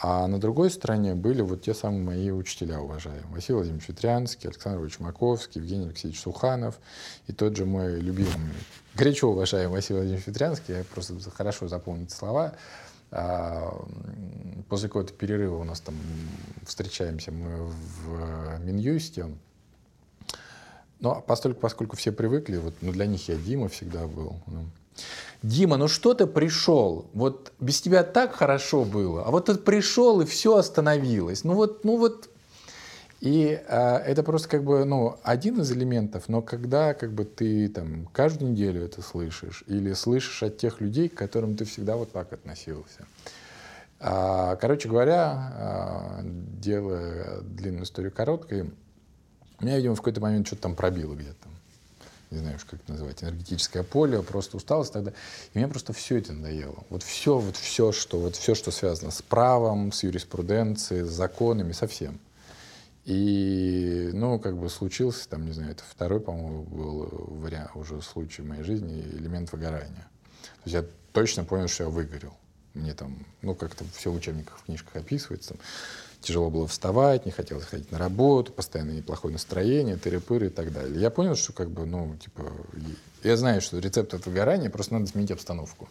А 0.00 0.26
на 0.26 0.40
другой 0.40 0.70
стороне 0.70 1.14
были 1.14 1.40
вот 1.40 1.62
те 1.62 1.72
самые 1.72 2.02
мои 2.02 2.30
учителя, 2.30 2.80
уважаемые. 2.80 3.26
Василий 3.30 3.54
Владимирович 3.54 3.88
Ветрянский, 3.88 4.48
Александр 4.48 4.82
Ильич 4.82 4.98
Маковский, 4.98 5.60
Евгений 5.60 5.86
Алексеевич 5.86 6.20
Суханов 6.20 6.80
и 7.26 7.32
тот 7.32 7.56
же 7.56 7.64
мой 7.64 8.00
любимый, 8.00 8.32
горячо 8.94 9.30
уважаемый 9.30 9.74
Василий 9.74 10.00
Владимирович 10.00 10.26
Ветрянский, 10.26 10.78
я 10.78 10.84
просто 10.84 11.14
хорошо 11.30 11.68
запомнил 11.68 12.08
слова, 12.08 12.54
а, 13.12 13.72
после 14.68 14.88
какого-то 14.88 15.12
перерыва 15.12 15.58
у 15.58 15.64
нас 15.64 15.80
там 15.80 15.94
встречаемся 16.66 17.30
мы 17.30 17.70
в 18.04 18.58
Минюсте. 18.64 19.26
Но 21.04 21.22
поскольку, 21.24 21.60
поскольку 21.60 21.96
все 21.96 22.12
привыкли, 22.12 22.56
вот, 22.56 22.74
ну, 22.80 22.90
для 22.90 23.04
них 23.04 23.28
я 23.28 23.36
Дима 23.36 23.68
всегда 23.68 24.06
был. 24.06 24.36
Ну. 24.46 24.64
Дима, 25.42 25.76
ну 25.76 25.86
что 25.86 26.14
ты 26.14 26.26
пришел? 26.26 27.10
Вот 27.12 27.52
без 27.60 27.82
тебя 27.82 28.02
так 28.02 28.34
хорошо 28.34 28.84
было, 28.84 29.22
а 29.24 29.30
вот 29.30 29.46
ты 29.46 29.54
пришел 29.54 30.22
и 30.22 30.24
все 30.24 30.56
остановилось. 30.56 31.44
Ну 31.44 31.52
вот, 31.52 31.84
ну 31.84 31.98
вот 31.98 32.30
и 33.20 33.60
а, 33.68 33.98
это 33.98 34.22
просто 34.22 34.48
как 34.48 34.64
бы 34.64 34.84
ну, 34.84 35.18
один 35.22 35.60
из 35.60 35.70
элементов, 35.72 36.28
но 36.28 36.40
когда 36.40 36.94
как 36.94 37.12
бы 37.12 37.26
ты 37.26 37.68
там 37.68 38.06
каждую 38.06 38.52
неделю 38.52 38.82
это 38.82 39.02
слышишь 39.02 39.62
или 39.66 39.92
слышишь 39.92 40.42
от 40.42 40.56
тех 40.56 40.80
людей, 40.80 41.10
к 41.10 41.14
которым 41.14 41.54
ты 41.54 41.66
всегда 41.66 41.96
вот 41.96 42.12
так 42.12 42.32
относился. 42.32 43.04
А, 44.00 44.56
короче 44.56 44.88
говоря, 44.88 45.52
а, 45.54 46.20
делая 46.22 47.40
длинную 47.42 47.84
историю 47.84 48.12
короткой, 48.12 48.70
меня, 49.64 49.76
видимо, 49.76 49.94
в 49.94 49.98
какой-то 49.98 50.20
момент 50.20 50.46
что-то 50.46 50.62
там 50.62 50.74
пробило 50.74 51.14
где-то. 51.14 51.48
Не 52.30 52.38
знаю, 52.38 52.58
как 52.66 52.80
это 52.80 52.92
называть, 52.92 53.22
энергетическое 53.22 53.82
поле, 53.84 54.20
просто 54.22 54.56
усталость 54.56 54.92
тогда. 54.92 55.12
И 55.52 55.58
мне 55.58 55.68
просто 55.68 55.92
все 55.92 56.18
это 56.18 56.32
надоело. 56.32 56.84
Вот 56.90 57.02
все, 57.02 57.38
вот 57.38 57.56
все, 57.56 57.92
что, 57.92 58.18
вот 58.18 58.34
все, 58.34 58.54
что 58.54 58.70
связано 58.70 59.10
с 59.10 59.22
правом, 59.22 59.92
с 59.92 60.02
юриспруденцией, 60.02 61.04
с 61.04 61.10
законами, 61.10 61.72
со 61.72 61.86
всем. 61.86 62.18
И, 63.04 64.10
ну, 64.14 64.38
как 64.38 64.56
бы 64.56 64.70
случился, 64.70 65.28
там, 65.28 65.44
не 65.44 65.52
знаю, 65.52 65.72
это 65.72 65.84
второй, 65.88 66.20
по-моему, 66.20 66.62
был 66.64 67.08
вариант, 67.40 67.70
уже 67.74 68.00
случай 68.00 68.42
в 68.42 68.46
моей 68.46 68.62
жизни, 68.62 69.02
элемент 69.02 69.52
выгорания. 69.52 70.08
То 70.42 70.70
есть 70.70 70.74
я 70.74 70.84
точно 71.12 71.44
понял, 71.44 71.68
что 71.68 71.84
я 71.84 71.90
выгорел. 71.90 72.34
Мне 72.72 72.94
там, 72.94 73.24
ну, 73.42 73.54
как-то 73.54 73.84
все 73.94 74.10
в 74.10 74.16
учебниках, 74.16 74.58
в 74.58 74.64
книжках 74.64 74.96
описывается, 74.96 75.50
там, 75.50 75.58
тяжело 76.24 76.50
было 76.50 76.66
вставать, 76.66 77.26
не 77.26 77.32
хотелось 77.32 77.64
ходить 77.64 77.92
на 77.92 77.98
работу, 77.98 78.52
постоянно 78.52 78.90
неплохое 78.90 79.32
настроение, 79.32 79.96
тыры-пыры 79.96 80.46
и 80.46 80.50
так 80.50 80.72
далее. 80.72 81.00
Я 81.00 81.10
понял, 81.10 81.36
что 81.36 81.52
как 81.52 81.70
бы, 81.70 81.86
ну, 81.86 82.16
типа, 82.16 82.50
я 83.22 83.36
знаю, 83.36 83.60
что 83.60 83.78
рецепт 83.78 84.14
от 84.14 84.26
выгорания, 84.26 84.70
просто 84.70 84.94
надо 84.94 85.06
сменить 85.06 85.30
обстановку. 85.30 85.88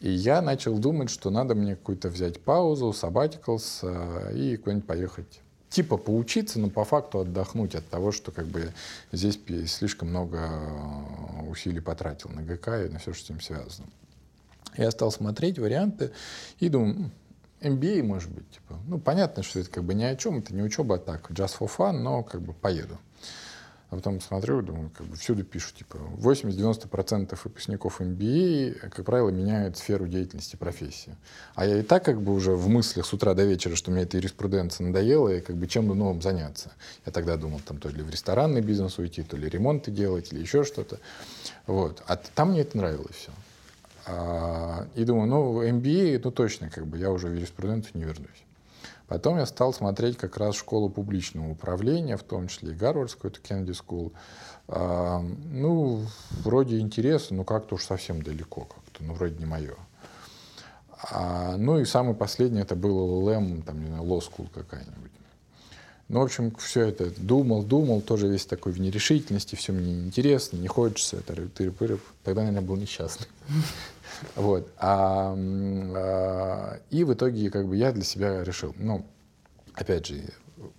И 0.00 0.10
я 0.10 0.42
начал 0.42 0.78
думать, 0.78 1.10
что 1.10 1.30
надо 1.30 1.54
мне 1.54 1.76
какую-то 1.76 2.08
взять 2.08 2.40
паузу, 2.40 2.92
сабатиклс 2.92 3.84
и 4.34 4.56
куда-нибудь 4.56 4.86
поехать 4.86 5.42
типа 5.72 5.96
поучиться, 5.96 6.60
но 6.60 6.68
по 6.68 6.84
факту 6.84 7.20
отдохнуть 7.20 7.74
от 7.74 7.88
того, 7.88 8.12
что 8.12 8.30
как 8.30 8.46
бы 8.46 8.72
здесь 9.10 9.38
слишком 9.66 10.08
много 10.08 10.38
э, 10.38 11.48
усилий 11.48 11.80
потратил 11.80 12.30
на 12.30 12.42
ГК 12.42 12.84
и 12.84 12.88
на 12.90 12.98
все, 12.98 13.14
что 13.14 13.22
с 13.22 13.30
этим 13.30 13.40
связано. 13.40 13.88
Я 14.76 14.90
стал 14.90 15.10
смотреть 15.10 15.58
варианты 15.58 16.12
и 16.60 16.68
думаю, 16.68 17.10
MBA 17.62 18.02
может 18.02 18.30
быть, 18.30 18.48
типа, 18.50 18.78
ну 18.86 18.98
понятно, 18.98 19.42
что 19.42 19.60
это 19.60 19.70
как 19.70 19.84
бы 19.84 19.94
ни 19.94 20.04
о 20.04 20.16
чем, 20.16 20.38
это 20.38 20.54
не 20.54 20.62
учеба, 20.62 20.96
а 20.96 20.98
так, 20.98 21.30
just 21.30 21.58
for 21.58 21.70
fun, 21.74 21.98
но 21.98 22.22
как 22.22 22.42
бы 22.42 22.52
поеду. 22.52 22.98
А 23.92 23.96
потом 23.96 24.22
смотрю, 24.22 24.62
думаю, 24.62 24.90
как 24.96 25.06
бы 25.06 25.16
всюду 25.16 25.44
пишут, 25.44 25.74
типа, 25.74 25.98
80-90% 26.16 27.38
выпускников 27.44 28.00
MBA, 28.00 28.88
как 28.88 29.04
правило, 29.04 29.28
меняют 29.28 29.76
сферу 29.76 30.08
деятельности 30.08 30.56
профессии. 30.56 31.14
А 31.54 31.66
я 31.66 31.78
и 31.78 31.82
так 31.82 32.02
как 32.02 32.22
бы 32.22 32.32
уже 32.32 32.52
в 32.52 32.68
мыслях 32.68 33.04
с 33.04 33.12
утра 33.12 33.34
до 33.34 33.44
вечера, 33.44 33.76
что 33.76 33.90
мне 33.90 34.04
эта 34.04 34.16
юриспруденция 34.16 34.86
надоела, 34.86 35.28
и 35.28 35.42
как 35.42 35.56
бы 35.56 35.66
чем 35.66 35.88
бы 35.88 35.94
новым 35.94 36.22
заняться. 36.22 36.72
Я 37.04 37.12
тогда 37.12 37.36
думал, 37.36 37.60
там, 37.60 37.76
то 37.76 37.90
ли 37.90 38.02
в 38.02 38.08
ресторанный 38.08 38.62
бизнес 38.62 38.96
уйти, 38.96 39.22
то 39.22 39.36
ли 39.36 39.46
ремонты 39.46 39.90
делать, 39.90 40.32
или 40.32 40.40
еще 40.40 40.64
что-то. 40.64 40.98
Вот. 41.66 42.02
А 42.06 42.16
там 42.16 42.52
мне 42.52 42.62
это 42.62 42.78
нравилось 42.78 43.14
все. 43.14 43.32
А, 44.06 44.86
и 44.94 45.04
думаю, 45.04 45.28
ну, 45.28 45.62
MBA, 45.62 46.20
ну, 46.22 46.30
точно, 46.30 46.70
как 46.70 46.86
бы 46.86 46.98
я 46.98 47.10
уже 47.10 47.28
в 47.28 47.34
юриспруденцию 47.34 47.92
не 47.94 48.04
вернусь. 48.04 48.44
Потом 49.06 49.36
я 49.38 49.46
стал 49.46 49.72
смотреть 49.72 50.16
как 50.16 50.38
раз 50.38 50.56
школу 50.56 50.88
публичного 50.88 51.50
управления, 51.50 52.16
в 52.16 52.22
том 52.22 52.48
числе 52.48 52.72
и 52.72 52.74
Гарвардскую, 52.74 53.30
это 53.30 53.40
Кеннеди 53.40 53.72
School. 53.72 54.12
А, 54.68 55.20
ну, 55.20 56.04
вроде 56.42 56.78
интересно, 56.78 57.38
но 57.38 57.44
как-то 57.44 57.74
уж 57.76 57.84
совсем 57.84 58.22
далеко 58.22 58.62
как-то, 58.62 59.04
ну, 59.04 59.14
вроде 59.14 59.36
не 59.36 59.46
мое. 59.46 59.76
А, 61.10 61.56
ну 61.56 61.78
и 61.78 61.84
самый 61.84 62.14
последний 62.14 62.60
это 62.60 62.74
был 62.74 62.96
ЛЛМ, 62.96 63.62
там, 63.62 63.80
не 63.80 63.86
знаю, 63.86 64.04
Law 64.04 64.20
School 64.20 64.48
какая-нибудь. 64.52 65.11
Ну, 66.12 66.20
в 66.20 66.24
общем, 66.24 66.54
все 66.56 66.88
это 66.88 67.10
думал, 67.16 67.62
думал, 67.62 68.02
тоже 68.02 68.28
весь 68.28 68.44
такой 68.44 68.72
в 68.72 68.78
нерешительности, 68.78 69.56
все 69.56 69.72
мне 69.72 69.94
неинтересно, 69.94 70.58
не 70.58 70.68
хочется, 70.68 71.16
это 71.16 71.32
тыры-пыры. 71.32 71.98
Тогда, 72.22 72.42
наверное, 72.42 72.66
был 72.66 72.76
несчастный. 72.76 73.26
Вот. 74.36 74.68
А, 74.76 75.34
а, 75.34 76.80
и 76.90 77.02
в 77.02 77.14
итоге 77.14 77.50
как 77.50 77.66
бы 77.66 77.76
я 77.76 77.92
для 77.92 78.04
себя 78.04 78.44
решил, 78.44 78.74
ну, 78.76 79.04
опять 79.74 80.06
же, 80.06 80.22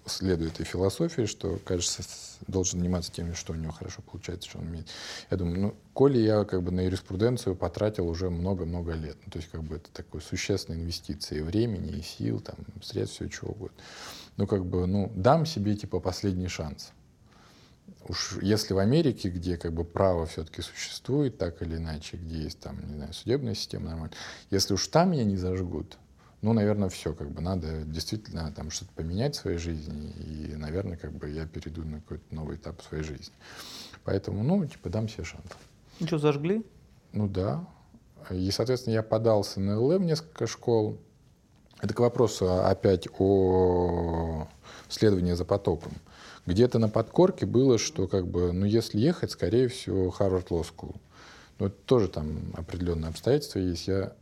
следует 0.05 0.59
и 0.59 0.63
философии, 0.63 1.25
что, 1.25 1.59
кажется, 1.65 2.03
должен 2.47 2.79
заниматься 2.79 3.11
тем, 3.11 3.33
что 3.33 3.53
у 3.53 3.55
него 3.55 3.71
хорошо 3.71 4.03
получается, 4.09 4.49
что 4.49 4.59
он 4.59 4.67
умеет. 4.67 4.87
Я 5.31 5.37
думаю, 5.37 5.59
ну, 5.59 5.75
коли 5.93 6.19
я 6.19 6.43
как 6.45 6.61
бы 6.61 6.71
на 6.71 6.81
юриспруденцию 6.81 7.55
потратил 7.55 8.07
уже 8.07 8.29
много-много 8.29 8.93
лет, 8.93 9.17
ну, 9.25 9.31
то 9.31 9.39
есть 9.39 9.49
как 9.51 9.63
бы 9.63 9.77
это 9.77 9.89
такой 9.91 10.21
существенная 10.21 10.79
инвестиция 10.79 11.39
и 11.39 11.41
времени, 11.41 11.97
и 11.97 12.03
сил, 12.03 12.39
там, 12.39 12.55
средств, 12.83 13.15
все 13.15 13.27
чего 13.27 13.51
угодно. 13.51 13.77
Ну, 14.37 14.47
как 14.47 14.65
бы, 14.65 14.87
ну, 14.87 15.11
дам 15.15 15.45
себе, 15.45 15.75
типа, 15.75 15.99
последний 15.99 16.47
шанс 16.47 16.93
уж 18.07 18.37
если 18.41 18.73
в 18.73 18.79
Америке, 18.79 19.29
где 19.29 19.57
как 19.57 19.73
бы 19.73 19.83
право 19.83 20.25
все-таки 20.25 20.61
существует 20.61 21.37
так 21.37 21.61
или 21.61 21.77
иначе, 21.77 22.17
где 22.17 22.43
есть 22.43 22.59
там, 22.59 22.85
не 22.85 22.95
знаю, 22.95 23.13
судебная 23.13 23.55
система 23.55 23.89
нормально, 23.89 24.13
если 24.49 24.73
уж 24.73 24.87
там 24.87 25.11
меня 25.11 25.23
не 25.23 25.37
зажгут, 25.37 25.97
ну, 26.41 26.51
наверное, 26.51 26.89
все, 26.89 27.13
как 27.13 27.31
бы 27.31 27.41
надо 27.41 27.83
действительно 27.85 28.51
там 28.51 28.69
что-то 28.69 28.91
поменять 28.95 29.35
в 29.35 29.39
своей 29.39 29.57
жизни, 29.57 30.11
и, 30.11 30.55
наверное, 30.55 30.97
как 30.97 31.13
бы 31.13 31.29
я 31.29 31.45
перейду 31.45 31.85
на 31.85 32.01
какой-то 32.01 32.35
новый 32.35 32.57
этап 32.57 32.81
в 32.81 32.83
своей 32.83 33.03
жизни. 33.03 33.33
Поэтому, 34.03 34.43
ну, 34.43 34.65
типа, 34.65 34.89
дам 34.89 35.07
себе 35.07 35.23
шанс. 35.23 35.45
Ну 36.01 36.07
что, 36.07 36.17
зажгли? 36.17 36.65
Ну 37.13 37.29
да. 37.29 37.65
И, 38.29 38.51
соответственно, 38.51 38.95
я 38.95 39.03
подался 39.03 39.61
на 39.61 39.79
в 39.79 40.01
несколько 40.01 40.45
школ. 40.45 40.99
Это 41.83 41.93
к 41.93 41.99
вопросу 41.99 42.65
опять 42.65 43.07
о 43.19 44.47
следовании 44.89 45.33
за 45.33 45.45
потоком 45.45 45.91
где-то 46.45 46.79
на 46.79 46.89
подкорке 46.89 47.45
было, 47.45 47.77
что 47.77 48.07
как 48.07 48.27
бы, 48.27 48.51
ну, 48.51 48.65
если 48.65 48.99
ехать, 48.99 49.31
скорее 49.31 49.67
всего, 49.67 50.13
Harvard 50.17 50.47
Law. 50.47 50.95
Но 51.59 51.67
это 51.67 51.75
тоже 51.85 52.07
там 52.07 52.51
определенные 52.55 53.09
обстоятельства 53.09 53.59
есть. 53.59 53.87
Я 53.87 54.13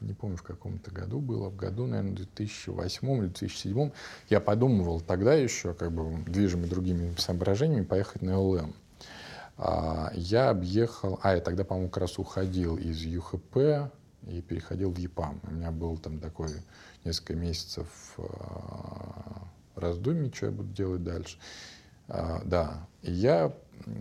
не 0.00 0.14
помню, 0.14 0.36
в 0.36 0.42
каком-то 0.42 0.90
году 0.90 1.20
было, 1.20 1.48
в 1.48 1.56
году, 1.56 1.86
наверное, 1.86 2.16
2008 2.16 3.08
или 3.12 3.26
2007, 3.26 3.90
я 4.30 4.40
подумывал 4.40 5.00
тогда 5.00 5.34
еще, 5.34 5.74
как 5.74 5.92
бы, 5.92 6.22
движимый 6.26 6.68
другими 6.68 7.14
соображениями, 7.18 7.84
поехать 7.84 8.22
на 8.22 8.40
ЛМ. 8.40 8.74
А, 9.58 10.10
я 10.14 10.50
объехал, 10.50 11.20
а, 11.22 11.34
я 11.34 11.40
тогда, 11.40 11.64
по-моему, 11.64 11.90
как 11.90 12.02
раз 12.02 12.18
уходил 12.18 12.76
из 12.76 13.02
ЮХП 13.02 13.90
и 14.26 14.40
переходил 14.40 14.90
в 14.92 14.98
ЕПАМ. 14.98 15.40
У 15.44 15.50
меня 15.52 15.70
был 15.70 15.96
там 15.96 16.18
такой 16.18 16.50
несколько 17.04 17.34
месяцев 17.34 17.88
а, 18.18 19.42
раздумий, 19.76 20.32
что 20.34 20.46
я 20.46 20.52
буду 20.52 20.72
делать 20.72 21.02
дальше. 21.02 21.38
А, 22.08 22.42
да. 22.44 22.86
И 23.02 23.12
я 23.12 23.52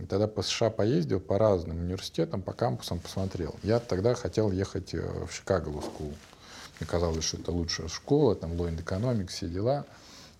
тогда 0.09 0.27
по 0.27 0.41
США 0.41 0.69
поездил 0.69 1.19
по 1.19 1.37
разным 1.37 1.79
университетам, 1.79 2.41
по 2.41 2.53
кампусам 2.53 2.99
посмотрел. 2.99 3.55
Я 3.63 3.79
тогда 3.79 4.13
хотел 4.13 4.51
ехать 4.51 4.93
э, 4.93 4.99
в 4.99 5.29
Law 5.29 5.83
School. 5.83 6.13
Мне 6.79 6.87
казалось, 6.87 7.23
что 7.23 7.37
это 7.37 7.51
лучшая 7.51 7.87
школа, 7.87 8.35
там 8.35 8.53
Law 8.53 8.69
and 8.69 8.83
Economics, 8.83 9.27
все 9.27 9.47
дела. 9.47 9.85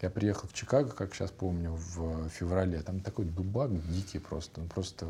Я 0.01 0.09
приехал 0.09 0.47
в 0.47 0.53
Чикаго, 0.53 0.91
как 0.91 1.13
сейчас 1.13 1.29
помню, 1.31 1.71
в 1.71 2.29
феврале. 2.29 2.81
Там 2.81 3.01
такой 3.01 3.25
дубак 3.25 3.69
дикий 3.89 4.19
просто. 4.19 4.61
Просто 4.73 5.07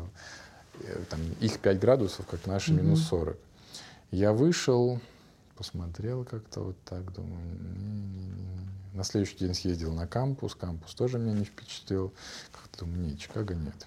э, 0.80 1.02
там, 1.08 1.20
их 1.40 1.60
5 1.60 1.78
градусов, 1.78 2.26
как 2.26 2.46
наши 2.46 2.72
mm-hmm. 2.72 2.82
минус 2.82 3.06
40. 3.06 3.36
Я 4.10 4.32
вышел, 4.32 5.00
посмотрел 5.56 6.24
как-то 6.24 6.60
вот 6.60 6.76
так, 6.84 7.12
думаю, 7.12 7.40
на 8.92 9.04
следующий 9.04 9.38
день 9.38 9.54
съездил 9.54 9.92
на 9.92 10.06
кампус, 10.06 10.54
кампус 10.54 10.94
тоже 10.94 11.18
меня 11.18 11.34
не 11.34 11.44
впечатлил. 11.44 12.12
Как-то 12.50 12.84
думаю, 12.84 13.06
нет, 13.06 13.18
Чикаго 13.18 13.54
нет. 13.54 13.86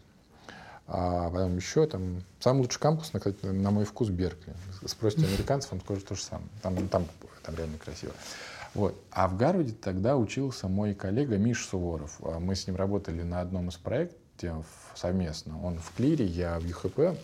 А 0.88 1.30
потом 1.30 1.56
еще 1.58 1.86
там, 1.88 2.24
самый 2.40 2.62
лучший 2.62 2.80
кампус, 2.80 3.12
на, 3.14 3.52
на 3.52 3.72
мой 3.72 3.86
вкус, 3.86 4.10
Беркли. 4.10 4.54
Спросите 4.86 5.26
американцев, 5.26 5.74
он 5.74 5.82
скажет 5.82 6.06
то 6.06 6.16
же 6.16 6.24
самое. 6.24 6.50
Там, 6.62 6.88
там, 6.88 7.06
там 7.44 7.56
реально 7.56 7.78
красиво. 7.78 8.14
Вот. 8.74 8.96
А 9.12 9.28
в 9.28 9.38
Гарварде 9.38 9.74
тогда 9.74 10.18
учился 10.18 10.68
мой 10.68 10.94
коллега 10.94 11.38
Миш 11.38 11.66
Суворов. 11.66 12.18
А 12.22 12.40
мы 12.40 12.56
с 12.56 12.66
ним 12.68 12.76
работали 12.76 13.22
на 13.22 13.42
одном 13.42 13.70
из 13.70 13.76
проектов 13.76 14.66
совместно. 14.96 15.62
Он 15.64 15.80
в 15.80 15.92
Клире, 15.96 16.26
я 16.26 16.60
в 16.60 16.66
ЮХП. 16.66 17.18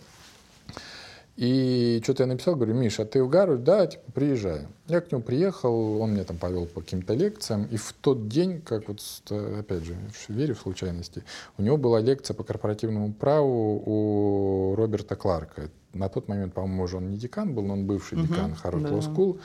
И 1.40 2.00
что-то 2.02 2.24
я 2.24 2.26
написал, 2.26 2.54
говорю, 2.54 2.74
Миш, 2.74 3.00
а 3.00 3.06
ты 3.06 3.24
в 3.24 3.30
Гарвард? 3.30 3.64
Да, 3.64 3.86
типа, 3.86 4.12
приезжай. 4.12 4.66
Я 4.88 5.00
к 5.00 5.10
нему 5.10 5.22
приехал, 5.22 5.98
он 5.98 6.12
меня 6.12 6.24
там 6.24 6.36
повел 6.36 6.66
по 6.66 6.82
каким-то 6.82 7.14
лекциям. 7.14 7.64
И 7.70 7.78
в 7.78 7.94
тот 7.98 8.28
день, 8.28 8.60
как 8.60 8.88
вот, 8.88 9.00
опять 9.30 9.84
же, 9.84 9.96
верю 10.28 10.54
в 10.54 10.58
случайности, 10.58 11.24
у 11.56 11.62
него 11.62 11.78
была 11.78 11.98
лекция 11.98 12.34
по 12.34 12.44
корпоративному 12.44 13.14
праву 13.14 13.82
у 13.86 14.74
Роберта 14.76 15.16
Кларка. 15.16 15.70
На 15.94 16.10
тот 16.10 16.28
момент, 16.28 16.52
по-моему, 16.52 16.82
уже 16.82 16.98
он 16.98 17.08
не 17.08 17.16
декан 17.16 17.54
был, 17.54 17.62
но 17.62 17.72
он 17.72 17.86
бывший 17.86 18.18
uh-huh, 18.18 18.28
декан 18.28 18.54
Harvard 18.62 18.82
да. 18.82 18.88
Law 18.90 19.00
School. 19.00 19.40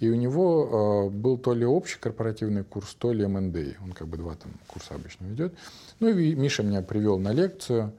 И 0.00 0.08
у 0.10 0.16
него 0.16 1.06
э, 1.06 1.16
был 1.16 1.38
то 1.38 1.54
ли 1.54 1.64
общий 1.64 2.00
корпоративный 2.00 2.64
курс, 2.64 2.92
то 2.98 3.12
ли 3.12 3.24
МНД. 3.24 3.76
Он 3.84 3.92
как 3.92 4.08
бы 4.08 4.16
два 4.16 4.34
там 4.34 4.50
курса 4.66 4.96
обычно 4.96 5.26
ведет. 5.26 5.54
Ну 6.00 6.08
и 6.08 6.34
Миша 6.34 6.64
меня 6.64 6.82
привел 6.82 7.20
на 7.20 7.32
лекцию. 7.32 7.92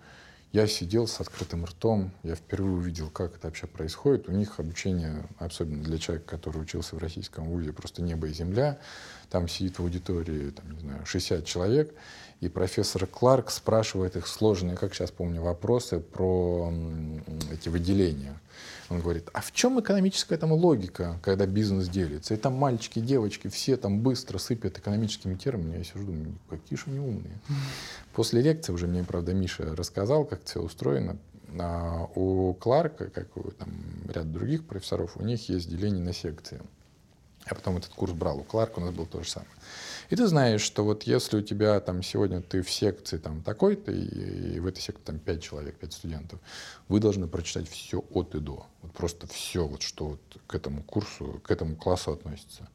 Я 0.53 0.65
сидел 0.65 1.07
с 1.07 1.19
открытым 1.19 1.65
ртом, 1.65 2.11
я 2.23 2.35
впервые 2.35 2.77
увидел, 2.77 3.09
как 3.09 3.35
это 3.35 3.47
вообще 3.47 3.67
происходит. 3.67 4.29
У 4.29 4.31
них 4.31 4.59
обучение, 4.59 5.27
особенно 5.39 5.83
для 5.83 5.97
человека, 5.97 6.29
который 6.37 6.61
учился 6.61 6.95
в 6.95 6.99
российском 6.99 7.49
вузе, 7.49 7.73
просто 7.73 8.01
небо 8.01 8.27
и 8.27 8.33
земля. 8.33 8.79
Там 9.29 9.49
сидит 9.49 9.77
в 9.77 9.81
аудитории, 9.81 10.51
там, 10.51 10.71
не 10.71 10.79
знаю, 10.79 11.05
60 11.05 11.43
человек, 11.45 11.93
и 12.39 12.47
профессор 12.47 13.05
Кларк 13.07 13.51
спрашивает 13.51 14.15
их 14.15 14.25
сложные, 14.25 14.77
как 14.77 14.93
сейчас 14.93 15.11
помню, 15.11 15.41
вопросы 15.41 15.99
про 15.99 16.71
эти 17.51 17.67
выделения. 17.67 18.39
Он 18.89 19.01
говорит, 19.01 19.29
а 19.33 19.41
в 19.41 19.51
чем 19.51 19.79
экономическая 19.79 20.37
там 20.37 20.53
логика, 20.53 21.19
когда 21.21 21.45
бизнес 21.45 21.89
делится? 21.89 22.33
И 22.33 22.37
там 22.37 22.53
мальчики, 22.53 22.99
девочки, 22.99 23.49
все 23.49 23.75
там 23.75 23.99
быстро 23.99 24.37
сыпят 24.37 24.77
экономическими 24.77 25.35
терминами. 25.35 25.79
Я 25.79 25.83
сижу, 25.83 26.05
думаю, 26.05 26.35
какие 26.49 26.77
же 26.77 26.85
они 26.87 26.99
умные. 26.99 27.37
После 28.13 28.41
лекции 28.41 28.71
уже 28.71 28.87
мне, 28.87 29.03
правда, 29.03 29.33
Миша 29.33 29.75
рассказал, 29.75 30.23
как 30.23 30.43
все 30.45 30.61
устроено. 30.61 31.17
А 31.59 32.07
у 32.15 32.53
Кларка, 32.53 33.09
как 33.09 33.35
у 33.35 33.51
там, 33.51 33.69
ряд 34.07 34.31
других 34.31 34.65
профессоров, 34.65 35.17
у 35.17 35.23
них 35.23 35.49
есть 35.49 35.69
деление 35.69 36.03
на 36.03 36.13
секции. 36.13 36.61
Я 37.49 37.55
потом 37.55 37.77
этот 37.77 37.91
курс 37.91 38.13
брал. 38.13 38.39
У 38.39 38.43
Кларка 38.43 38.79
у 38.79 38.81
нас 38.81 38.93
было 38.93 39.05
то 39.05 39.21
же 39.21 39.29
самое. 39.29 39.51
И 40.09 40.15
ты 40.15 40.27
знаешь, 40.27 40.61
что 40.61 40.83
вот 40.83 41.03
если 41.03 41.37
у 41.37 41.41
тебя 41.41 41.79
там 41.79 42.01
сегодня 42.01 42.41
ты 42.41 42.61
в 42.61 42.71
секции 42.71 43.17
там 43.17 43.41
такой-то, 43.41 43.91
и, 43.91 44.55
и 44.55 44.59
в 44.59 44.67
этой 44.67 44.79
секции 44.79 45.03
там 45.03 45.19
5 45.19 45.43
человек, 45.43 45.75
5 45.75 45.93
студентов, 45.93 46.39
вы 46.87 46.99
должны 46.99 47.27
прочитать 47.27 47.67
все 47.67 48.03
от 48.11 48.33
и 48.35 48.39
до. 48.39 48.65
Вот 48.81 48.93
просто 48.93 49.27
все, 49.27 49.67
вот, 49.67 49.81
что 49.81 50.07
вот 50.09 50.21
к 50.47 50.55
этому 50.55 50.81
курсу, 50.83 51.41
к 51.43 51.51
этому 51.51 51.75
классу 51.75 52.11
относится. 52.11 52.69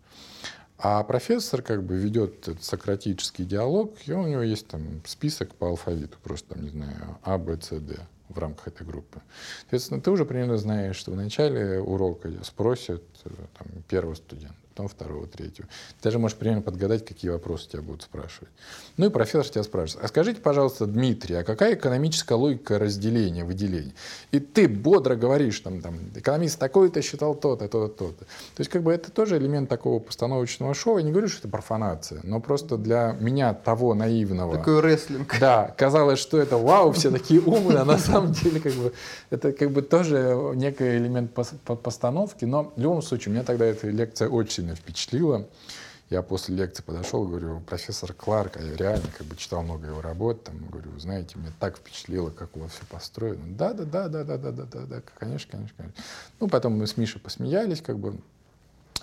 А 0.78 1.02
профессор 1.04 1.62
как 1.62 1.84
бы 1.84 1.96
ведет 1.96 2.48
этот 2.48 2.64
сократический 2.64 3.44
диалог, 3.44 3.94
и 4.06 4.12
у 4.12 4.26
него 4.26 4.42
есть 4.42 4.66
там 4.66 5.00
список 5.06 5.54
по 5.54 5.68
алфавиту, 5.68 6.18
просто 6.22 6.54
там, 6.54 6.64
не 6.64 6.70
знаю, 6.70 7.18
А, 7.22 7.38
Б, 7.38 7.56
С, 7.60 7.70
Д 7.70 8.00
в 8.28 8.38
рамках 8.38 8.68
этой 8.68 8.86
группы. 8.86 9.20
Соответственно, 9.60 10.00
ты 10.00 10.10
уже 10.10 10.24
примерно 10.24 10.56
знаешь, 10.56 10.96
что 10.96 11.12
в 11.12 11.16
начале 11.16 11.80
урока 11.80 12.30
спросят 12.42 13.02
э, 13.24 13.30
там, 13.58 13.82
первого 13.88 14.14
студента 14.14 14.56
потом 14.72 14.88
второго, 14.88 15.26
третьего. 15.26 15.68
Ты 16.00 16.04
даже 16.04 16.18
можешь 16.18 16.36
примерно 16.36 16.62
подгадать, 16.62 17.04
какие 17.04 17.30
вопросы 17.30 17.68
тебя 17.68 17.82
будут 17.82 18.02
спрашивать. 18.02 18.48
Ну 18.96 19.06
и 19.06 19.10
профессор 19.10 19.48
тебя 19.48 19.62
спрашивает, 19.62 20.04
а 20.04 20.08
скажите, 20.08 20.40
пожалуйста, 20.40 20.86
Дмитрий, 20.86 21.36
а 21.36 21.44
какая 21.44 21.74
экономическая 21.74 22.34
логика 22.34 22.78
разделения, 22.78 23.44
выделения? 23.44 23.92
И 24.30 24.40
ты 24.40 24.68
бодро 24.68 25.14
говоришь, 25.14 25.60
там, 25.60 25.80
там 25.82 25.98
экономист 26.14 26.58
такой-то 26.58 27.02
считал 27.02 27.34
то-то, 27.34 27.68
то-то, 27.68 27.88
то-то. 27.88 28.24
То 28.24 28.60
есть 28.60 28.70
как 28.70 28.82
бы 28.82 28.92
это 28.92 29.10
тоже 29.10 29.36
элемент 29.36 29.68
такого 29.68 29.98
постановочного 30.00 30.74
шоу. 30.74 30.98
Я 30.98 31.04
не 31.04 31.10
говорю, 31.10 31.28
что 31.28 31.40
это 31.40 31.48
профанация, 31.48 32.20
но 32.22 32.40
просто 32.40 32.78
для 32.78 33.16
меня 33.20 33.54
того 33.54 33.94
наивного... 33.94 34.56
Такой 34.56 34.80
рестлинг. 34.80 35.36
Да, 35.38 35.74
казалось, 35.76 36.18
что 36.18 36.38
это 36.38 36.56
вау, 36.56 36.92
все 36.92 37.10
такие 37.10 37.40
умные, 37.40 37.78
а 37.78 37.84
на 37.84 37.98
самом 37.98 38.32
деле 38.32 38.60
как 38.60 38.72
бы 38.72 38.92
это 39.30 39.52
как 39.52 39.70
бы 39.70 39.82
тоже 39.82 40.52
некий 40.54 40.96
элемент 40.96 41.32
постановки, 41.32 42.44
но 42.44 42.72
в 42.74 42.80
любом 42.80 43.02
случае, 43.02 43.34
меня 43.34 43.44
тогда 43.44 43.66
эта 43.66 43.88
лекция 43.88 44.28
очень 44.28 44.61
сильно 44.62 44.76
впечатлило. 44.76 45.48
Я 46.10 46.22
после 46.22 46.54
лекции 46.54 46.82
подошел, 46.82 47.26
говорю, 47.26 47.60
профессор 47.60 48.12
Кларк, 48.12 48.58
а 48.58 48.62
я 48.62 48.76
реально 48.76 49.06
как 49.16 49.26
бы 49.26 49.34
читал 49.36 49.62
много 49.62 49.86
его 49.86 50.02
работ, 50.02 50.44
там, 50.44 50.58
говорю, 50.68 50.98
знаете, 50.98 51.38
мне 51.38 51.50
так 51.58 51.78
впечатлило, 51.78 52.28
как 52.28 52.54
у 52.56 52.60
вас 52.60 52.72
все 52.72 52.84
построено. 52.84 53.42
Да, 53.56 53.72
да, 53.72 53.84
да, 53.84 54.08
да, 54.08 54.22
да, 54.24 54.36
да, 54.36 54.50
да, 54.52 54.64
да, 54.64 54.80
да, 54.80 55.02
конечно, 55.18 55.50
конечно, 55.50 55.74
конечно. 55.76 56.02
Ну, 56.38 56.48
потом 56.48 56.76
мы 56.76 56.86
с 56.86 56.98
Мишей 56.98 57.20
посмеялись, 57.20 57.80
как 57.80 57.98
бы, 57.98 58.18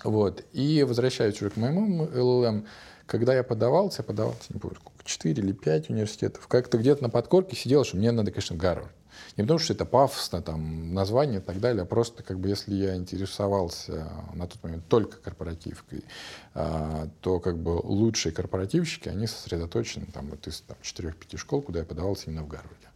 вот. 0.04 0.44
И 0.52 0.84
возвращаюсь 0.84 1.40
уже 1.42 1.50
к 1.50 1.56
моему 1.56 2.08
ЛЛМ, 2.14 2.66
когда 3.06 3.34
я 3.34 3.42
подавался, 3.42 4.02
я 4.02 4.04
подавался, 4.04 4.44
не 4.50 4.60
помню, 4.60 4.76
сколько, 4.76 5.04
4 5.04 5.42
или 5.42 5.52
5 5.52 5.90
университетов, 5.90 6.46
как-то 6.46 6.78
где-то 6.78 7.02
на 7.02 7.10
подкорке 7.10 7.56
сидел, 7.56 7.82
что 7.82 7.96
мне 7.96 8.12
надо, 8.12 8.30
конечно, 8.30 8.56
Гарвард. 8.56 8.92
Не 9.36 9.42
потому, 9.44 9.58
что 9.58 9.72
это 9.72 9.84
пафосно, 9.84 10.42
там, 10.42 10.92
название 10.92 11.40
и 11.40 11.42
так 11.42 11.60
далее, 11.60 11.82
а 11.82 11.86
просто, 11.86 12.22
как 12.22 12.38
бы, 12.38 12.48
если 12.48 12.74
я 12.74 12.96
интересовался 12.96 14.10
на 14.34 14.46
тот 14.46 14.62
момент 14.62 14.84
только 14.88 15.18
корпоративкой, 15.18 16.04
а, 16.54 17.08
то, 17.20 17.40
как 17.40 17.58
бы, 17.58 17.70
лучшие 17.70 18.32
корпоративщики, 18.32 19.08
они 19.08 19.26
сосредоточены, 19.26 20.06
там, 20.06 20.28
вот 20.28 20.46
из 20.46 20.60
там, 20.60 20.76
4-5 20.82 21.36
школ, 21.36 21.62
куда 21.62 21.80
я 21.80 21.84
подавался 21.84 22.26
именно 22.26 22.42
в 22.42 22.48
Гарварде. 22.48 22.88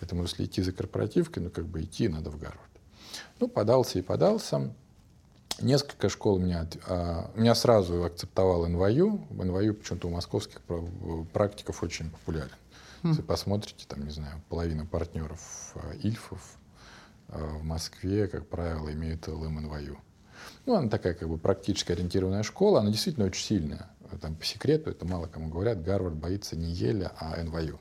Поэтому, 0.00 0.22
если 0.22 0.44
идти 0.44 0.62
за 0.62 0.72
корпоративкой, 0.72 1.42
ну, 1.42 1.50
как 1.50 1.66
бы, 1.66 1.82
идти 1.82 2.08
надо 2.08 2.30
в 2.30 2.38
Гарвард. 2.38 2.60
Ну, 3.40 3.48
подался 3.48 3.98
и 3.98 4.02
подался. 4.02 4.72
Несколько 5.60 6.08
школ 6.08 6.38
меня, 6.38 6.68
а, 6.86 7.30
меня 7.34 7.54
сразу 7.54 8.04
акцептовал 8.04 8.66
НВЮ. 8.68 9.26
НВЮ 9.30 9.74
почему-то 9.74 10.06
у 10.06 10.10
московских 10.10 10.60
практиков 11.32 11.82
очень 11.82 12.10
популярен. 12.10 12.52
Если 13.02 13.22
посмотрите, 13.22 13.84
там, 13.86 14.04
не 14.04 14.10
знаю, 14.10 14.42
половина 14.48 14.84
партнеров 14.84 15.72
э, 15.76 15.96
Ильфов 16.02 16.58
э, 17.28 17.44
в 17.44 17.64
Москве, 17.64 18.26
как 18.26 18.46
правило, 18.48 18.92
имеют 18.92 19.28
ЛМНВЮ. 19.28 19.98
Ну, 20.66 20.74
она 20.74 20.88
такая 20.88 21.14
как 21.14 21.28
бы 21.28 21.38
практически 21.38 21.92
ориентированная 21.92 22.42
школа, 22.42 22.80
она 22.80 22.90
действительно 22.90 23.26
очень 23.26 23.44
сильная. 23.44 23.90
Там 24.20 24.34
по 24.34 24.44
секрету, 24.44 24.90
это 24.90 25.04
мало 25.04 25.26
кому 25.26 25.48
говорят, 25.48 25.82
Гарвард 25.82 26.14
боится 26.14 26.56
не 26.56 26.70
Еля, 26.72 27.12
а 27.18 27.42
НВЮ. 27.42 27.78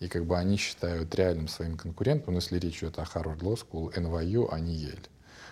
И 0.00 0.08
как 0.08 0.24
бы 0.24 0.36
они 0.38 0.56
считают 0.56 1.14
реальным 1.14 1.46
своим 1.48 1.76
конкурентом, 1.76 2.34
если 2.34 2.58
речь 2.58 2.78
идет 2.78 2.98
о 2.98 3.02
Harvard 3.02 3.40
Law 3.40 3.58
School, 3.58 3.98
НВЮ, 3.98 4.48
а 4.50 4.58
не 4.58 4.74
Ель. 4.74 5.08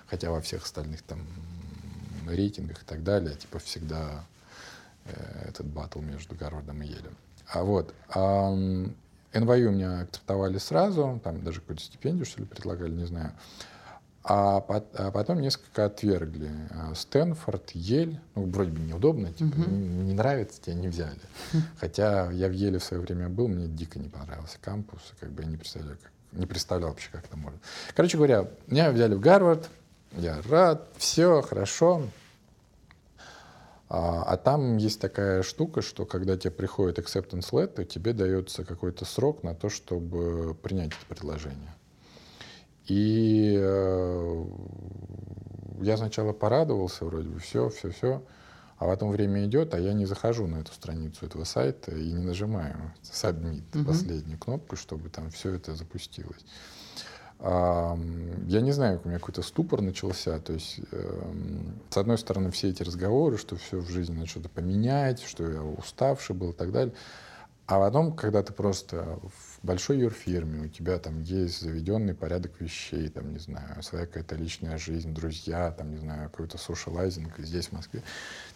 Хотя 0.06 0.30
во 0.30 0.40
всех 0.40 0.64
остальных 0.64 1.02
там 1.02 1.20
рейтингах 2.26 2.82
и 2.82 2.84
так 2.84 3.02
далее, 3.02 3.36
типа 3.36 3.58
всегда 3.58 4.24
э, 5.04 5.48
этот 5.48 5.66
батл 5.66 6.00
между 6.00 6.34
Гарвардом 6.34 6.82
и 6.82 6.86
Елем. 6.86 7.16
А 7.50 7.62
вот. 7.62 7.94
А, 8.10 8.50
НВЮ 9.32 9.70
меня 9.70 10.00
акцептовали 10.00 10.58
сразу, 10.58 11.20
там 11.22 11.42
даже 11.42 11.60
какую-то 11.60 11.82
стипендию, 11.82 12.26
что 12.26 12.40
ли, 12.40 12.46
предлагали, 12.46 12.90
не 12.90 13.06
знаю. 13.06 13.32
А, 14.24 14.56
а 14.58 15.10
потом 15.10 15.40
несколько 15.40 15.86
отвергли. 15.86 16.50
А, 16.70 16.94
Стэнфорд, 16.94 17.70
Ель, 17.70 18.20
ну, 18.34 18.50
вроде 18.50 18.72
бы 18.72 18.80
неудобно, 18.80 19.32
типа, 19.32 19.56
uh-huh. 19.56 19.70
не, 19.70 19.88
не 20.08 20.12
нравится, 20.12 20.60
тебя 20.60 20.74
не 20.74 20.88
взяли. 20.88 21.20
Хотя 21.80 22.30
я 22.32 22.48
в 22.48 22.52
Еле 22.52 22.78
в 22.78 22.84
свое 22.84 23.02
время 23.02 23.28
был, 23.28 23.48
мне 23.48 23.66
дико 23.66 23.98
не 23.98 24.08
понравился 24.08 24.58
кампус, 24.60 25.00
как 25.18 25.30
бы 25.30 25.42
я 25.42 25.48
не 25.48 25.56
представляю, 25.56 25.96
как, 26.02 26.12
не 26.32 26.44
представлял 26.44 26.90
вообще, 26.90 27.08
как 27.10 27.24
это 27.24 27.36
можно. 27.38 27.58
Короче 27.94 28.18
говоря, 28.18 28.48
меня 28.66 28.90
взяли 28.90 29.14
в 29.14 29.20
Гарвард, 29.20 29.68
я 30.12 30.42
рад, 30.48 30.86
все 30.98 31.40
хорошо. 31.40 32.02
А, 33.90 34.22
а 34.22 34.36
там 34.36 34.76
есть 34.76 35.00
такая 35.00 35.42
штука, 35.42 35.80
что 35.80 36.04
когда 36.04 36.36
тебе 36.36 36.50
приходит 36.50 36.98
acceptance 36.98 37.50
letter, 37.52 37.84
тебе 37.84 38.12
дается 38.12 38.64
какой-то 38.64 39.04
срок 39.04 39.42
на 39.42 39.54
то, 39.54 39.70
чтобы 39.70 40.54
принять 40.54 40.88
это 40.92 41.06
предложение. 41.08 41.74
И 42.86 43.56
э, 43.58 44.44
я 45.82 45.96
сначала 45.96 46.32
порадовался, 46.32 47.04
вроде 47.04 47.28
бы, 47.28 47.38
все, 47.38 47.68
все, 47.70 47.90
все. 47.90 48.22
А 48.78 48.86
потом 48.86 49.10
время 49.10 49.44
идет, 49.44 49.74
а 49.74 49.80
я 49.80 49.92
не 49.92 50.06
захожу 50.06 50.46
на 50.46 50.60
эту 50.60 50.72
страницу 50.72 51.26
этого 51.26 51.44
сайта 51.44 51.90
и 51.90 52.12
не 52.12 52.24
нажимаю 52.24 52.92
submit, 53.02 53.64
Мгм. 53.74 53.84
последнюю 53.84 54.38
кнопку, 54.38 54.76
чтобы 54.76 55.08
там 55.08 55.30
все 55.30 55.52
это 55.54 55.74
запустилось. 55.74 56.44
Я 57.40 58.60
не 58.60 58.72
знаю, 58.72 59.00
у 59.04 59.08
меня 59.08 59.18
какой-то 59.20 59.42
ступор 59.42 59.80
начался. 59.80 60.40
То 60.40 60.54
есть, 60.54 60.80
эм, 60.90 61.80
с 61.88 61.96
одной 61.96 62.18
стороны, 62.18 62.50
все 62.50 62.70
эти 62.70 62.82
разговоры, 62.82 63.38
что 63.38 63.54
все 63.56 63.78
в 63.78 63.88
жизни 63.88 64.14
надо 64.14 64.26
что-то 64.26 64.48
поменять, 64.48 65.22
что 65.22 65.48
я 65.48 65.62
уставший 65.62 66.34
был 66.34 66.50
и 66.50 66.54
так 66.54 66.72
далее. 66.72 66.94
А 67.68 67.78
потом, 67.78 68.16
когда 68.16 68.42
ты 68.42 68.54
просто 68.54 69.20
в 69.22 69.64
большой 69.64 69.98
юрфирме, 69.98 70.62
у 70.62 70.68
тебя 70.68 70.98
там 70.98 71.20
есть 71.20 71.60
заведенный 71.60 72.14
порядок 72.14 72.60
вещей, 72.60 73.08
там, 73.08 73.30
не 73.34 73.38
знаю, 73.38 73.82
своя 73.82 74.06
какая-то 74.06 74.36
личная 74.36 74.78
жизнь, 74.78 75.14
друзья, 75.14 75.70
там, 75.70 75.90
не 75.90 75.98
знаю, 75.98 76.30
какой-то 76.30 76.56
сошалайзинг 76.56 77.38
здесь, 77.38 77.66
в 77.66 77.72
Москве, 77.72 78.02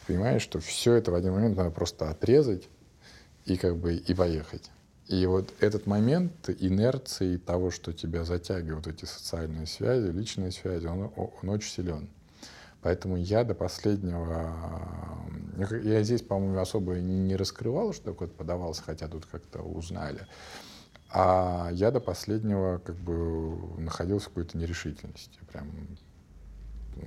ты 0.01 0.14
понимаешь, 0.14 0.41
что 0.41 0.61
все 0.61 0.95
это 0.95 1.11
в 1.11 1.14
один 1.14 1.35
момент 1.35 1.59
надо 1.59 1.70
просто 1.70 2.09
отрезать 2.09 2.70
и 3.45 3.59
как 3.59 3.76
бы 3.76 3.95
и 3.95 4.14
поехать. 4.14 4.70
И 5.12 5.26
вот 5.26 5.52
этот 5.60 5.86
момент 5.86 6.48
инерции 6.48 7.36
того, 7.36 7.70
что 7.70 7.92
тебя 7.92 8.24
затягивают 8.24 8.86
эти 8.86 9.04
социальные 9.04 9.66
связи, 9.66 10.10
личные 10.10 10.52
связи, 10.52 10.86
он, 10.86 11.12
он 11.16 11.48
очень 11.50 11.70
силен. 11.70 12.08
Поэтому 12.80 13.18
я 13.18 13.44
до 13.44 13.54
последнего... 13.54 14.54
Я 15.84 16.02
здесь, 16.02 16.22
по-моему, 16.22 16.58
особо 16.58 16.94
не 16.94 17.36
раскрывал, 17.36 17.92
что 17.92 18.12
такое 18.12 18.26
подавался, 18.26 18.82
хотя 18.82 19.06
тут 19.06 19.26
как-то 19.26 19.60
узнали. 19.60 20.26
А 21.10 21.68
я 21.72 21.90
до 21.90 22.00
последнего 22.00 22.78
как 22.78 22.96
бы 22.96 23.54
находился 23.78 24.26
в 24.26 24.28
какой-то 24.30 24.56
нерешительности. 24.56 25.38
Прям 25.52 25.68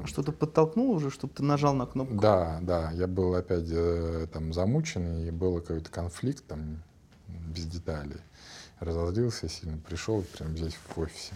Что-то 0.06 0.32
подтолкнуло 0.32 0.98
уже, 0.98 1.10
чтобы 1.10 1.34
ты 1.34 1.42
нажал 1.42 1.74
на 1.74 1.88
кнопку? 1.88 2.14
да, 2.14 2.60
да, 2.62 2.92
я 2.92 3.08
был 3.08 3.34
опять 3.34 3.68
э, 3.72 4.28
там 4.32 4.54
замучен, 4.54 5.28
и 5.28 5.32
был 5.32 5.60
какой-то 5.60 5.90
конфликт 5.90 6.46
там 6.46 6.84
без 7.56 7.66
деталей. 7.66 8.20
Разозлился 8.80 9.48
сильно, 9.48 9.78
пришел 9.78 10.22
прямо 10.38 10.56
здесь 10.56 10.76
в 10.76 11.00
офисе. 11.00 11.34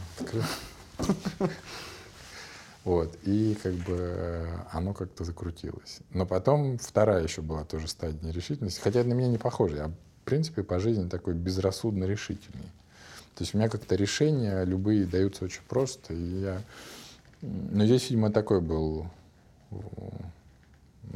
Вот, 2.85 3.17
и 3.23 3.57
как 3.61 3.73
бы 3.73 3.97
э, 3.97 4.57
оно 4.71 4.93
как-то 4.93 5.25
закрутилось. 5.25 5.99
Но 6.11 6.25
потом 6.25 6.77
вторая 6.77 7.21
еще 7.21 7.41
была 7.41 7.65
тоже 7.65 7.87
стадия 7.87 8.19
нерешительности, 8.21 8.79
хотя 8.79 9.03
на 9.03 9.13
меня 9.13 9.27
не 9.27 9.37
похоже. 9.37 9.75
Я, 9.75 9.87
в 9.89 9.93
принципе, 10.23 10.63
по 10.63 10.79
жизни 10.79 11.07
такой 11.09 11.33
безрассудно 11.33 12.05
решительный. 12.05 12.71
То 13.35 13.43
есть 13.43 13.53
у 13.53 13.57
меня 13.57 13.69
как-то 13.69 13.95
решения 13.95 14.63
любые 14.63 15.05
даются 15.05 15.45
очень 15.45 15.61
просто, 15.67 16.13
и 16.13 16.41
я... 16.41 16.61
Но 17.41 17.85
здесь, 17.85 18.09
видимо, 18.09 18.31
такой 18.31 18.61
был 18.61 19.07
э, 19.71 19.75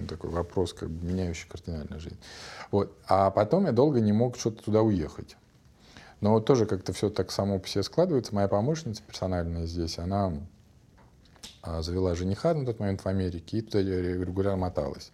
такой 0.07 0.29
вопрос, 0.29 0.73
как 0.73 0.89
бы 0.89 1.05
меняющий 1.05 1.47
кардинально 1.49 1.99
жизнь. 1.99 2.17
Вот. 2.71 2.97
А 3.07 3.31
потом 3.31 3.65
я 3.65 3.71
долго 3.71 3.99
не 4.01 4.11
мог 4.11 4.37
что-то 4.37 4.63
туда 4.63 4.81
уехать. 4.81 5.35
Но 6.21 6.31
вот 6.31 6.45
тоже 6.45 6.65
как-то 6.65 6.93
все 6.93 7.09
так 7.09 7.31
само 7.31 7.59
по 7.59 7.67
себе 7.67 7.83
складывается. 7.83 8.33
Моя 8.33 8.47
помощница 8.47 9.03
персональная 9.03 9.65
здесь, 9.65 9.99
она 9.99 10.33
а, 11.61 11.81
завела 11.81 12.15
жениха 12.15 12.53
на 12.53 12.65
тот 12.65 12.79
момент 12.79 13.01
в 13.01 13.07
Америке 13.07 13.57
и 13.57 13.61
туда 13.61 13.81
регулярно 13.81 14.57
моталась. 14.57 15.11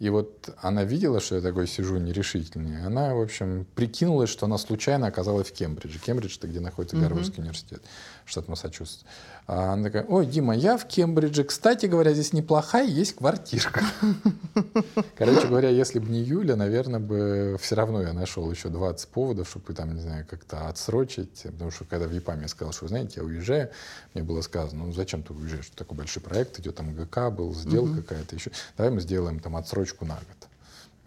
И 0.00 0.08
вот 0.08 0.48
она 0.62 0.82
видела, 0.82 1.20
что 1.20 1.34
я 1.34 1.42
такой 1.42 1.66
сижу 1.66 1.98
нерешительный. 1.98 2.86
Она, 2.86 3.14
в 3.14 3.20
общем, 3.20 3.66
прикинулась, 3.74 4.30
что 4.30 4.46
она 4.46 4.56
случайно 4.56 5.06
оказалась 5.06 5.48
в 5.48 5.52
Кембридже. 5.52 5.98
Кембридж— 5.98 6.36
это 6.38 6.48
где 6.48 6.58
находится. 6.58 6.96
Гарвардский 6.96 7.42
университет, 7.42 7.82
штат 8.30 8.48
Массачусетс. 8.48 9.02
А 9.46 9.72
она 9.72 9.84
такая, 9.84 10.04
ой, 10.04 10.26
Дима, 10.26 10.54
я 10.56 10.76
в 10.76 10.86
Кембридже. 10.86 11.44
Кстати 11.44 11.86
говоря, 11.86 12.12
здесь 12.12 12.32
неплохая 12.32 12.86
есть 12.86 13.16
квартирка. 13.16 13.82
Короче 15.16 15.48
говоря, 15.48 15.68
если 15.68 15.98
бы 15.98 16.08
не 16.08 16.20
Юля, 16.20 16.56
наверное, 16.56 17.00
бы 17.00 17.56
все 17.60 17.74
равно 17.74 18.02
я 18.02 18.12
нашел 18.12 18.50
еще 18.50 18.68
20 18.68 19.08
поводов, 19.08 19.48
чтобы 19.48 19.74
там, 19.74 19.94
не 19.94 20.00
знаю, 20.00 20.24
как-то 20.28 20.68
отсрочить. 20.68 21.42
Потому 21.42 21.70
что 21.70 21.84
когда 21.84 22.06
в 22.06 22.12
ЕПАМе 22.12 22.42
я 22.42 22.48
сказал, 22.48 22.72
что, 22.72 22.84
вы 22.84 22.88
знаете, 22.90 23.14
я 23.16 23.24
уезжаю, 23.24 23.70
мне 24.14 24.22
было 24.22 24.40
сказано, 24.42 24.84
ну 24.86 24.92
зачем 24.92 25.22
ты 25.22 25.32
уезжаешь? 25.32 25.70
Такой 25.74 25.96
большой 25.98 26.22
проект 26.22 26.58
идет, 26.60 26.76
там 26.76 26.94
ГК 26.94 27.30
был, 27.30 27.54
сделка 27.54 27.90
Мгм. 27.90 28.02
какая-то 28.02 28.36
еще. 28.36 28.50
Давай 28.76 28.92
мы 28.92 29.00
сделаем 29.00 29.40
там 29.40 29.56
отсрочку 29.56 30.04
на 30.04 30.14
год. 30.14 30.48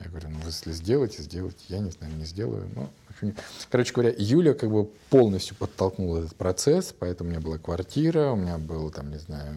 Я 0.03 0.09
говорю, 0.09 0.29
ну 0.29 0.39
если 0.45 0.73
сделаете, 0.73 1.21
сделайте. 1.21 1.63
Я 1.69 1.79
не 1.79 1.91
знаю, 1.91 2.13
не 2.15 2.25
сделаю. 2.25 2.67
Ну, 2.75 2.81
в 2.81 2.85
общем, 2.85 3.02
не- 3.23 3.35
Короче 3.69 3.93
говоря, 3.93 4.13
Юля 4.17 4.53
как 4.53 4.69
бы 4.71 4.85
полностью 5.09 5.55
подтолкнула 5.57 6.19
этот 6.19 6.35
процесс, 6.35 6.93
поэтому 6.97 7.29
у 7.29 7.31
меня 7.33 7.41
была 7.41 7.57
квартира, 7.57 8.31
у 8.31 8.35
меня 8.35 8.57
было 8.57 8.91
там, 8.91 9.09
не 9.11 9.17
знаю, 9.19 9.55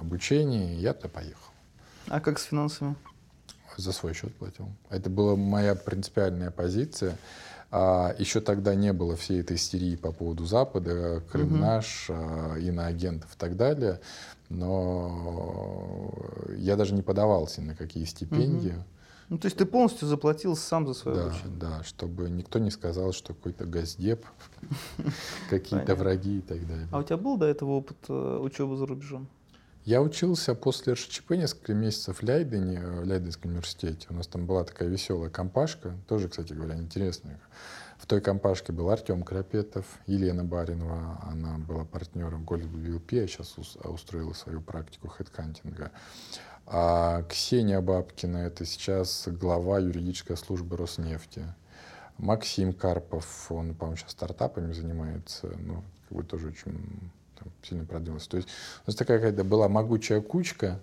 обучение, 0.00 0.74
и 0.76 0.80
я 0.80 0.94
туда 0.94 1.08
поехал. 1.08 1.50
А 2.08 2.20
как 2.20 2.38
с 2.38 2.44
финансами? 2.44 2.94
За 3.76 3.92
свой 3.92 4.14
счет 4.14 4.34
платил. 4.34 4.68
Это 4.90 5.08
была 5.10 5.36
моя 5.36 5.74
принципиальная 5.74 6.50
позиция. 6.50 7.16
А, 7.70 8.14
еще 8.18 8.40
тогда 8.40 8.74
не 8.74 8.92
было 8.94 9.14
всей 9.14 9.40
этой 9.40 9.56
истерии 9.56 9.94
по 9.94 10.10
поводу 10.10 10.46
Запада, 10.46 11.22
Крым 11.30 11.50
Мгм. 11.50 11.60
наш, 11.60 12.06
а, 12.08 12.56
иноагентов 12.56 13.34
и 13.34 13.38
так 13.38 13.56
далее. 13.56 14.00
Но 14.48 16.10
я 16.56 16.76
даже 16.76 16.94
не 16.94 17.02
подавался 17.02 17.60
на 17.62 17.74
какие 17.74 18.04
стипендии. 18.04 18.74
Ну, 19.28 19.36
то 19.38 19.46
есть 19.46 19.58
ты 19.58 19.66
полностью 19.66 20.08
заплатил 20.08 20.56
сам 20.56 20.86
за 20.86 20.94
свое 20.94 21.16
Да, 21.18 21.24
обучение? 21.26 21.58
да, 21.58 21.82
чтобы 21.84 22.30
никто 22.30 22.58
не 22.58 22.70
сказал, 22.70 23.12
что 23.12 23.34
какой-то 23.34 23.66
газдеп, 23.66 24.24
какие-то 25.50 25.94
враги 25.94 26.38
и 26.38 26.40
так 26.42 26.66
далее. 26.66 26.88
А 26.90 26.98
у 26.98 27.02
тебя 27.02 27.16
был 27.18 27.36
до 27.36 27.46
этого 27.46 27.72
опыт 27.72 27.96
э, 28.08 28.38
учебы 28.42 28.76
за 28.76 28.86
рубежом? 28.86 29.28
Я 29.84 30.02
учился 30.02 30.54
после 30.54 30.92
РШЧП 30.94 31.30
несколько 31.32 31.72
месяцев 31.72 32.18
в 32.18 32.22
Лейдене, 32.22 32.80
в 32.80 33.04
Лейденском 33.04 33.50
университете. 33.52 34.06
У 34.10 34.14
нас 34.14 34.26
там 34.26 34.44
была 34.46 34.64
такая 34.64 34.88
веселая 34.88 35.30
компашка, 35.30 35.94
тоже, 36.08 36.28
кстати 36.28 36.52
говоря, 36.52 36.76
интересная. 36.76 37.40
В 37.98 38.06
той 38.06 38.20
компашке 38.20 38.72
был 38.72 38.90
Артем 38.90 39.22
Крапетов, 39.22 39.86
Елена 40.06 40.44
Баринова, 40.44 41.20
она 41.30 41.58
была 41.58 41.84
партнером 41.84 42.44
Goldblum 42.44 43.00
VLP, 43.00 43.24
а 43.24 43.26
сейчас 43.26 43.56
ус- 43.58 43.76
устроила 43.82 44.34
свою 44.34 44.60
практику 44.60 45.08
хедкантинга. 45.08 45.90
А 46.70 47.22
Ксения 47.22 47.80
Бабкина, 47.80 48.38
это 48.38 48.66
сейчас 48.66 49.26
глава 49.26 49.78
юридической 49.78 50.36
службы 50.36 50.76
Роснефти. 50.76 51.42
Максим 52.18 52.74
Карпов, 52.74 53.50
он, 53.50 53.74
по-моему, 53.74 53.96
сейчас 53.96 54.10
стартапами 54.10 54.74
занимается, 54.74 55.46
ну, 55.60 55.82
как 56.08 56.18
бы 56.18 56.24
тоже 56.24 56.48
очень 56.48 57.10
там, 57.38 57.48
сильно 57.62 57.86
продвинулся. 57.86 58.28
То 58.28 58.36
есть 58.36 58.50
у 58.84 58.90
нас 58.90 58.96
такая 58.96 59.18
какая-то 59.18 59.44
была 59.44 59.68
могучая 59.68 60.20
кучка, 60.20 60.78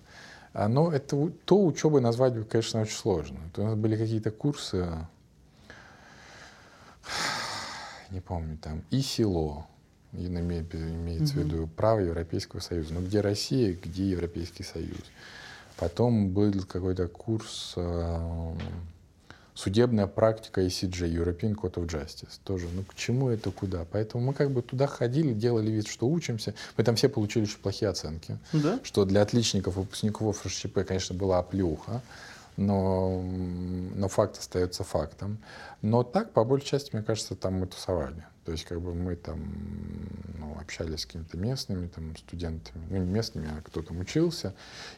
а, 0.53 0.67
но 0.67 0.91
это 0.91 1.29
то 1.45 1.63
учебой 1.63 2.01
назвать, 2.01 2.33
конечно, 2.49 2.81
очень 2.81 2.95
сложно. 2.95 3.37
То 3.53 3.61
у 3.61 3.65
нас 3.65 3.75
были 3.75 3.95
какие-то 3.95 4.31
курсы, 4.31 4.87
не 8.09 8.21
помню, 8.21 8.57
там, 8.57 8.81
и 8.89 9.01
село, 9.01 9.67
имеется 10.13 11.33
в 11.33 11.37
Мгм. 11.37 11.47
виду 11.47 11.67
право 11.75 11.99
Европейского 11.99 12.59
Союза. 12.59 12.93
Но 12.95 13.01
где 13.01 13.21
Россия, 13.21 13.73
где 13.75 14.09
Европейский 14.09 14.63
Союз. 14.63 14.97
Потом 15.77 16.29
был 16.29 16.53
какой-то 16.67 17.07
курс 17.07 17.73
э, 17.75 18.53
судебная 19.53 20.07
практика 20.07 20.61
ECJ, 20.61 21.09
European 21.09 21.55
Court 21.55 21.73
of 21.73 21.87
Justice. 21.87 22.39
Тоже, 22.43 22.67
ну 22.73 22.83
к 22.83 22.93
чему 22.95 23.29
это, 23.29 23.51
куда? 23.51 23.85
Поэтому 23.91 24.25
мы 24.25 24.33
как 24.33 24.51
бы 24.51 24.61
туда 24.61 24.87
ходили, 24.87 25.33
делали 25.33 25.71
вид, 25.71 25.87
что 25.87 26.07
учимся. 26.07 26.53
Мы 26.77 26.83
там 26.83 26.95
все 26.95 27.09
получили 27.09 27.43
очень 27.43 27.59
плохие 27.59 27.89
оценки. 27.89 28.37
Да? 28.53 28.79
Что 28.83 29.05
для 29.05 29.21
отличников, 29.21 29.75
выпускников 29.75 30.45
РШЧП, 30.45 30.85
конечно, 30.85 31.15
была 31.15 31.39
оплюха. 31.39 32.01
Но, 32.57 33.21
но 33.95 34.07
факт 34.07 34.37
остается 34.39 34.85
фактом. 34.85 35.39
Но 35.81 36.03
так, 36.03 36.31
по 36.31 36.45
большей 36.45 36.67
части, 36.67 36.91
мне 36.93 37.03
кажется, 37.03 37.35
там 37.35 37.55
мы 37.55 37.67
тусовали. 37.67 38.23
То 38.45 38.51
есть, 38.51 38.65
как 38.65 38.79
бы 38.79 38.93
мы 38.93 39.15
там 39.15 39.43
ну, 40.37 40.55
общались 40.59 41.01
с 41.01 41.05
какими-то 41.07 41.35
местными 41.35 41.87
там, 41.87 42.15
студентами, 42.15 42.85
ну, 42.91 42.97
не 42.97 43.05
местными, 43.05 43.49
а 43.49 43.61
кто 43.61 43.81
там 43.81 43.99
учился, 43.99 44.53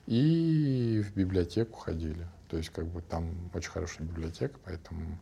и 0.05 1.01
в 1.05 1.15
библиотеку 1.15 1.79
ходили. 1.79 2.27
То 2.49 2.57
есть, 2.57 2.69
как 2.69 2.85
бы 2.85 3.01
там 3.01 3.31
очень 3.53 3.71
хорошая 3.71 4.05
библиотека, 4.05 4.59
поэтому 4.65 5.17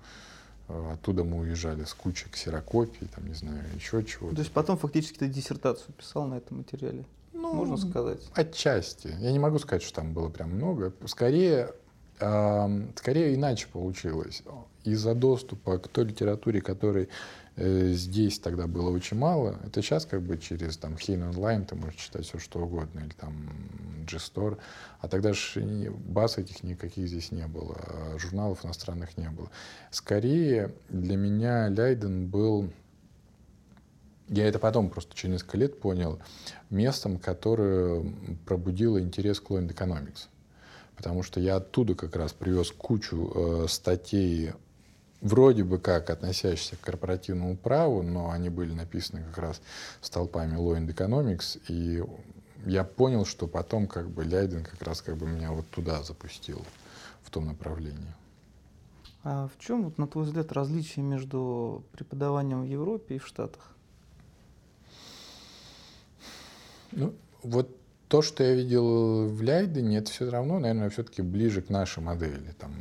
э, 0.70 0.94
оттуда 0.94 1.24
мы 1.24 1.40
уезжали 1.42 1.84
с 1.84 1.94
кучей 1.94 2.28
ксерокопий, 2.30 3.08
там, 3.16 3.28
не 3.28 3.36
знаю, 3.36 3.64
еще 3.76 4.04
чего-то. 4.04 4.36
То 4.36 4.42
есть 4.42 4.52
потом 4.52 4.78
фактически 4.78 5.20
ты 5.20 5.28
диссертацию 5.28 5.94
писал 5.94 6.26
на 6.28 6.36
этом 6.36 6.58
материале, 6.58 7.06
Ну, 7.32 7.54
можно 7.54 7.78
сказать? 7.78 8.28
Отчасти. 8.34 9.16
Я 9.20 9.32
не 9.32 9.40
могу 9.40 9.60
сказать, 9.60 9.84
что 9.84 9.98
там 9.98 10.14
было 10.14 10.30
прям 10.30 10.50
много. 10.50 10.94
Скорее, 11.06 11.74
ам, 12.20 12.88
скорее 12.96 13.36
иначе 13.36 13.68
получилось. 13.72 14.42
Из-за 14.84 15.14
доступа 15.14 15.78
к 15.78 15.88
той 15.88 16.06
литературе, 16.06 16.62
которой 16.62 17.04
э, 17.04 17.08
здесь 17.58 18.40
тогда 18.40 18.68
было 18.68 18.90
очень 18.90 19.18
мало, 19.18 19.60
это 19.66 19.82
сейчас 19.82 20.06
как 20.06 20.22
бы 20.22 20.38
через 20.38 20.78
там 20.78 20.98
Хейн 20.98 21.24
онлайн 21.24 21.66
ты 21.66 21.76
можешь 21.76 21.96
читать 21.96 22.26
все 22.26 22.38
что 22.38 22.60
угодно, 22.60 23.00
или 23.00 23.14
там 23.14 23.50
G-Store. 24.06 24.58
А 25.00 25.08
тогда 25.08 25.34
же 25.34 25.92
баз 26.08 26.38
этих 26.38 26.64
никаких 26.64 27.08
здесь 27.08 27.32
не 27.32 27.48
было, 27.48 27.76
а 27.78 28.18
журналов 28.20 28.66
иностранных 28.66 29.18
не 29.18 29.30
было. 29.30 29.50
Скорее 29.90 30.74
для 30.90 31.16
меня 31.16 31.70
Лейден 31.70 32.28
был 32.28 32.70
я 34.28 34.48
это 34.48 34.58
потом 34.58 34.90
просто 34.90 35.16
через 35.16 35.34
несколько 35.34 35.58
лет 35.58 35.80
понял, 35.80 36.20
местом, 36.70 37.20
которое 37.20 38.04
пробудило 38.46 39.00
интерес 39.00 39.40
к 39.40 39.52
Lond 39.52 39.72
Economics. 39.72 40.28
потому 40.96 41.24
что 41.24 41.40
я 41.40 41.58
оттуда 41.58 41.94
как 41.94 42.16
раз 42.16 42.34
привез 42.34 42.72
кучу 42.72 43.32
э, 43.36 43.66
статей, 43.70 44.54
вроде 45.26 45.64
бы 45.64 45.80
как 45.80 46.12
относящихся 46.12 46.76
к 46.76 46.82
корпоративному 46.82 47.58
праву, 47.58 48.04
но 48.04 48.30
они 48.30 48.50
были 48.50 48.74
написаны 48.74 49.24
как 49.24 49.38
раз 49.40 49.62
столпами 50.02 50.56
Law 50.56 50.78
and 50.78 50.88
Economics, 50.88 51.60
и 51.68 52.04
я 52.68 52.84
понял, 52.84 53.26
что 53.26 53.48
потом 53.48 53.88
как 53.88 54.08
бы 54.08 54.24
Ляйден 54.24 54.64
как 54.64 54.82
раз 54.84 55.02
как 55.02 55.18
бы 55.18 55.26
меня 55.26 55.52
вот 55.52 55.68
туда 55.72 56.04
запустил, 56.04 56.64
в 57.24 57.32
том 57.32 57.48
направлении. 57.48 58.14
А 59.24 59.48
в 59.48 59.60
чем, 59.60 59.86
вот, 59.86 59.98
на 59.98 60.08
твой 60.08 60.26
взгляд, 60.26 60.52
различие 60.52 61.04
между 61.04 61.84
преподаванием 61.92 62.62
в 62.62 62.66
Европе 62.66 63.16
и 63.16 63.18
в 63.18 63.26
Штатах? 63.26 63.72
Ну, 66.92 67.16
вот 67.42 67.76
то, 68.08 68.22
что 68.22 68.44
я 68.44 68.54
видел 68.54 69.28
в 69.28 69.42
Ляйдене, 69.42 69.98
это 69.98 70.12
все 70.12 70.30
равно, 70.30 70.60
наверное, 70.60 70.92
все-таки 70.92 71.24
ближе 71.24 71.64
к 71.64 71.70
нашей 71.70 72.04
модели. 72.04 72.54
Там 72.60 72.72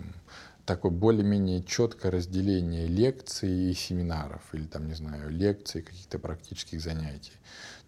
такое 0.66 0.90
более-менее 0.90 1.62
четкое 1.62 2.10
разделение 2.10 2.86
лекций 2.86 3.70
и 3.70 3.74
семинаров, 3.74 4.42
или 4.52 4.64
там, 4.64 4.88
не 4.88 4.94
знаю, 4.94 5.30
лекций, 5.30 5.82
каких-то 5.82 6.18
практических 6.18 6.80
занятий. 6.80 7.32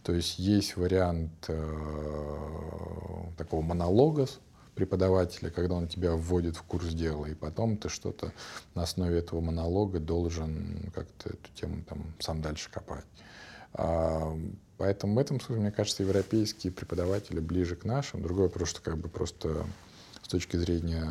То 0.03 0.13
есть 0.13 0.39
есть 0.39 0.77
вариант 0.77 1.33
э, 1.49 3.27
такого 3.37 3.63
монолога 3.63 4.27
преподавателя, 4.77 5.51
когда 5.51 5.75
он 5.75 5.89
тебя 5.89 6.13
вводит 6.13 6.57
в 6.57 6.63
курс 6.63 6.89
дела, 6.93 7.27
и 7.27 7.35
потом 7.35 7.79
ты 7.79 7.89
что-то 7.89 8.33
на 8.75 8.83
основе 8.83 9.19
этого 9.19 9.41
монолога 9.41 9.99
должен 9.99 10.93
как-то 10.95 11.31
эту 11.31 11.51
тему 11.55 11.83
там 11.89 12.15
сам 12.21 12.43
дальше 12.43 12.71
копать. 12.71 13.07
А, 13.73 14.39
поэтому 14.77 15.15
в 15.15 15.19
этом 15.19 15.41
смысле, 15.41 15.63
мне 15.63 15.73
кажется, 15.73 16.03
европейские 16.03 16.73
преподаватели 16.73 17.41
ближе 17.41 17.75
к 17.75 17.85
нашим. 17.85 18.23
Другое 18.23 18.49
просто 18.49 18.83
как 18.83 18.99
бы 18.99 19.09
просто 19.09 19.67
с 20.23 20.29
точки 20.29 20.57
зрения 20.57 21.11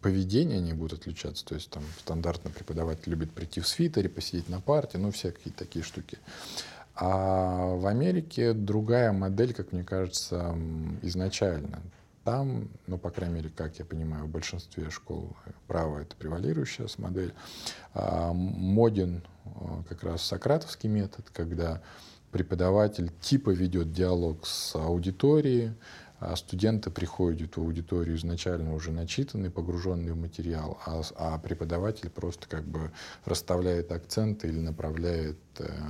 поведения 0.00 0.56
они 0.56 0.72
будут 0.72 1.00
отличаться. 1.00 1.44
То 1.44 1.54
есть 1.54 1.70
там 1.70 1.82
стандартно 1.98 2.50
преподаватель 2.50 3.10
любит 3.10 3.32
прийти 3.32 3.60
в 3.60 3.68
свитере, 3.68 4.08
посидеть 4.08 4.48
на 4.48 4.60
парте, 4.60 4.98
ну, 4.98 5.10
всякие 5.10 5.52
такие 5.54 5.84
штуки. 5.84 6.18
А 6.94 7.74
в 7.76 7.86
Америке 7.86 8.52
другая 8.52 9.12
модель, 9.12 9.54
как 9.54 9.72
мне 9.72 9.84
кажется, 9.84 10.56
изначально. 11.02 11.80
Там, 12.24 12.68
ну, 12.86 12.98
по 12.98 13.10
крайней 13.10 13.36
мере, 13.36 13.50
как 13.54 13.78
я 13.78 13.84
понимаю, 13.84 14.26
в 14.26 14.28
большинстве 14.28 14.90
школ 14.90 15.34
права 15.66 16.00
это 16.00 16.14
превалирующая 16.16 16.86
модель. 16.98 17.32
А, 17.94 18.32
моден 18.34 19.22
а, 19.46 19.82
как 19.88 20.02
раз 20.02 20.22
сократовский 20.22 20.90
метод, 20.90 21.30
когда 21.32 21.80
преподаватель 22.30 23.10
типа 23.20 23.50
ведет 23.50 23.92
диалог 23.92 24.46
с 24.46 24.74
аудиторией, 24.76 25.72
а 26.20 26.36
студенты 26.36 26.90
приходят 26.90 27.56
в 27.56 27.60
аудиторию 27.60 28.16
изначально 28.16 28.74
уже 28.74 28.92
начитанные, 28.92 29.50
погруженные 29.50 30.12
в 30.12 30.18
материал, 30.18 30.78
а, 30.84 31.02
а 31.16 31.38
преподаватель 31.38 32.10
просто 32.10 32.46
как 32.48 32.64
бы 32.64 32.92
расставляет 33.24 33.90
акценты 33.90 34.48
или 34.48 34.60
направляет 34.60 35.38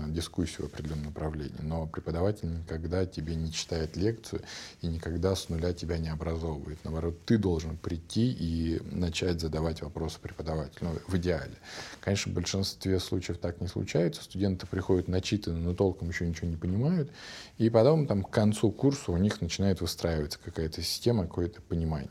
дискуссию 0.09 0.69
в 0.69 0.73
определенном 0.73 1.07
направлении. 1.07 1.61
Но 1.61 1.87
преподаватель 1.87 2.51
никогда 2.51 3.07
тебе 3.07 3.35
не 3.35 3.53
читает 3.53 3.97
лекцию 3.97 4.43
и 4.81 4.87
никогда 4.87 5.35
с 5.35 5.49
нуля 5.49 5.73
тебя 5.73 5.99
не 5.99 6.09
образовывает. 6.09 6.79
Наоборот, 6.85 7.25
ты 7.25 7.39
должен 7.39 7.77
прийти 7.77 8.31
и 8.33 8.81
начать 8.85 9.41
задавать 9.41 9.83
вопросы 9.83 10.19
преподавателю, 10.21 10.91
ну, 10.91 10.99
в 11.07 11.17
идеале. 11.17 11.55
Конечно, 12.01 12.33
в 12.33 12.35
большинстве 12.35 12.99
случаев 13.01 13.39
так 13.39 13.61
не 13.61 13.67
случается. 13.67 14.23
Студенты 14.23 14.67
приходят 14.67 15.09
начитанные, 15.09 15.63
но 15.63 15.75
толком 15.75 16.09
еще 16.09 16.27
ничего 16.27 16.49
не 16.49 16.57
понимают. 16.57 17.11
И 17.59 17.69
потом 17.71 18.07
там, 18.07 18.23
к 18.23 18.31
концу 18.31 18.71
курса 18.71 19.13
у 19.13 19.17
них 19.17 19.41
начинает 19.41 19.81
выстраиваться 19.81 20.39
какая-то 20.43 20.83
система, 20.83 21.25
какое-то 21.25 21.61
понимание. 21.63 22.11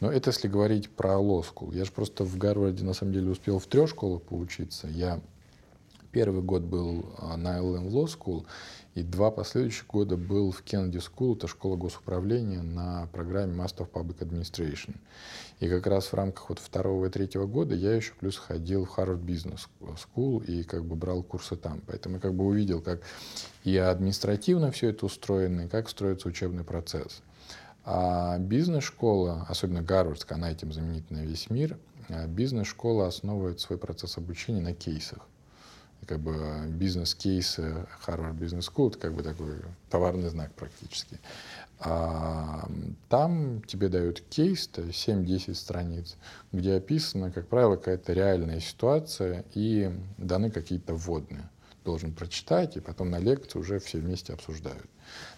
Но 0.00 0.12
это 0.12 0.30
если 0.30 0.46
говорить 0.48 0.90
про 0.90 1.14
school. 1.14 1.74
Я 1.74 1.84
же 1.84 1.90
просто 1.90 2.24
в 2.24 2.36
Гарварде 2.38 2.84
на 2.84 2.92
самом 2.92 3.12
деле 3.12 3.30
успел 3.30 3.58
в 3.58 3.66
трех 3.66 3.90
школах 3.90 4.22
поучиться. 4.22 4.86
Я 4.86 5.20
первый 6.18 6.42
год 6.42 6.62
был 6.62 7.14
а, 7.18 7.36
на 7.36 7.60
LM 7.60 7.90
Law 7.90 8.06
School, 8.06 8.44
и 8.96 9.04
два 9.04 9.30
последующих 9.30 9.86
года 9.86 10.16
был 10.16 10.50
в 10.50 10.64
Kennedy 10.64 11.00
School, 11.00 11.36
это 11.36 11.46
школа 11.46 11.76
госуправления, 11.76 12.60
на 12.60 13.06
программе 13.12 13.56
Master 13.56 13.88
of 13.88 13.92
Public 13.92 14.18
Administration. 14.18 14.96
И 15.60 15.68
как 15.68 15.86
раз 15.86 16.06
в 16.06 16.14
рамках 16.14 16.48
вот 16.48 16.58
второго 16.58 17.06
и 17.06 17.08
третьего 17.08 17.46
года 17.46 17.76
я 17.76 17.94
еще 17.94 18.14
плюс 18.18 18.36
ходил 18.36 18.84
в 18.84 18.98
Harvard 18.98 19.24
Business 19.24 19.68
School 19.80 20.44
и 20.44 20.64
как 20.64 20.84
бы 20.84 20.96
брал 20.96 21.22
курсы 21.22 21.54
там. 21.54 21.82
Поэтому 21.86 22.16
я 22.16 22.20
как 22.20 22.34
бы 22.34 22.46
увидел, 22.46 22.80
как 22.80 23.02
и 23.62 23.76
административно 23.76 24.72
все 24.72 24.88
это 24.88 25.06
устроено, 25.06 25.66
и 25.66 25.68
как 25.68 25.88
строится 25.88 26.26
учебный 26.26 26.64
процесс. 26.64 27.22
А 27.84 28.38
бизнес-школа, 28.38 29.46
особенно 29.48 29.82
Гарвардская, 29.82 30.36
она 30.36 30.50
этим 30.50 30.72
знаменита 30.72 31.14
на 31.14 31.24
весь 31.24 31.48
мир, 31.48 31.78
а 32.08 32.26
бизнес-школа 32.26 33.06
основывает 33.06 33.60
свой 33.60 33.78
процесс 33.78 34.18
обучения 34.18 34.60
на 34.60 34.74
кейсах 34.74 35.20
как 36.08 36.20
бы 36.20 36.64
бизнес-кейсы 36.68 37.86
Harvard 38.06 38.38
Business 38.38 38.70
School, 38.72 38.88
это 38.88 38.98
как 38.98 39.14
бы 39.14 39.22
такой 39.22 39.56
товарный 39.90 40.30
знак 40.30 40.52
практически. 40.54 41.20
А 41.80 42.68
там 43.08 43.62
тебе 43.62 43.88
дают 43.88 44.20
кейс, 44.20 44.66
то 44.66 44.82
7-10 44.82 45.54
страниц, 45.54 46.16
где 46.50 46.74
описана, 46.74 47.30
как 47.30 47.46
правило, 47.46 47.76
какая-то 47.76 48.14
реальная 48.14 48.60
ситуация 48.60 49.44
и 49.54 49.92
даны 50.16 50.50
какие-то 50.50 50.94
вводные. 50.94 51.48
Должен 51.84 52.12
прочитать, 52.12 52.76
и 52.76 52.80
потом 52.80 53.10
на 53.10 53.18
лекции 53.18 53.58
уже 53.58 53.78
все 53.78 53.98
вместе 53.98 54.32
обсуждают. 54.32 54.86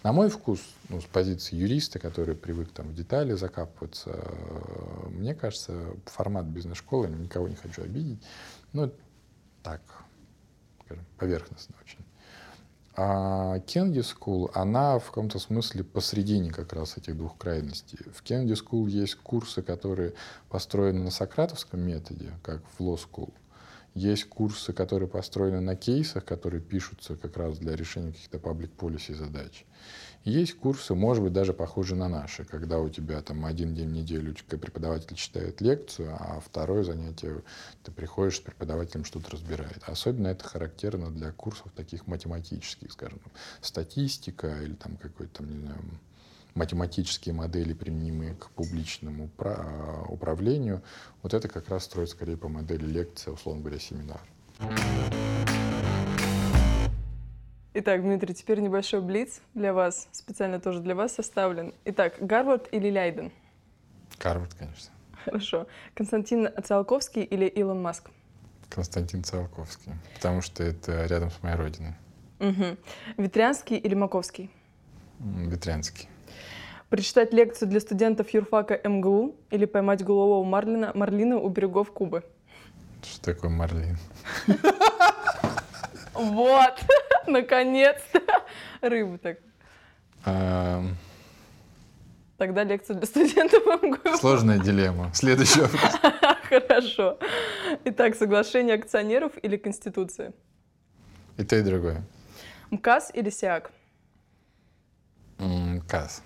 На 0.03 0.12
мой 0.12 0.31
вкус, 0.31 0.61
ну, 0.89 1.01
с 1.01 1.05
позиции 1.05 1.57
юриста, 1.57 1.99
который 1.99 2.35
привык 2.35 2.71
там 2.73 2.89
в 2.89 2.95
детали 2.95 3.35
закапываться, 3.35 4.18
мне 5.11 5.35
кажется, 5.35 5.95
формат 6.07 6.47
бизнес-школы, 6.47 7.09
никого 7.09 7.49
не 7.49 7.57
хочу 7.57 7.83
обидеть, 7.83 8.18
ну, 8.73 8.91
так, 9.62 9.81
скажем, 10.91 11.05
поверхностно 11.18 11.76
очень. 11.82 12.05
А 12.97 13.61
Кенди 13.61 14.01
School, 14.01 14.51
она 14.53 14.99
в 14.99 15.07
каком-то 15.07 15.38
смысле 15.38 15.84
посредине 15.84 16.51
как 16.51 16.72
раз 16.72 16.97
этих 16.97 17.16
двух 17.16 17.38
крайностей. 17.38 17.99
В 18.12 18.22
Кенди 18.22 18.53
School 18.53 18.88
есть 18.88 19.14
курсы, 19.14 19.62
которые 19.62 20.14
построены 20.49 21.05
на 21.05 21.11
сократовском 21.11 21.80
методе, 21.80 22.32
как 22.43 22.62
в 22.76 22.80
Law 22.80 22.99
School. 22.99 23.32
Есть 23.95 24.24
курсы, 24.24 24.72
которые 24.72 25.09
построены 25.09 25.61
на 25.61 25.76
кейсах, 25.76 26.24
которые 26.24 26.61
пишутся 26.61 27.16
как 27.16 27.36
раз 27.36 27.59
для 27.59 27.74
решения 27.74 28.12
каких-то 28.12 28.38
public 28.38 28.70
policy 28.76 29.14
задач. 29.14 29.64
Есть 30.25 30.59
курсы, 30.59 30.95
может 30.95 31.25
быть, 31.25 31.33
даже 31.33 31.55
похожие 31.55 31.99
на 31.99 32.09
наши, 32.09 32.45
когда 32.45 32.79
у 32.79 32.91
тебя 32.91 33.23
там 33.23 33.47
один 33.47 33.75
день 33.75 33.89
в 33.89 33.93
неделю 33.93 34.35
преподаватель 34.49 35.16
читает 35.16 35.62
лекцию, 35.62 36.14
а 36.18 36.41
второе 36.41 36.85
занятие 36.85 37.43
ты 37.83 37.91
приходишь 37.91 38.37
с 38.37 38.41
преподавателем 38.41 39.07
что-то 39.07 39.31
разбирает. 39.31 39.83
Особенно 39.87 40.29
это 40.29 40.45
характерно 40.45 41.11
для 41.11 41.33
курсов 41.33 41.73
таких 41.75 42.07
математических, 42.07 42.93
скажем, 42.93 43.21
статистика 43.62 44.62
или 44.62 44.75
там 44.75 44.99
какой-то, 44.99 45.39
там, 45.39 45.51
не 45.51 45.59
знаю, 45.59 45.81
математические 46.55 47.35
модели, 47.35 47.73
применимые 47.73 48.35
к 48.35 48.51
публичному 48.51 49.31
управлению, 50.09 50.83
вот 51.23 51.33
это 51.33 51.49
как 51.49 51.71
раз 51.71 51.85
строится 51.85 52.16
скорее 52.16 52.37
по 52.37 52.49
модели 52.49 52.85
лекции, 52.85 53.31
условно 53.31 53.62
говоря, 53.62 53.79
семинар. 53.79 54.21
Итак, 57.73 58.03
Дмитрий, 58.03 58.35
теперь 58.35 58.59
небольшой 58.59 59.01
блиц 59.01 59.41
для 59.55 59.73
вас, 59.73 60.09
специально 60.11 60.59
тоже 60.59 60.81
для 60.81 60.97
вас 60.97 61.14
составлен. 61.14 61.73
Итак, 61.85 62.14
Гарвард 62.18 62.66
или 62.73 62.91
Лейден? 62.91 63.31
Гарвард, 64.18 64.55
конечно. 64.55 64.91
Хорошо. 65.25 65.68
Константин 65.95 66.49
Циолковский 66.64 67.23
или 67.23 67.47
Илон 67.47 67.81
Маск? 67.81 68.11
Константин 68.71 69.23
Циолковский, 69.23 69.93
потому 70.16 70.43
что 70.43 70.64
это 70.64 71.07
рядом 71.07 71.31
с 71.31 71.41
моей 71.45 71.55
родиной. 71.55 71.95
Угу. 72.41 72.77
Ветрянский 73.18 73.77
или 73.77 73.95
Маковский? 73.95 74.51
Ветрянский. 75.21 76.09
Прочитать 76.89 77.33
лекцию 77.33 77.68
для 77.68 77.79
студентов 77.79 78.31
юрфака 78.31 78.81
МГУ 78.83 79.37
или 79.51 79.64
поймать 79.64 80.03
голового 80.03 80.43
марлина, 80.43 80.91
марлина 80.97 81.39
у 81.39 81.49
берегов 81.49 81.93
Кубы? 81.93 82.25
Что 83.03 83.33
такое 83.33 83.49
марлин? 83.49 83.97
Вот, 86.15 86.75
наконец-то. 87.27 88.21
Рыбу 88.81 89.19
так. 89.19 89.39
Тогда 92.41 92.65
лекция 92.65 92.97
для 92.97 93.07
студентов 93.07 93.63
МГУ. 93.83 94.17
Сложная 94.17 94.59
дилемма. 94.59 95.11
Следующий 95.13 95.61
вопрос. 95.61 95.93
Хорошо. 96.49 97.19
Итак, 97.85 98.17
соглашение 98.17 98.77
акционеров 98.77 99.33
или 99.43 99.59
Конституция? 99.59 100.33
И 101.37 101.45
то, 101.45 101.57
и 101.57 101.63
другое. 101.63 102.03
МКАС 102.71 103.11
или 103.13 103.29
СИАК? 103.29 103.71
МКАС. 105.39 106.23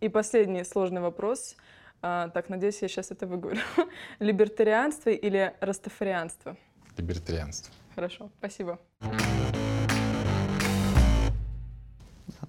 И 0.00 0.08
последний 0.10 0.62
сложный 0.64 1.00
вопрос. 1.00 1.56
А, 2.02 2.28
так, 2.28 2.50
надеюсь, 2.50 2.82
я 2.82 2.88
сейчас 2.88 3.10
это 3.10 3.26
выговорю. 3.26 3.60
Либертарианство 4.18 5.10
или 5.10 5.54
растафарианство? 5.60 6.56
Либертарианство. 6.98 7.72
Хорошо, 7.96 8.30
спасибо. 8.38 8.78
А 9.00 9.10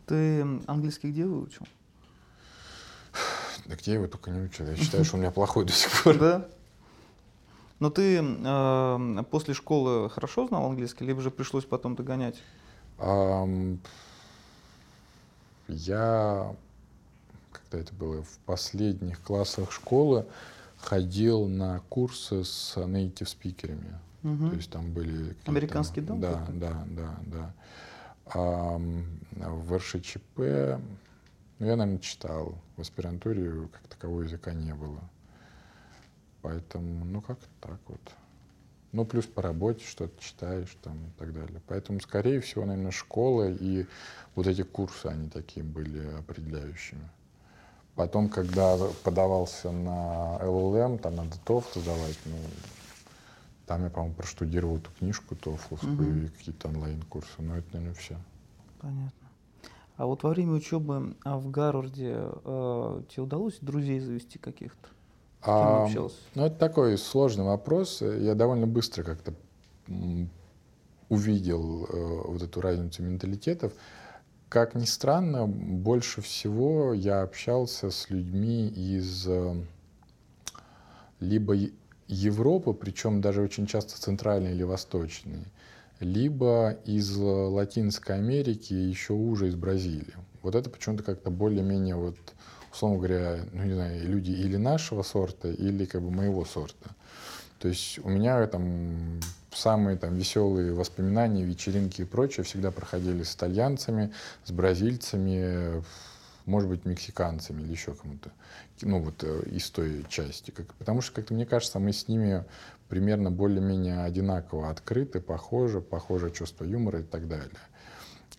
ты 0.05 0.41
английский 0.67 1.09
где 1.09 1.25
выучил? 1.25 1.65
Да 3.65 3.75
где 3.77 3.93
его 3.93 4.07
только 4.07 4.29
не 4.29 4.41
учат? 4.41 4.67
Я 4.67 4.75
считаю, 4.75 5.05
что 5.05 5.15
у 5.15 5.19
меня 5.21 5.31
плохой 5.31 5.63
до 5.63 5.71
сих 5.71 6.03
пор. 6.03 6.17
Да? 6.17 6.49
Но 7.79 7.89
ты 7.89 8.21
э, 8.21 9.23
после 9.31 9.53
школы 9.53 10.09
хорошо 10.09 10.49
знал 10.49 10.65
английский, 10.65 11.05
либо 11.05 11.21
же 11.21 11.31
пришлось 11.31 11.63
потом 11.63 11.95
догонять? 11.95 12.43
Я, 15.69 16.55
когда 17.53 17.77
это 17.77 17.93
было, 17.93 18.21
в 18.21 18.37
последних 18.45 19.21
классах 19.21 19.71
школы 19.71 20.25
ходил 20.75 21.47
на 21.47 21.79
курсы 21.87 22.43
с 22.43 22.75
native 22.75 23.27
спикерами. 23.27 23.97
Мгм. 24.23 24.49
То 24.49 24.55
есть 24.55 24.71
там 24.71 24.91
были... 24.91 25.35
Американский 25.45 26.01
дом 26.01 26.19
Да, 26.19 26.45
да, 26.49 26.85
да, 26.87 27.19
да. 27.25 27.53
Ам, 28.33 29.05
в 29.31 29.77
РШЧП, 29.77 30.37
ну, 31.59 31.65
я, 31.65 31.75
наверное, 31.75 31.99
читал. 31.99 32.55
В 32.75 32.81
аспирантуре 32.81 33.67
как 33.71 33.87
такового 33.87 34.21
языка 34.21 34.53
не 34.53 34.73
было. 34.73 35.01
Поэтому, 36.41 37.03
ну, 37.05 37.21
как 37.21 37.39
так 37.61 37.79
вот. 37.87 38.01
Ну, 38.91 39.05
плюс 39.05 39.25
по 39.25 39.41
работе 39.41 39.83
что-то 39.85 40.21
читаешь 40.21 40.75
там 40.83 40.97
и 40.97 41.19
так 41.19 41.33
далее. 41.33 41.61
Поэтому, 41.67 41.99
скорее 41.99 42.41
всего, 42.41 42.65
наверное, 42.65 42.91
школа 42.91 43.49
и 43.49 43.85
вот 44.35 44.47
эти 44.47 44.61
курсы, 44.61 45.07
они 45.07 45.29
такие 45.29 45.65
были 45.65 46.07
определяющими. 46.19 47.09
Потом, 47.95 48.29
когда 48.29 48.77
подавался 49.03 49.71
на 49.71 50.37
ЛЛМ, 50.37 50.99
там 50.99 51.15
надо 51.15 51.35
TOEFL 51.45 51.81
сдавать, 51.81 52.19
ну, 52.25 52.37
там 53.67 53.83
я, 53.83 53.89
по-моему, 53.89 54.15
проштудировал 54.15 54.77
эту 54.77 54.89
книжку 54.97 55.35
TOEFL 55.35 55.85
Мгм. 55.85 56.25
и 56.25 56.27
какие-то 56.29 56.69
онлайн-курсы. 56.69 57.29
Но 57.39 57.57
это, 57.57 57.67
наверное, 57.73 57.93
все. 57.95 58.15
Понятно. 58.79 59.27
А 59.97 60.05
вот 60.05 60.23
во 60.23 60.29
время 60.29 60.53
учебы 60.53 61.15
а, 61.23 61.37
в 61.37 61.49
Гарварде 61.51 62.15
э, 62.15 63.01
тебе 63.09 63.23
удалось 63.23 63.57
друзей 63.61 63.99
завести 63.99 64.39
каких-то? 64.39 64.87
А, 65.41 65.85
общался? 65.85 66.17
ну, 66.35 66.45
это 66.45 66.55
такой 66.55 66.97
сложный 66.97 67.43
вопрос. 67.43 68.01
Я 68.01 68.35
довольно 68.35 68.67
быстро 68.67 69.03
как-то 69.03 69.33
увидел 71.09 71.85
э, 71.85 72.21
вот 72.27 72.41
эту 72.41 72.61
разницу 72.61 73.03
менталитетов. 73.03 73.73
Как 74.49 74.75
ни 74.75 74.85
странно, 74.85 75.45
больше 75.45 76.21
всего 76.21 76.93
я 76.93 77.21
общался 77.21 77.89
с 77.89 78.09
людьми 78.09 78.67
из 78.67 79.27
э, 79.27 79.55
либо 81.19 81.55
Европы, 82.07 82.73
причем 82.73 83.21
даже 83.21 83.41
очень 83.41 83.67
часто 83.67 83.99
центральной 83.99 84.51
или 84.51 84.63
восточной, 84.63 85.45
либо 85.99 86.77
из 86.85 87.17
э, 87.17 87.23
Латинской 87.23 88.15
Америки, 88.15 88.73
еще 88.73 89.13
уже 89.13 89.47
из 89.47 89.55
Бразилии. 89.55 90.13
Вот 90.41 90.55
это 90.55 90.69
почему-то 90.69 91.03
как-то 91.03 91.29
более-менее 91.29 91.95
вот 91.95 92.17
условно 92.71 92.97
говоря, 92.97 93.39
ну 93.53 93.63
не 93.63 93.73
знаю, 93.73 94.07
люди 94.07 94.31
или 94.31 94.55
нашего 94.57 95.01
сорта, 95.01 95.49
или 95.49 95.85
как 95.85 96.01
бы 96.01 96.11
моего 96.11 96.45
сорта. 96.45 96.91
То 97.59 97.67
есть 97.67 97.99
у 98.03 98.09
меня 98.09 98.45
там 98.47 99.19
самые 99.51 99.97
там 99.97 100.15
веселые 100.15 100.73
воспоминания, 100.73 101.43
вечеринки 101.43 102.01
и 102.01 102.05
прочее 102.05 102.43
всегда 102.43 102.69
проходили 102.69 103.23
с 103.23 103.35
итальянцами, 103.35 104.11
с 104.45 104.51
бразильцами, 104.51 105.83
может 106.47 106.69
быть, 106.69 106.85
мексиканцами 106.85 107.61
или 107.61 107.71
еще 107.71 107.93
кому-то. 107.93 108.31
Ну 108.81 109.01
вот 109.01 109.23
э, 109.23 109.43
из 109.51 109.69
той 109.69 110.05
части. 110.09 110.51
Как, 110.51 110.73
потому 110.75 111.01
что, 111.01 111.13
как-то 111.13 111.33
мне 111.33 111.45
кажется, 111.45 111.77
мы 111.77 111.91
с 111.91 112.07
ними 112.07 112.45
примерно 112.87 113.29
более-менее 113.29 114.03
одинаково 114.03 114.69
открыты, 114.69 115.19
похожи, 115.19 115.81
похоже 115.81 116.31
чувство 116.31 116.63
юмора 116.63 117.01
и 117.01 117.03
так 117.03 117.27
далее. 117.27 117.59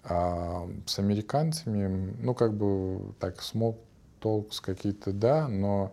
А 0.04 0.68
с 0.86 0.98
американцами, 0.98 2.14
ну 2.18 2.34
как 2.34 2.54
бы 2.54 3.12
так 3.20 3.42
смог 3.42 3.78
толкс 4.20 4.60
какие-то, 4.60 5.12
да, 5.12 5.46
но 5.46 5.92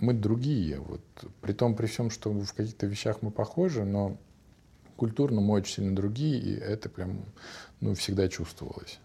мы 0.00 0.14
другие. 0.14 0.80
Вот. 0.80 1.00
При 1.40 1.52
том, 1.52 1.76
при 1.76 1.86
всем, 1.86 2.10
что 2.10 2.32
в 2.32 2.52
каких-то 2.52 2.86
вещах 2.86 3.22
мы 3.22 3.30
похожи, 3.30 3.84
но 3.84 4.16
культурно 4.96 5.40
мы 5.40 5.54
очень 5.54 5.74
сильно 5.76 5.94
другие, 5.94 6.40
и 6.40 6.54
это 6.54 6.88
прям 6.88 7.24
ну, 7.80 7.94
всегда 7.94 8.28
чувствовалось. 8.28 8.98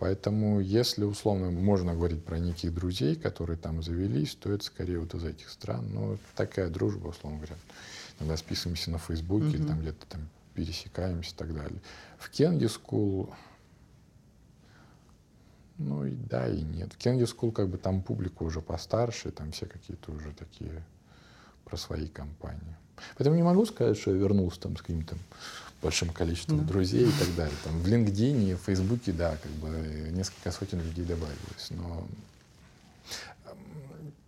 Поэтому, 0.00 0.60
если 0.60 1.04
условно 1.04 1.50
можно 1.50 1.94
говорить 1.94 2.24
про 2.24 2.38
неких 2.38 2.74
друзей, 2.74 3.16
которые 3.16 3.58
там 3.58 3.82
завелись, 3.82 4.34
то 4.34 4.50
это 4.50 4.64
скорее 4.64 4.98
вот 4.98 5.14
из 5.14 5.22
этих 5.24 5.50
стран. 5.50 5.90
Ну, 5.92 6.18
такая 6.34 6.70
дружба, 6.70 7.08
условно 7.08 7.36
говоря. 7.36 7.56
Иногда 8.18 8.38
списываемся 8.38 8.90
на 8.90 8.98
Фейсбуке 8.98 9.58
или 9.58 9.66
там 9.66 9.80
где-то 9.80 10.06
там 10.06 10.28
пересекаемся 10.54 11.34
и 11.34 11.36
так 11.36 11.54
далее. 11.54 11.80
В 12.18 12.30
Kennedy 12.30 12.66
School 12.66 13.30
ну 15.76 16.06
и 16.06 16.14
да, 16.14 16.48
и 16.48 16.62
нет. 16.62 16.94
В 16.94 16.96
Kennedy 16.96 17.24
School 17.24 17.52
как 17.52 17.68
бы 17.68 17.76
там 17.76 18.02
публика 18.02 18.42
уже 18.42 18.62
постарше, 18.62 19.30
там 19.30 19.52
все 19.52 19.66
какие-то 19.66 20.12
уже 20.12 20.32
такие 20.32 20.82
про 21.66 21.76
свои 21.76 22.08
компании. 22.08 22.76
Поэтому 23.16 23.36
не 23.36 23.42
могу 23.42 23.66
сказать, 23.66 23.98
что 23.98 24.12
я 24.12 24.16
вернулся 24.16 24.60
там 24.60 24.76
с 24.76 24.80
каким-то 24.80 25.16
большим 25.82 26.10
количеством 26.10 26.58
Да. 26.60 26.64
друзей 26.64 27.08
и 27.08 27.12
так 27.12 27.34
далее. 27.34 27.56
Там 27.64 27.78
в 27.80 27.86
LinkedIn 27.86 28.50
и 28.50 28.54
в 28.54 28.58
Фейсбуке, 28.58 29.12
да, 29.12 29.36
как 29.42 29.50
бы 29.52 29.68
несколько 30.10 30.50
сотен 30.52 30.80
людей 30.80 31.04
добавилось. 31.04 31.70
Но 31.70 32.06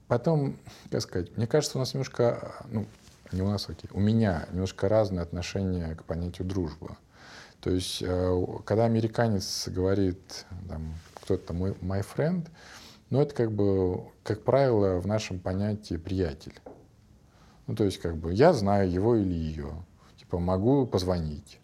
потом, 0.09 0.57
как 0.91 1.01
сказать, 1.03 1.37
мне 1.37 1.47
кажется, 1.47 1.79
у 1.79 1.81
нас 1.81 1.95
немножко, 1.95 2.55
ну, 2.71 2.87
не 3.33 3.43
у 3.43 3.49
нас, 3.49 3.69
окей, 3.69 3.89
у 3.93 4.01
меня 4.01 4.47
немножко 4.53 4.89
разное 4.89 5.23
отношение 5.23 5.95
к 5.95 6.05
понятию 6.05 6.47
дружба. 6.47 6.97
То 7.61 7.71
есть, 7.71 8.03
э, 8.03 8.47
когда 8.65 8.85
американец 8.87 9.69
говорит, 9.69 10.47
там, 10.69 10.95
кто-то 11.15 11.47
там, 11.49 11.57
мой 11.59 11.71
my 11.81 12.05
friend, 12.05 12.49
ну, 13.11 13.21
это 13.21 13.35
как 13.35 13.53
бы, 13.53 14.03
как 14.25 14.43
правило, 14.43 14.99
в 14.99 15.07
нашем 15.07 15.39
понятии 15.39 15.97
приятель. 15.97 16.55
Ну, 17.67 17.77
то 17.77 17.85
есть, 17.85 17.99
как 17.99 18.17
бы, 18.17 18.33
я 18.35 18.53
знаю 18.53 18.91
его 18.91 19.17
или 19.17 19.33
ее. 19.33 19.73
Типа, 20.33 20.41
могу 20.41 20.87
позвонить, 20.87 21.59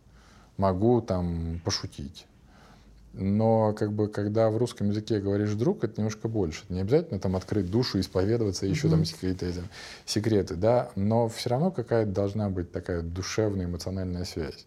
могу 0.58 1.00
там 1.00 1.58
пошутить. 1.64 2.26
Но, 3.14 3.72
как 3.72 3.94
бы, 3.94 4.08
когда 4.08 4.50
в 4.50 4.58
русском 4.58 4.90
языке 4.90 5.20
говоришь 5.20 5.54
друг, 5.54 5.84
это 5.84 5.94
немножко 5.96 6.28
больше. 6.28 6.64
Это 6.64 6.74
не 6.74 6.80
обязательно 6.82 7.18
там 7.18 7.34
открыть 7.34 7.70
душу, 7.70 7.98
исповедоваться, 7.98 8.66
еще 8.66 8.90
там 8.90 9.06
секреты, 9.06 9.54
секреты, 10.04 10.54
да, 10.54 10.90
но 10.96 11.28
все 11.28 11.48
равно 11.48 11.70
какая-то 11.70 12.12
должна 12.12 12.50
быть 12.50 12.70
такая 12.70 13.00
душевная, 13.00 13.64
эмоциональная 13.64 14.26
связь. 14.26 14.66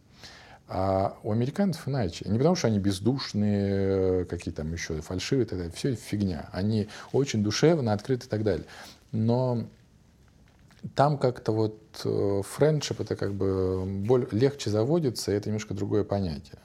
А 0.67 1.15
у 1.21 1.31
американцев 1.31 1.87
иначе. 1.87 2.27
Не 2.27 2.39
потому, 2.39 2.55
что 2.55 2.69
они 2.69 2.79
бездушные, 2.79 4.25
какие 4.25 4.51
там 4.51 4.73
еще 4.73 4.99
фальшивые 5.01 5.45
и 5.45 5.47
так 5.47 5.59
далее. 5.59 5.73
Все 5.75 5.93
фигня. 5.93 6.49
Они 6.51 6.87
очень 7.11 7.43
душевно, 7.43 7.93
открыты 7.93 8.25
и 8.25 8.29
так 8.29 8.43
далее. 8.43 8.65
Но 9.11 9.67
там 10.95 11.17
как-то 11.17 11.51
вот 11.51 12.01
э, 12.03 12.41
френдшип 12.43 13.01
это 13.01 13.15
как 13.15 13.33
бы 13.33 13.85
боль, 13.85 14.27
легче 14.31 14.69
заводится, 14.69 15.31
и 15.31 15.35
это 15.35 15.49
немножко 15.49 15.73
другое 15.73 16.03
понятие. 16.03 16.59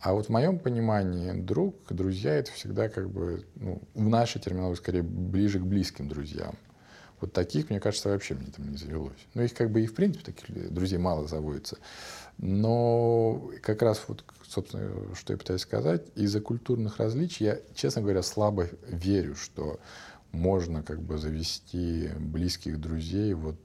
А 0.00 0.12
вот 0.12 0.26
в 0.26 0.28
моем 0.28 0.58
понимании 0.58 1.32
друг, 1.32 1.76
друзья 1.90 2.34
это 2.34 2.52
всегда 2.52 2.88
как 2.88 3.08
бы, 3.08 3.44
ну, 3.54 3.82
в 3.94 4.08
нашей 4.08 4.40
терминологии 4.40 4.76
скорее 4.76 5.02
ближе 5.02 5.58
к 5.58 5.62
близким 5.62 6.08
друзьям. 6.08 6.54
Вот 7.20 7.32
таких, 7.32 7.70
мне 7.70 7.80
кажется, 7.80 8.10
вообще 8.10 8.34
мне 8.34 8.48
там 8.54 8.70
не 8.70 8.76
завелось. 8.76 9.26
Ну, 9.32 9.42
их 9.42 9.54
как 9.54 9.70
бы 9.70 9.82
и 9.82 9.86
в 9.86 9.94
принципе 9.94 10.32
таких 10.32 10.72
друзей 10.72 10.98
мало 10.98 11.26
заводится. 11.26 11.78
Но 12.36 13.50
как 13.62 13.80
раз 13.80 14.02
вот, 14.06 14.22
собственно, 14.46 15.14
что 15.14 15.32
я 15.32 15.38
пытаюсь 15.38 15.62
сказать, 15.62 16.02
из-за 16.14 16.40
культурных 16.40 16.98
различий 16.98 17.46
я, 17.46 17.58
честно 17.74 18.02
говоря, 18.02 18.22
слабо 18.22 18.68
верю, 18.86 19.34
что 19.34 19.80
можно 20.36 20.82
как 20.82 21.00
бы 21.00 21.18
завести 21.18 22.10
близких 22.18 22.80
друзей 22.80 23.34
вот 23.34 23.56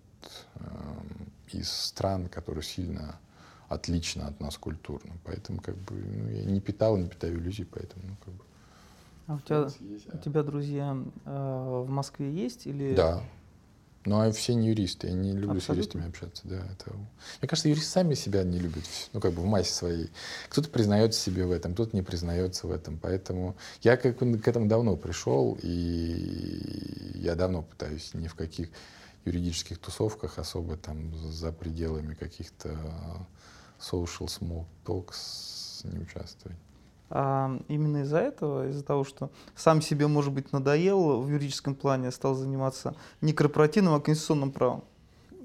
эм, 0.56 1.32
из 1.52 1.70
стран, 1.70 2.28
которые 2.28 2.64
сильно 2.64 3.20
отлично 3.68 4.28
от 4.28 4.40
нас 4.40 4.58
культурно. 4.58 5.14
Поэтому 5.24 5.62
как 5.62 5.78
бы 5.78 5.96
ну, 5.96 6.30
я 6.30 6.46
не 6.46 6.60
питал, 6.60 6.98
не 6.98 7.08
питаю 7.08 7.40
иллюзий, 7.40 7.66
поэтому 7.66 8.04
ну, 8.08 8.16
как 8.24 8.34
бы. 8.34 8.44
А 9.28 9.36
у 9.36 9.40
тебя, 9.40 9.68
у 10.14 10.18
тебя 10.18 10.44
друзья 10.44 10.98
э, 11.26 11.84
в 11.86 11.90
Москве 11.90 12.32
есть 12.34 12.68
или? 12.68 12.96
Да. 12.96 13.24
Но 14.04 14.32
все 14.32 14.56
не 14.56 14.70
юристы, 14.70 15.08
я 15.08 15.14
не 15.14 15.34
люблю 15.34 15.60
с 15.60 15.70
Абсолютно. 15.70 16.00
юристами 16.00 16.08
общаться. 16.08 16.42
Да, 16.46 16.56
это... 16.58 16.96
Мне 17.40 17.48
кажется, 17.48 17.70
юристы 17.70 17.90
сами 17.90 18.16
себя 18.16 18.44
не 18.44 18.58
любят, 18.58 18.84
ну, 19.14 19.20
как 19.20 19.34
бы 19.34 19.42
в 19.42 19.46
массе 19.46 19.72
своей. 19.72 20.10
Кто-то 20.50 20.70
признается 20.70 21.20
себе 21.20 21.46
в 21.46 21.52
этом, 21.52 21.74
кто-то 21.74 21.96
не 21.96 22.02
признается 22.02 22.66
в 22.66 22.72
этом. 22.72 22.98
Поэтому 22.98 23.56
я 23.82 23.98
как 23.98 24.18
бы 24.18 24.40
к 24.40 24.48
этому 24.48 24.68
давно 24.68 24.96
пришел, 24.96 25.58
и 25.62 27.12
я 27.16 27.36
давно 27.36 27.62
пытаюсь 27.62 28.14
ни 28.16 28.28
в 28.28 28.34
каких 28.34 28.70
юридических 29.26 29.78
тусовках 29.78 30.40
особо 30.40 30.78
там 30.78 31.16
за 31.32 31.52
пределами 31.52 32.16
каких-то 32.16 33.28
social 33.80 34.28
small 34.28 34.66
talks 34.84 35.86
не 35.86 36.00
участвовать. 36.00 36.58
А 37.14 37.60
именно 37.68 38.04
из-за 38.04 38.20
этого, 38.20 38.70
из-за 38.70 38.84
того, 38.84 39.04
что 39.04 39.30
сам 39.56 39.82
себе, 39.82 40.08
может 40.08 40.34
быть, 40.34 40.54
надоел 40.54 41.22
в 41.22 41.30
юридическом 41.30 41.76
плане, 41.76 42.10
стал 42.12 42.36
заниматься 42.36 42.96
не 43.20 43.34
корпоративным, 43.34 43.94
а 43.94 44.00
конституционным 44.00 44.52
правом. 44.52 44.84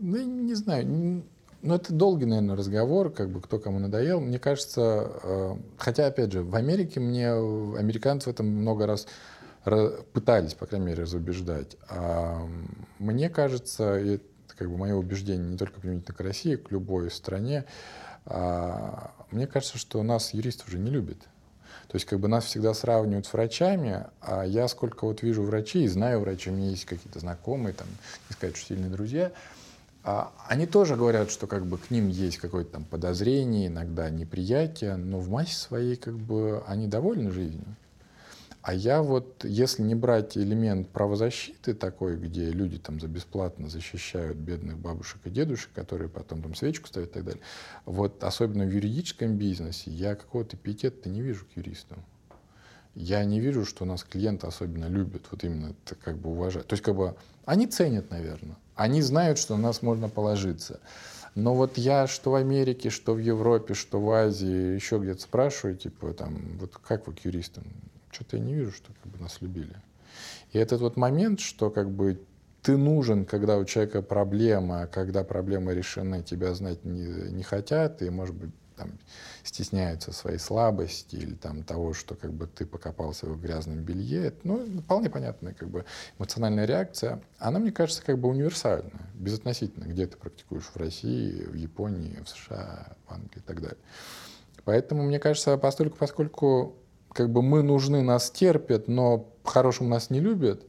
Ну, 0.00 0.22
не 0.22 0.54
знаю. 0.54 1.24
Ну, 1.62 1.74
это 1.74 1.92
долгий, 1.92 2.26
наверное, 2.26 2.54
разговор, 2.54 3.10
как 3.10 3.30
бы 3.30 3.40
кто 3.40 3.58
кому 3.58 3.80
надоел. 3.80 4.20
Мне 4.20 4.38
кажется, 4.38 5.10
э, 5.22 5.56
хотя, 5.78 6.06
опять 6.06 6.32
же, 6.32 6.42
в 6.42 6.54
Америке 6.54 7.00
мне 7.00 7.30
американцы 7.30 8.30
в 8.30 8.32
этом 8.32 8.46
много 8.46 8.86
раз 8.86 9.08
пытались, 10.12 10.54
по 10.54 10.66
крайней 10.66 10.86
мере, 10.86 11.02
разубеждать. 11.02 11.76
А 11.88 12.46
мне 13.00 13.28
кажется, 13.28 13.94
это 13.94 14.24
как 14.56 14.70
бы 14.70 14.76
мое 14.76 14.94
убеждение 14.94 15.50
не 15.50 15.58
только 15.58 15.80
применительно 15.80 16.14
к 16.16 16.20
России, 16.20 16.54
к 16.54 16.70
любой 16.70 17.10
стране, 17.10 17.64
а, 18.26 19.12
мне 19.30 19.46
кажется, 19.46 19.78
что 19.78 20.02
нас 20.02 20.34
юристы 20.34 20.64
уже 20.68 20.78
не 20.78 20.90
любят. 20.90 21.28
То 21.88 21.96
есть 21.96 22.06
как 22.06 22.18
бы 22.18 22.28
нас 22.28 22.44
всегда 22.44 22.74
сравнивают 22.74 23.26
с 23.26 23.32
врачами, 23.32 24.06
а 24.20 24.44
я 24.44 24.66
сколько 24.68 25.04
вот 25.04 25.22
вижу 25.22 25.42
врачей 25.42 25.86
знаю 25.86 26.20
врачей, 26.20 26.52
у 26.52 26.56
меня 26.56 26.70
есть 26.70 26.84
какие-то 26.84 27.20
знакомые, 27.20 27.74
там, 27.74 27.86
не 28.28 28.34
сказать, 28.34 28.56
что 28.56 28.68
сильные 28.68 28.90
друзья, 28.90 29.32
а, 30.02 30.32
они 30.48 30.66
тоже 30.66 30.96
говорят, 30.96 31.30
что 31.30 31.46
как 31.46 31.66
бы 31.66 31.78
к 31.78 31.90
ним 31.90 32.08
есть 32.08 32.38
какое-то 32.38 32.72
там 32.72 32.84
подозрение, 32.84 33.68
иногда 33.68 34.10
неприятие, 34.10 34.96
но 34.96 35.18
в 35.18 35.30
массе 35.30 35.56
своей 35.56 35.96
как 35.96 36.14
бы 36.14 36.62
они 36.66 36.86
довольны 36.86 37.30
жизнью. 37.30 37.64
А 38.66 38.74
я 38.74 39.00
вот, 39.00 39.44
если 39.44 39.84
не 39.84 39.94
брать 39.94 40.36
элемент 40.36 40.88
правозащиты 40.88 41.72
такой, 41.72 42.16
где 42.16 42.50
люди 42.50 42.78
там 42.78 42.98
за 42.98 43.06
бесплатно 43.06 43.68
защищают 43.68 44.38
бедных 44.38 44.76
бабушек 44.76 45.20
и 45.24 45.30
дедушек, 45.30 45.70
которые 45.72 46.08
потом 46.08 46.42
там 46.42 46.56
свечку 46.56 46.88
ставят 46.88 47.10
и 47.10 47.12
так 47.12 47.24
далее, 47.26 47.42
вот 47.84 48.24
особенно 48.24 48.64
в 48.64 48.74
юридическом 48.74 49.36
бизнесе 49.36 49.92
я 49.92 50.16
какого-то 50.16 50.56
пиетета 50.56 51.08
не 51.08 51.22
вижу 51.22 51.44
к 51.44 51.56
юристам. 51.56 52.02
Я 52.96 53.24
не 53.24 53.38
вижу, 53.38 53.64
что 53.64 53.84
нас 53.84 54.02
клиенты 54.02 54.48
особенно 54.48 54.86
любят, 54.86 55.26
вот 55.30 55.44
именно 55.44 55.66
это 55.84 55.94
как 55.94 56.18
бы 56.18 56.30
уважают. 56.30 56.66
То 56.66 56.72
есть 56.72 56.82
как 56.82 56.96
бы 56.96 57.14
они 57.44 57.68
ценят, 57.68 58.10
наверное. 58.10 58.56
Они 58.74 59.00
знают, 59.00 59.38
что 59.38 59.54
на 59.56 59.62
нас 59.62 59.80
можно 59.80 60.08
положиться. 60.08 60.80
Но 61.36 61.54
вот 61.54 61.78
я 61.78 62.08
что 62.08 62.32
в 62.32 62.34
Америке, 62.34 62.90
что 62.90 63.14
в 63.14 63.18
Европе, 63.18 63.74
что 63.74 64.00
в 64.00 64.10
Азии, 64.10 64.74
еще 64.74 64.98
где-то 64.98 65.22
спрашиваю, 65.22 65.76
типа, 65.76 66.12
там, 66.14 66.58
вот 66.58 66.76
как 66.78 67.06
вы 67.06 67.12
к 67.12 67.20
юристам? 67.24 67.62
Что-то 68.10 68.36
я 68.36 68.42
не 68.42 68.54
вижу, 68.54 68.72
что 68.72 68.92
как 69.02 69.12
бы 69.12 69.18
нас 69.18 69.40
любили. 69.40 69.76
И 70.52 70.58
этот 70.58 70.80
вот 70.80 70.96
момент, 70.96 71.40
что 71.40 71.70
как 71.70 71.90
бы 71.90 72.20
ты 72.62 72.76
нужен, 72.76 73.26
когда 73.26 73.58
у 73.58 73.64
человека 73.64 74.02
проблема, 74.02 74.82
а 74.82 74.86
когда 74.86 75.22
проблемы 75.22 75.74
решены, 75.74 76.22
тебя 76.22 76.52
знать 76.54 76.84
не, 76.84 77.06
не 77.30 77.42
хотят, 77.42 78.02
и, 78.02 78.10
может 78.10 78.34
быть, 78.34 78.50
там, 78.76 78.98
стесняются 79.42 80.12
своей 80.12 80.38
слабости 80.38 81.16
или 81.16 81.34
там, 81.34 81.62
того, 81.62 81.94
что 81.94 82.14
как 82.14 82.32
бы, 82.32 82.46
ты 82.46 82.66
покопался 82.66 83.26
в 83.26 83.40
грязном 83.40 83.82
белье. 83.82 84.26
Это, 84.26 84.38
ну, 84.44 84.80
вполне 84.82 85.10
понятная 85.10 85.54
как 85.54 85.68
бы, 85.68 85.84
эмоциональная 86.18 86.66
реакция. 86.66 87.22
Она, 87.38 87.58
мне 87.58 87.72
кажется, 87.72 88.02
как 88.02 88.18
бы 88.18 88.28
универсальная, 88.28 89.10
безотносительно, 89.14 89.84
где 89.84 90.06
ты 90.06 90.16
практикуешь, 90.16 90.64
в 90.64 90.76
России, 90.76 91.44
в 91.44 91.54
Японии, 91.54 92.18
в 92.22 92.28
США, 92.28 92.96
в 93.06 93.12
Англии 93.12 93.38
и 93.38 93.46
так 93.46 93.60
далее. 93.60 93.78
Поэтому, 94.64 95.04
мне 95.04 95.18
кажется, 95.18 95.56
поскольку, 95.56 95.96
поскольку 95.96 96.76
как 97.16 97.30
бы 97.30 97.42
мы 97.42 97.62
нужны, 97.62 98.02
нас 98.02 98.30
терпят, 98.30 98.88
но 98.88 99.18
по-хорошему 99.42 99.88
нас 99.88 100.10
не 100.10 100.20
любят, 100.20 100.62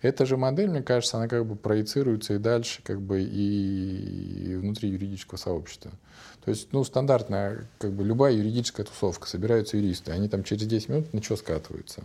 эта 0.00 0.26
же 0.26 0.36
модель, 0.36 0.70
мне 0.70 0.82
кажется, 0.82 1.16
она 1.16 1.26
как 1.26 1.44
бы 1.44 1.56
проецируется 1.56 2.34
и 2.34 2.38
дальше, 2.38 2.82
как 2.84 3.00
бы 3.00 3.20
и 3.20 4.54
внутри 4.54 4.90
юридического 4.90 5.38
сообщества. 5.38 5.90
То 6.44 6.52
есть, 6.52 6.68
ну, 6.72 6.84
стандартная, 6.84 7.66
как 7.78 7.92
бы 7.92 8.04
любая 8.04 8.32
юридическая 8.32 8.86
тусовка, 8.86 9.26
собираются 9.26 9.76
юристы, 9.76 10.12
они 10.12 10.28
там 10.28 10.44
через 10.44 10.66
10 10.66 10.88
минут 10.88 11.12
на 11.12 11.20
что 11.20 11.36
скатываются. 11.36 12.04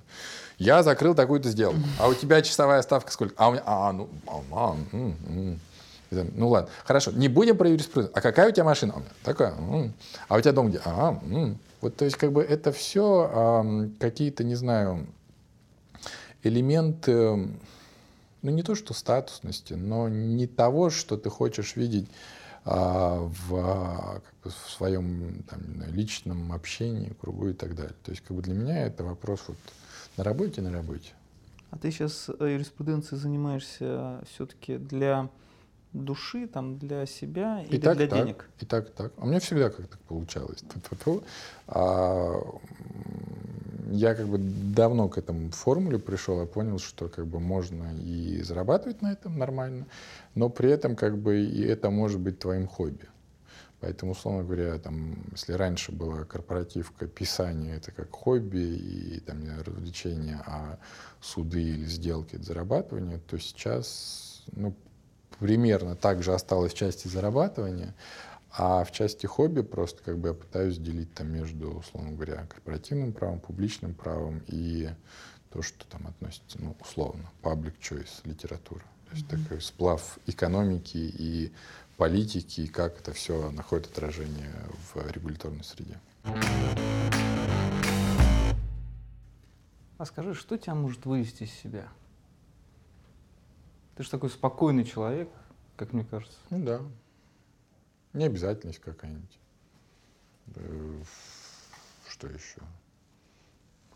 Я 0.57 0.81
закрыл 0.81 1.13
такую-то 1.13 1.49
сделку, 1.49 1.79
а 1.99 2.07
у 2.07 2.15
тебя 2.15 2.41
часовая 2.41 2.81
ставка 2.81 3.11
сколько? 3.11 3.35
А 3.37 3.49
у 3.49 3.51
меня, 3.51 3.63
а, 3.65 3.93
ну, 3.93 4.09
а, 4.25 4.41
а, 4.51 4.75
м, 4.91 5.15
м. 5.27 5.59
Ну 6.35 6.49
ладно, 6.49 6.69
хорошо, 6.85 7.11
не 7.11 7.27
будем 7.27 7.57
про 7.57 7.69
юриспруденцию. 7.69 8.17
А 8.17 8.21
какая 8.21 8.49
у 8.49 8.51
тебя 8.51 8.63
машина? 8.63 8.95
А 8.97 9.25
такая. 9.25 9.53
А 10.27 10.35
у 10.35 10.41
тебя 10.41 10.51
дом 10.51 10.69
где? 10.69 10.81
А. 10.85 11.19
Вот, 11.81 11.97
то 11.97 12.05
есть, 12.05 12.15
как 12.15 12.31
бы 12.31 12.41
это 12.41 12.71
все 12.71 13.29
э, 13.29 13.89
какие-то, 13.99 14.45
не 14.45 14.55
знаю, 14.55 15.05
элементы, 16.41 17.49
ну 18.41 18.51
не 18.51 18.63
то 18.63 18.73
что 18.73 18.93
статусности, 18.93 19.73
но 19.73 20.07
не 20.07 20.47
того, 20.47 20.89
что 20.89 21.17
ты 21.17 21.29
хочешь 21.29 21.75
видеть 21.75 22.07
э, 22.63 22.69
в, 22.69 23.49
как 23.49 24.33
бы, 24.43 24.49
в 24.49 24.71
своем 24.71 25.43
там, 25.49 25.59
личном 25.87 26.53
общении, 26.53 27.13
кругу 27.19 27.49
и 27.49 27.53
так 27.53 27.75
далее. 27.75 27.95
То 28.03 28.11
есть, 28.11 28.23
как 28.23 28.37
бы 28.37 28.41
для 28.41 28.53
меня 28.53 28.85
это 28.85 29.03
вопрос 29.03 29.43
вот 29.47 29.57
на 30.15 30.23
работе, 30.23 30.61
на 30.61 30.71
работе. 30.71 31.11
А 31.71 31.77
ты 31.77 31.91
сейчас 31.91 32.29
э, 32.29 32.51
юриспруденцией 32.53 33.19
занимаешься 33.19 34.21
все-таки 34.31 34.77
для 34.77 35.27
души, 35.93 36.47
там, 36.47 36.77
для 36.77 37.05
себя 37.05 37.63
и 37.63 37.67
или 37.67 37.79
так, 37.79 37.97
для 37.97 38.07
так, 38.07 38.19
денег? 38.19 38.49
И 38.59 38.65
так, 38.65 38.89
так. 38.91 39.13
А 39.17 39.23
у 39.23 39.27
меня 39.27 39.39
всегда 39.39 39.69
как-то 39.69 39.97
получалось. 40.07 40.63
А, 41.67 42.41
я 43.91 44.15
как 44.15 44.27
бы 44.27 44.37
давно 44.39 45.07
к 45.07 45.17
этому 45.17 45.51
формуле 45.51 45.99
пришел, 45.99 46.41
и 46.41 46.45
понял, 46.47 46.79
что 46.79 47.09
как 47.09 47.27
бы 47.27 47.39
можно 47.39 47.93
и 47.99 48.41
зарабатывать 48.41 49.01
на 49.01 49.11
этом 49.11 49.37
нормально, 49.37 49.85
но 50.35 50.49
при 50.49 50.71
этом 50.71 50.95
как 50.95 51.17
бы 51.17 51.43
и 51.43 51.61
это 51.61 51.89
может 51.89 52.19
быть 52.19 52.39
твоим 52.39 52.67
хобби. 52.67 53.07
Поэтому, 53.79 54.13
условно 54.13 54.43
говоря, 54.45 54.79
там, 54.79 55.17
если 55.31 55.51
раньше 55.51 55.91
была 55.91 56.23
корпоративка 56.23 57.05
писание, 57.05 57.75
это 57.75 57.91
как 57.91 58.11
хобби 58.11 58.59
и 58.59 59.19
там, 59.19 59.43
развлечение, 59.59 60.39
а 60.45 60.79
суды 61.19 61.61
или 61.61 61.85
сделки— 61.85 62.35
это 62.37 62.45
зарабатывание, 62.45 63.19
то 63.29 63.37
сейчас 63.37 64.45
ну, 64.53 64.73
примерно 65.39 65.95
так 65.95 66.23
же 66.23 66.33
осталось 66.33 66.73
в 66.73 66.77
части 66.77 67.07
зарабатывания, 67.07 67.93
а 68.51 68.83
в 68.83 68.91
части 68.91 69.25
хобби 69.25 69.61
просто 69.61 70.03
как 70.03 70.17
бы 70.17 70.29
я 70.29 70.33
пытаюсь 70.33 70.77
делить 70.77 71.13
там 71.13 71.31
между, 71.31 71.71
условно 71.71 72.11
говоря, 72.11 72.45
корпоративным 72.47 73.11
правом, 73.11 73.39
публичным 73.39 73.93
правом 73.93 74.41
и 74.47 74.89
то, 75.51 75.61
что 75.61 75.85
там 75.87 76.07
относится, 76.07 76.59
ну, 76.59 76.75
условно, 76.79 77.29
public 77.41 77.73
choice 77.79 78.21
литература. 78.25 78.83
То 79.09 79.15
есть 79.15 79.27
mm-hmm. 79.27 79.43
такой 79.43 79.61
сплав 79.61 80.19
экономики 80.27 80.97
и 80.97 81.51
политики, 81.97 82.61
и 82.61 82.67
как 82.67 82.99
это 82.99 83.13
все 83.13 83.51
находит 83.51 83.87
отражение 83.87 84.51
в 84.93 85.11
регуляторной 85.11 85.63
среде. 85.63 85.99
А 89.97 90.05
скажи, 90.05 90.33
что 90.33 90.57
тебя 90.57 90.75
может 90.75 91.05
вывести 91.05 91.43
из 91.43 91.51
себя? 91.51 91.87
Ты 93.95 94.03
же 94.03 94.09
такой 94.09 94.29
спокойный 94.29 94.85
человек, 94.85 95.29
как 95.75 95.93
мне 95.93 96.03
кажется. 96.03 96.37
Ну 96.49 96.63
да. 96.63 96.81
Не 98.13 98.25
обязательность 98.25 98.79
какая-нибудь. 98.79 99.39
Что 102.07 102.27
еще? 102.27 102.61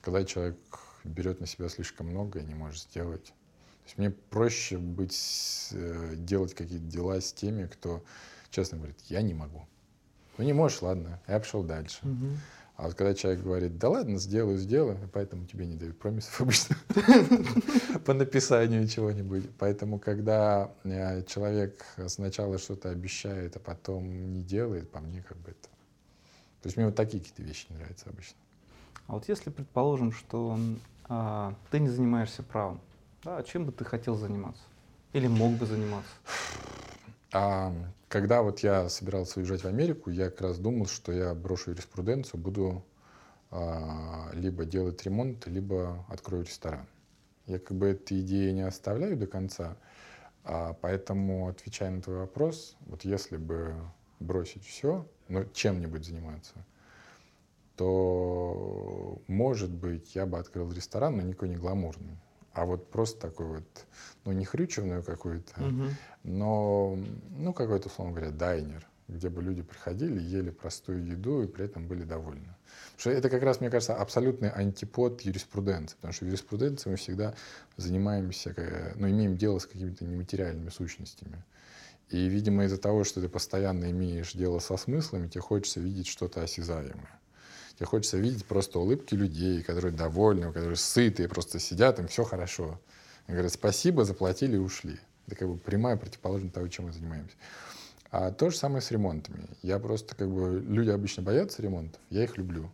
Когда 0.01 0.23
человек 0.23 0.57
берет 1.03 1.39
на 1.39 1.47
себя 1.47 1.69
слишком 1.69 2.07
много 2.07 2.39
и 2.39 2.45
не 2.45 2.55
может 2.55 2.81
сделать. 2.83 3.25
То 3.25 3.83
есть 3.85 3.97
мне 3.97 4.09
проще 4.09 4.77
быть, 4.77 5.69
э, 5.71 6.15
делать 6.17 6.53
какие-то 6.53 6.85
дела 6.85 7.21
с 7.21 7.31
теми, 7.31 7.67
кто 7.67 8.03
честно 8.49 8.77
говорит, 8.77 8.97
я 9.07 9.21
не 9.21 9.33
могу. 9.33 9.65
Ну 10.37 10.43
не 10.43 10.53
можешь, 10.53 10.81
ладно, 10.81 11.21
я 11.27 11.39
пошел 11.39 11.63
дальше. 11.63 11.99
Угу. 12.03 12.27
А 12.77 12.83
вот 12.83 12.93
когда 12.93 13.15
человек 13.15 13.41
говорит, 13.41 13.79
да 13.79 13.89
ладно, 13.89 14.19
сделаю, 14.19 14.59
сделаю, 14.59 14.99
поэтому 15.11 15.45
тебе 15.47 15.65
не 15.65 15.75
дают 15.75 15.97
промисов 15.97 16.39
обычно 16.41 16.75
по 18.05 18.13
написанию 18.13 18.87
чего-нибудь. 18.87 19.49
Поэтому, 19.57 19.97
когда 19.97 20.71
э, 20.83 21.23
человек 21.23 21.83
сначала 22.05 22.59
что-то 22.59 22.91
обещает, 22.91 23.55
а 23.55 23.59
потом 23.59 24.31
не 24.31 24.43
делает, 24.43 24.91
по 24.91 24.99
мне 24.99 25.23
как 25.23 25.37
бы 25.37 25.49
это... 25.49 25.69
То 26.61 26.67
есть 26.67 26.77
мне 26.77 26.85
вот 26.85 26.95
такие 26.95 27.19
какие-то 27.19 27.41
вещи 27.41 27.65
нравятся 27.71 28.11
обычно. 28.11 28.37
А 29.07 29.13
вот 29.13 29.27
если 29.27 29.49
предположим, 29.49 30.11
что 30.11 30.59
а, 31.09 31.55
ты 31.71 31.79
не 31.79 31.89
занимаешься 31.89 32.43
правом, 32.43 32.79
да, 33.23 33.41
чем 33.41 33.65
бы 33.65 33.71
ты 33.71 33.85
хотел 33.85 34.15
заниматься? 34.15 34.61
Или 35.13 35.27
мог 35.27 35.53
бы 35.53 35.65
заниматься? 35.65 36.11
А, 37.33 37.73
когда 38.07 38.41
вот 38.41 38.59
я 38.59 38.87
собирался 38.89 39.39
уезжать 39.39 39.63
в 39.63 39.67
Америку, 39.67 40.09
я 40.09 40.29
как 40.29 40.41
раз 40.41 40.59
думал, 40.59 40.87
что 40.87 41.11
я 41.11 41.33
брошу 41.33 41.71
юриспруденцию, 41.71 42.39
буду 42.39 42.85
а, 43.51 44.29
либо 44.33 44.65
делать 44.65 45.03
ремонт, 45.03 45.45
либо 45.47 46.05
открою 46.09 46.43
ресторан. 46.43 46.87
Я 47.45 47.59
как 47.59 47.77
бы 47.77 47.87
эту 47.87 48.19
идею 48.19 48.53
не 48.53 48.61
оставляю 48.61 49.17
до 49.17 49.27
конца, 49.27 49.77
а, 50.43 50.73
поэтому, 50.73 51.49
отвечая 51.49 51.91
на 51.91 52.01
твой 52.01 52.17
вопрос, 52.17 52.77
вот 52.81 53.03
если 53.03 53.37
бы 53.37 53.75
бросить 54.19 54.65
все, 54.65 55.05
но 55.27 55.43
чем-нибудь 55.43 56.05
заниматься, 56.05 56.53
то, 57.75 59.21
может 59.27 59.69
быть, 59.69 60.15
я 60.15 60.25
бы 60.25 60.39
открыл 60.39 60.71
ресторан, 60.71 61.17
но 61.17 61.21
никакой 61.21 61.49
не 61.49 61.57
гламурный 61.57 62.17
а 62.57 62.65
вот 62.65 62.89
просто 62.89 63.19
такой 63.19 63.45
вот, 63.45 63.85
ну, 64.25 64.31
не 64.31 64.43
хрючевную 64.43 65.03
какую-то, 65.03 65.53
угу. 65.61 65.89
но, 66.23 66.97
ну, 67.29 67.53
какой-то, 67.53 67.87
условно 67.87 68.15
говоря, 68.15 68.31
дайнер, 68.31 68.83
где 69.07 69.29
бы 69.29 69.43
люди 69.43 69.61
приходили, 69.61 70.19
ели 70.19 70.49
простую 70.49 71.05
еду 71.05 71.43
и 71.43 71.47
при 71.47 71.65
этом 71.65 71.87
были 71.87 72.03
довольны. 72.03 72.55
Потому 72.95 72.97
что 72.97 73.11
это 73.11 73.29
как 73.29 73.43
раз, 73.43 73.61
мне 73.61 73.69
кажется, 73.69 73.95
абсолютный 73.95 74.49
антипод 74.49 75.21
юриспруденции, 75.21 75.95
потому 75.97 76.13
что 76.13 76.25
в 76.25 76.29
юриспруденции 76.29 76.89
мы 76.89 76.95
всегда 76.95 77.35
занимаемся, 77.77 78.55
ну, 78.95 79.07
имеем 79.07 79.37
дело 79.37 79.59
с 79.59 79.67
какими-то 79.67 80.03
нематериальными 80.03 80.69
сущностями. 80.69 81.45
И, 82.09 82.27
видимо, 82.27 82.63
из-за 82.65 82.79
того, 82.79 83.03
что 83.03 83.21
ты 83.21 83.29
постоянно 83.29 83.91
имеешь 83.91 84.33
дело 84.33 84.57
со 84.57 84.77
смыслами, 84.77 85.27
тебе 85.27 85.41
хочется 85.41 85.79
видеть 85.79 86.07
что-то 86.07 86.41
осязаемое 86.41 87.19
Тебе 87.77 87.85
хочется 87.85 88.17
видеть 88.17 88.45
просто 88.45 88.79
улыбки 88.79 89.13
людей, 89.13 89.61
которые 89.61 89.93
довольны, 89.93 90.51
которые 90.51 90.75
сытые, 90.75 91.29
просто 91.29 91.59
сидят, 91.59 91.99
им 91.99 92.07
все 92.07 92.23
хорошо. 92.23 92.79
Они 93.27 93.35
говорят, 93.35 93.53
спасибо, 93.53 94.03
заплатили 94.03 94.55
и 94.55 94.59
ушли. 94.59 94.99
Это 95.27 95.35
как 95.35 95.47
бы 95.47 95.57
прямая 95.57 95.95
противоположность 95.95 96.55
того, 96.55 96.67
чем 96.69 96.85
мы 96.85 96.93
занимаемся. 96.93 97.35
А 98.09 98.31
то 98.31 98.49
же 98.49 98.57
самое 98.57 98.81
с 98.81 98.89
ремонтами. 98.89 99.47
Я 99.61 99.77
просто 99.77 100.15
как 100.15 100.29
бы... 100.29 100.59
Люди 100.59 100.89
обычно 100.89 101.21
боятся 101.21 101.61
ремонтов, 101.61 102.01
я 102.09 102.23
их 102.23 102.37
люблю. 102.37 102.71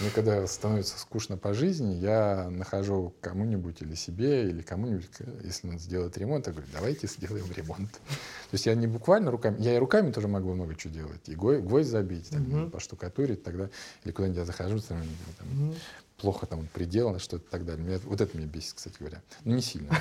Мне 0.00 0.10
когда 0.10 0.46
становится 0.46 0.98
скучно 0.98 1.36
по 1.36 1.52
жизни, 1.54 1.94
я 1.94 2.48
нахожу 2.50 3.14
кому-нибудь 3.20 3.82
или 3.82 3.94
себе, 3.94 4.48
или 4.48 4.62
кому-нибудь, 4.62 5.08
если 5.44 5.66
надо 5.66 5.78
сделать 5.78 6.16
ремонт, 6.16 6.46
я 6.46 6.52
говорю, 6.52 6.68
давайте 6.72 7.06
сделаем 7.06 7.46
ремонт. 7.54 7.92
То 7.92 8.54
есть 8.54 8.66
я 8.66 8.74
не 8.74 8.86
буквально 8.86 9.30
руками, 9.30 9.60
я 9.60 9.76
и 9.76 9.78
руками 9.78 10.10
тоже 10.10 10.28
могу 10.28 10.52
много 10.54 10.74
чего 10.74 10.92
делать. 10.92 11.28
И 11.28 11.34
гвоздь 11.34 11.88
забить, 11.88 12.30
там, 12.30 12.42
uh-huh. 12.42 12.70
поштукатурить 12.70 13.42
тогда, 13.42 13.68
или 14.04 14.12
куда-нибудь 14.12 14.38
я 14.38 14.44
захожу, 14.44 14.80
там, 14.80 15.02
там 15.38 15.48
uh-huh. 15.48 15.76
плохо 16.16 16.46
там 16.46 16.66
приделано, 16.72 17.18
что-то 17.18 17.44
и 17.44 17.50
так 17.50 17.64
далее. 17.64 17.84
Меня, 17.84 17.98
вот 18.04 18.20
это 18.20 18.36
меня 18.36 18.46
бесит, 18.46 18.74
кстати 18.74 18.96
говоря. 18.98 19.22
Ну, 19.44 19.54
не 19.54 19.62
сильно. 19.62 19.94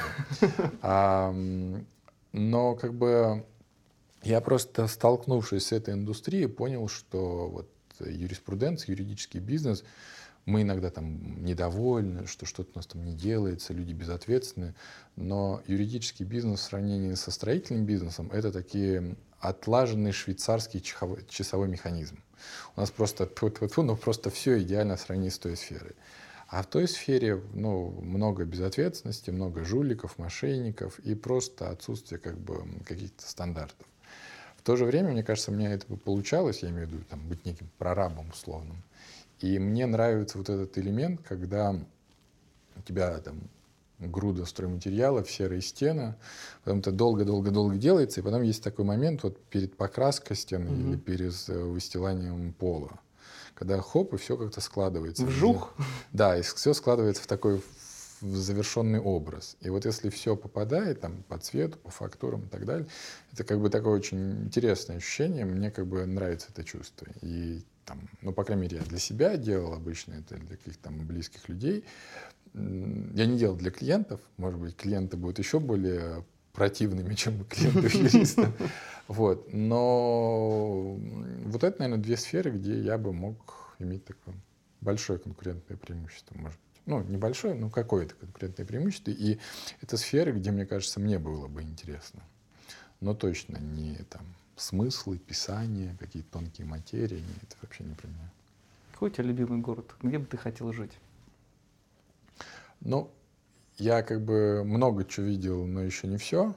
А, 0.81 1.33
но 2.31 2.75
как 2.75 2.93
бы 2.93 3.45
я 4.23 4.39
просто, 4.41 4.87
столкнувшись 4.87 5.67
с 5.67 5.71
этой 5.71 5.95
индустрией, 5.95 6.47
понял, 6.47 6.87
что 6.87 7.47
вот 7.47 7.69
юриспруденция, 8.09 8.91
юридический 8.91 9.39
бизнес, 9.39 9.83
мы 10.45 10.63
иногда 10.63 10.89
там 10.89 11.43
недовольны, 11.43 12.25
что 12.27 12.45
что-то 12.45 12.71
у 12.73 12.77
нас 12.77 12.87
там 12.87 13.03
не 13.05 13.13
делается, 13.13 13.73
люди 13.73 13.93
безответственны, 13.93 14.73
но 15.15 15.61
юридический 15.67 16.25
бизнес 16.25 16.61
в 16.61 16.63
сравнении 16.63 17.13
со 17.13 17.31
строительным 17.31 17.85
бизнесом— 17.85 18.31
это 18.33 18.51
такие 18.51 19.15
отлаженный 19.39 20.11
швейцарский 20.11 20.81
часовой 21.29 21.67
механизм. 21.67 22.17
У 22.75 22.81
нас 22.81 22.89
просто, 22.89 23.29
ну, 23.77 23.95
просто 23.95 24.29
все 24.29 24.59
идеально 24.61 24.95
в 24.95 25.01
сравнении 25.01 25.29
с 25.29 25.37
той 25.37 25.55
сферой. 25.55 25.95
А 26.47 26.63
в 26.63 26.67
той 26.67 26.87
сфере 26.87 27.41
ну, 27.53 27.91
много 28.01 28.43
безответственности, 28.43 29.29
много 29.29 29.63
жуликов, 29.63 30.17
мошенников 30.17 30.99
и 30.99 31.15
просто 31.15 31.69
отсутствие 31.69 32.19
как 32.19 32.37
бы, 32.37 32.65
каких-то 32.85 33.27
стандартов. 33.27 33.87
В 34.61 34.63
то 34.63 34.75
же 34.75 34.85
время, 34.85 35.11
мне 35.11 35.23
кажется, 35.23 35.49
у 35.49 35.55
меня 35.55 35.73
это 35.73 35.87
получалось, 35.87 36.59
я 36.61 36.69
имею 36.69 36.87
в 36.87 36.91
виду 36.91 37.03
там, 37.09 37.19
быть 37.27 37.43
неким 37.45 37.67
прорабом 37.79 38.29
условным. 38.29 38.83
И 39.39 39.57
мне 39.57 39.87
нравится 39.87 40.37
вот 40.37 40.49
этот 40.49 40.77
элемент, 40.77 41.21
когда 41.23 41.71
у 41.71 42.81
тебя 42.83 43.17
там 43.17 43.39
груда 43.97 44.45
стройматериалов, 44.45 45.31
серые 45.31 45.61
стены, 45.61 46.13
потом 46.63 46.79
это 46.79 46.91
долго-долго-долго 46.91 47.77
делается, 47.77 48.19
и 48.19 48.23
потом 48.23 48.43
есть 48.43 48.63
такой 48.63 48.85
момент 48.85 49.23
вот 49.23 49.41
перед 49.45 49.75
покраской 49.75 50.35
стены 50.35 50.69
mm-hmm. 50.69 50.89
или 50.89 50.95
перед 50.97 51.49
э, 51.49 51.59
выстиланием 51.59 52.53
пола, 52.53 52.99
когда 53.55 53.81
хоп, 53.81 54.13
и 54.13 54.17
все 54.17 54.37
как-то 54.37 54.61
складывается. 54.61 55.25
Вжух? 55.25 55.73
Да, 56.11 56.37
и 56.37 56.43
все 56.43 56.73
складывается 56.75 57.23
в 57.23 57.27
такой 57.27 57.63
завершенный 58.21 58.99
образ. 58.99 59.57
И 59.61 59.69
вот 59.69 59.85
если 59.85 60.09
все 60.09 60.35
попадает 60.35 61.01
там, 61.01 61.23
по 61.23 61.37
цвету, 61.37 61.77
по 61.77 61.89
фактурам 61.89 62.45
и 62.45 62.47
так 62.47 62.65
далее, 62.65 62.87
это 63.33 63.43
как 63.43 63.59
бы 63.59 63.69
такое 63.69 63.93
очень 63.93 64.45
интересное 64.45 64.97
ощущение. 64.97 65.45
Мне 65.45 65.71
как 65.71 65.87
бы 65.87 66.05
нравится 66.05 66.47
это 66.53 66.63
чувство. 66.63 67.07
И 67.21 67.63
там, 67.85 68.09
ну, 68.21 68.31
по 68.31 68.43
крайней 68.43 68.63
мере, 68.63 68.77
я 68.77 68.83
для 68.83 68.99
себя 68.99 69.37
делал 69.37 69.73
обычно 69.73 70.13
это, 70.13 70.37
для 70.37 70.55
каких-то 70.55 70.83
там 70.83 71.05
близких 71.05 71.49
людей. 71.49 71.83
Я 72.53 73.25
не 73.25 73.37
делал 73.37 73.55
для 73.55 73.71
клиентов. 73.71 74.21
Может 74.37 74.59
быть, 74.59 74.75
клиенты 74.75 75.17
будут 75.17 75.39
еще 75.39 75.59
более 75.59 76.23
противными, 76.53 77.15
чем 77.15 77.43
клиенты 77.45 77.97
юриста. 77.97 78.51
Вот. 79.07 79.51
Но 79.51 80.95
вот 81.45 81.63
это, 81.63 81.79
наверное, 81.79 82.03
две 82.03 82.17
сферы, 82.17 82.51
где 82.51 82.79
я 82.79 82.97
бы 82.97 83.13
мог 83.13 83.75
иметь 83.79 84.05
такое 84.05 84.35
большое 84.81 85.19
конкурентное 85.19 85.77
преимущество, 85.77 86.35
может 86.37 86.59
ну, 86.85 87.03
небольшое, 87.03 87.53
но 87.53 87.69
какое-то 87.69 88.15
конкурентное 88.15 88.65
преимущество. 88.65 89.11
И 89.11 89.39
это 89.81 89.97
сферы, 89.97 90.31
где, 90.31 90.51
мне 90.51 90.65
кажется, 90.65 90.99
мне 90.99 91.19
было 91.19 91.47
бы 91.47 91.61
интересно. 91.61 92.21
Но 92.99 93.13
точно 93.13 93.57
не 93.57 93.95
там 94.09 94.25
смыслы, 94.55 95.17
писания, 95.17 95.95
какие-то 95.99 96.31
тонкие 96.33 96.67
материи. 96.67 97.19
Нет, 97.19 97.43
это 97.43 97.55
вообще 97.61 97.83
не 97.83 97.95
про 97.95 98.07
меня. 98.07 98.31
Какой 98.93 99.09
у 99.09 99.11
тебя 99.11 99.23
любимый 99.25 99.59
город? 99.59 99.95
Где 100.01 100.19
бы 100.19 100.25
ты 100.25 100.37
хотел 100.37 100.71
жить? 100.71 100.91
Ну, 102.81 103.09
я 103.77 104.03
как 104.03 104.21
бы 104.21 104.63
много 104.63 105.05
чего 105.05 105.25
видел, 105.25 105.65
но 105.65 105.81
еще 105.81 106.07
не 106.07 106.17
все. 106.17 106.53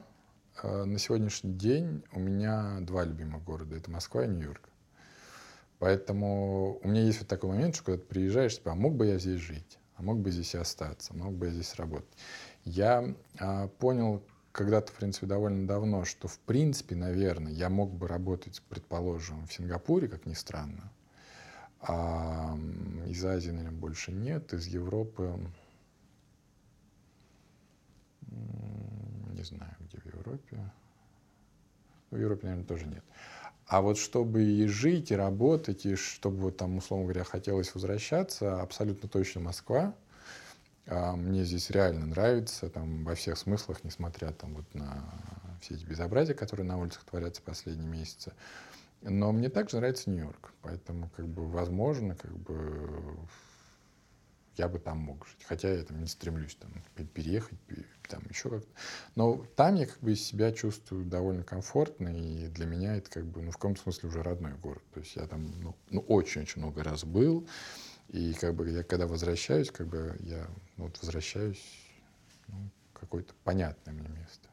А 0.61 0.85
на 0.85 0.99
сегодняшний 0.99 1.53
день 1.53 2.03
у 2.13 2.19
меня 2.19 2.77
два 2.81 3.03
любимых 3.03 3.43
города. 3.43 3.75
Это 3.75 3.89
Москва 3.89 4.25
и 4.25 4.27
Нью-Йорк. 4.27 4.69
Поэтому 5.79 6.79
у 6.81 6.87
меня 6.87 7.01
есть 7.01 7.19
вот 7.19 7.27
такой 7.27 7.49
момент, 7.49 7.75
что 7.75 7.85
когда 7.85 8.01
ты 8.01 8.07
приезжаешь, 8.07 8.55
типа, 8.55 8.71
а 8.71 8.75
мог 8.75 8.95
бы 8.95 9.07
я 9.07 9.19
здесь 9.19 9.41
жить? 9.41 9.77
А 9.95 10.03
мог 10.03 10.19
бы 10.19 10.31
здесь 10.31 10.53
и 10.53 10.57
остаться, 10.57 11.13
мог 11.15 11.33
бы 11.33 11.49
здесь 11.49 11.75
работать. 11.75 12.09
Я 12.63 13.13
а, 13.39 13.67
понял 13.67 14.23
когда-то, 14.51 14.91
в 14.91 14.95
принципе, 14.95 15.27
довольно 15.27 15.67
давно, 15.67 16.05
что, 16.05 16.27
в 16.27 16.39
принципе, 16.39 16.95
наверное, 16.95 17.51
я 17.51 17.69
мог 17.69 17.91
бы 17.91 18.07
работать, 18.07 18.61
предположим, 18.69 19.45
в 19.47 19.53
Сингапуре, 19.53 20.07
как 20.07 20.25
ни 20.25 20.33
странно. 20.33 20.91
А, 21.81 22.57
из 23.07 23.23
Азии, 23.23 23.51
наверное, 23.51 23.77
больше 23.77 24.11
нет, 24.11 24.53
из 24.53 24.67
Европы, 24.67 25.39
не 28.27 29.43
знаю, 29.43 29.75
где 29.81 29.99
в 29.99 30.05
Европе. 30.05 30.71
В 32.11 32.17
Европе, 32.17 32.47
наверное, 32.47 32.67
тоже 32.67 32.87
нет. 32.87 33.03
А 33.75 33.81
вот 33.81 33.97
чтобы 33.97 34.41
и 34.41 34.67
жить, 34.67 35.11
и 35.11 35.17
работать, 35.17 35.85
и 35.85 35.95
чтобы 35.95 36.49
там, 36.53 36.77
условно 36.77 37.07
говоря, 37.07 37.25
хотелось 37.25 37.75
возвращаться, 37.75 38.61
абсолютно 38.61 39.09
точно 39.09 39.41
Москва. 39.41 39.93
А, 40.87 41.17
мне 41.17 41.43
здесь 41.43 41.69
реально 41.71 42.05
нравится, 42.05 42.69
там, 42.69 43.03
во 43.03 43.15
всех 43.15 43.37
смыслах, 43.37 43.83
несмотря 43.83 44.31
там, 44.31 44.55
вот, 44.55 44.73
на 44.73 45.03
все 45.59 45.73
эти 45.73 45.83
безобразия, 45.83 46.33
которые 46.33 46.65
на 46.65 46.79
улицах 46.79 47.03
творятся 47.03 47.41
последние 47.41 47.89
месяцы. 47.89 48.31
Но 49.01 49.33
мне 49.33 49.49
также 49.49 49.75
нравится 49.75 50.09
Нью-Йорк, 50.09 50.53
поэтому, 50.61 51.09
как 51.13 51.27
бы, 51.27 51.45
возможно, 51.45 52.15
как 52.15 52.31
бы, 52.31 53.17
я 54.57 54.67
бы 54.67 54.79
там 54.79 54.99
мог 54.99 55.27
жить. 55.27 55.43
Хотя 55.45 55.73
я 55.73 55.83
там 55.83 55.99
не 55.99 56.07
стремлюсь 56.07 56.55
там, 56.55 56.71
переехать, 57.13 57.57
там 58.09 58.23
еще 58.29 58.49
как-то. 58.49 58.69
Но 59.15 59.45
там 59.55 59.75
я 59.75 59.85
как 59.85 59.99
бы 59.99 60.15
себя 60.15 60.51
чувствую 60.51 61.05
довольно 61.05 61.43
комфортно, 61.43 62.09
и 62.09 62.47
для 62.47 62.65
меня 62.65 62.95
это 62.95 63.09
как 63.09 63.25
бы, 63.25 63.41
ну, 63.41 63.51
в 63.51 63.55
каком-то 63.55 63.81
смысле 63.81 64.09
уже 64.09 64.23
родной 64.23 64.53
город. 64.53 64.83
То 64.93 64.99
есть 64.99 65.15
я 65.15 65.27
там, 65.27 65.51
ну, 65.61 65.75
ну 65.89 66.01
очень-очень 66.01 66.61
много 66.61 66.83
раз 66.83 67.03
был, 67.03 67.47
и 68.09 68.33
как 68.33 68.55
бы 68.55 68.69
я 68.69 68.83
когда 68.83 69.07
возвращаюсь, 69.07 69.71
как 69.71 69.87
бы 69.87 70.15
я 70.19 70.47
ну, 70.77 70.85
вот 70.85 70.97
возвращаюсь 71.01 71.63
ну, 72.47 72.69
какое-то 72.93 73.33
понятное 73.43 73.93
мне 73.93 74.09
место. 74.09 74.49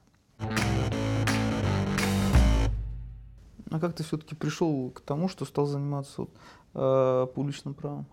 А 3.70 3.80
как 3.80 3.94
ты 3.94 4.02
все-таки 4.02 4.34
пришел 4.34 4.90
к 4.90 5.00
тому, 5.00 5.28
что 5.28 5.46
стал 5.46 5.66
заниматься 5.66 6.22
вот, 6.22 6.30
э, 6.74 7.26
публичным 7.34 7.72
правом? 7.72 8.06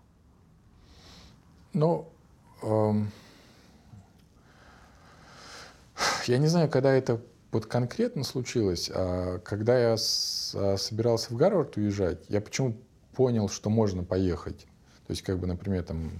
Ну, 1.72 2.08
эм, 2.62 3.10
я 6.26 6.38
не 6.38 6.48
знаю, 6.48 6.68
когда 6.68 6.92
это 6.92 7.20
вот 7.52 7.66
конкретно 7.66 8.24
случилось. 8.24 8.90
А 8.92 9.38
когда 9.40 9.78
я 9.78 9.92
а, 9.94 10.76
собирался 10.76 11.32
в 11.32 11.36
Гарвард 11.36 11.76
уезжать, 11.76 12.18
я 12.28 12.40
почему 12.40 12.76
понял, 13.14 13.48
что 13.48 13.70
можно 13.70 14.02
поехать. 14.02 14.66
То 15.06 15.12
есть, 15.12 15.22
как 15.22 15.38
бы, 15.38 15.46
например, 15.46 15.82
там 15.84 16.10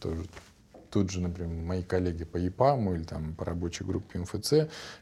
тоже 0.00 0.24
тут 0.90 1.10
же, 1.10 1.20
например, 1.20 1.52
мои 1.54 1.82
коллеги 1.82 2.24
по 2.24 2.36
ЕПАМу 2.36 2.94
или 2.94 3.04
там 3.04 3.34
по 3.34 3.44
рабочей 3.44 3.84
группе 3.84 4.18
МФЦ, 4.18 4.52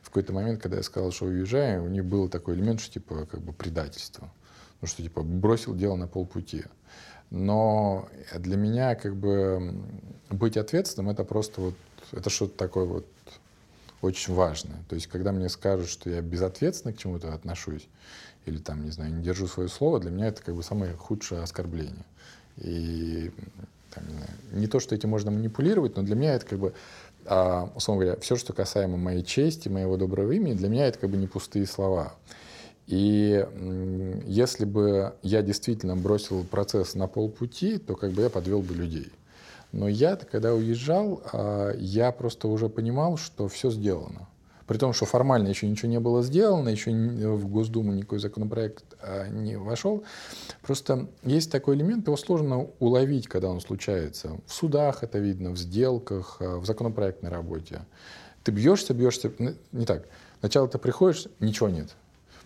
в 0.03 0.07
какой-то 0.07 0.33
момент, 0.33 0.61
когда 0.61 0.77
я 0.77 0.83
сказал, 0.83 1.11
что 1.13 1.27
уезжаю, 1.27 1.85
у 1.85 1.89
них 1.89 2.05
был 2.05 2.29
такой 2.29 2.55
элемент, 2.55 2.81
что 2.81 2.93
типа 2.93 3.27
как 3.27 3.41
бы 3.41 3.53
предательство. 3.53 4.31
Ну 4.81 4.87
что 4.87 5.03
типа 5.03 5.23
бросил 5.23 5.75
дело 5.75 5.97
на 5.97 6.07
полпути. 6.07 6.65
Но 7.31 8.09
для 8.35 8.57
меня 8.57 8.95
как 8.95 9.17
бы 9.17 9.83
быть 10.31 10.57
ответственным 10.57 11.11
это 11.11 11.25
просто 11.25 11.61
вот 11.61 11.75
это 12.13 12.31
что-то 12.31 12.57
такое 12.57 12.85
вот 12.85 13.07
очень 14.01 14.35
важное. 14.35 14.79
То 14.89 14.95
есть, 14.95 15.09
когда 15.09 15.33
мне 15.33 15.49
скажут, 15.49 15.89
что 15.89 16.09
я 16.09 16.23
безответственно 16.23 16.95
к 16.95 16.99
чему-то 16.99 17.35
отношусь, 17.35 17.89
или 18.47 18.59
там, 18.59 18.85
не 18.85 18.91
знаю, 18.91 19.13
не 19.13 19.23
держу 19.23 19.47
свое 19.47 19.69
слово, 19.69 20.01
для 20.01 20.11
меня 20.11 20.29
это 20.29 20.43
как 20.43 20.55
бы 20.55 20.63
самое 20.63 20.95
худшее 20.95 21.43
оскорбление. 21.43 22.05
И 22.57 23.31
там, 23.91 24.07
не, 24.07 24.15
знаю, 24.15 24.31
не 24.53 24.67
то, 24.67 24.81
что 24.81 24.95
этим 24.95 25.11
можно 25.11 25.31
манипулировать, 25.31 25.97
но 25.97 26.03
для 26.03 26.15
меня 26.15 26.35
это 26.35 26.47
как 26.47 26.59
бы, 26.59 26.75
а, 27.27 27.71
условно 27.75 28.05
говоря, 28.05 28.21
все, 28.21 28.37
что 28.37 28.53
касаемо 28.53 28.97
моей 28.97 29.23
чести, 29.23 29.69
моего 29.69 29.97
доброго 29.97 30.33
имени, 30.33 30.55
для 30.55 30.69
меня 30.69 30.87
это 30.87 30.99
как 30.99 31.11
бы 31.11 31.17
не 31.17 31.27
пустые 31.27 31.67
слова. 31.67 32.15
И 32.89 33.47
если 34.27 34.65
бы 34.65 35.13
я 35.23 35.43
действительно 35.43 35.95
бросил 35.95 36.43
процесс 36.45 36.95
на 36.95 37.07
полпути, 37.07 37.77
то 37.77 37.95
как 37.95 38.13
бы 38.13 38.23
я 38.23 38.31
подвел 38.31 38.63
бы 38.63 38.75
людей. 38.75 39.13
Но 39.73 39.89
я, 39.89 40.17
когда 40.17 40.55
уезжал, 40.55 41.23
а, 41.31 41.75
я 41.77 42.11
просто 42.13 42.49
уже 42.49 42.71
понимал, 42.71 43.19
что 43.19 43.47
все 43.49 43.71
сделано. 43.71 44.27
При 44.67 44.79
том, 44.79 44.95
что 44.95 45.05
формально 45.05 45.49
еще 45.49 45.69
ничего 45.69 45.91
не 45.91 46.01
было 46.01 46.23
сделано, 46.23 46.71
еще 46.71 46.91
в 46.91 47.47
Госдуму 47.49 47.93
никакой 47.93 48.21
законопроект 48.21 48.85
а, 49.03 49.29
не 49.29 49.59
вошел. 49.59 50.05
Просто 50.63 51.09
есть 51.23 51.53
такой 51.53 51.77
элемент, 51.77 52.07
его 52.07 52.17
сложно 52.17 52.69
уловить, 52.79 53.29
когда 53.29 53.51
он 53.51 53.61
случается. 53.61 54.41
В 54.47 54.53
судах 54.55 55.03
это 55.03 55.19
видно, 55.19 55.51
в 55.51 55.59
сделках, 55.59 56.39
а, 56.41 56.59
в 56.59 56.65
законопроектной 56.65 57.29
работе. 57.29 57.83
Ты 58.45 58.53
бьешься, 58.53 58.95
бьешься, 58.95 59.31
не 59.73 59.85
так. 59.85 60.09
Сначала 60.41 60.67
ты 60.69 60.79
приходишь, 60.79 61.27
ничего 61.39 61.69
нет. 61.69 61.91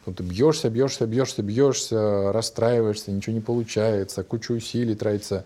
Потом 0.05 0.15
ты 0.15 0.23
бьешься, 0.25 0.69
бьешься, 0.69 1.07
бьешься, 1.07 1.43
бьешься, 1.43 2.33
расстраиваешься, 2.33 3.13
ничего 3.13 3.35
не 3.35 3.41
получается, 3.41 4.25
куча 4.25 4.53
усилий 4.53 4.97
тратится. 4.97 5.45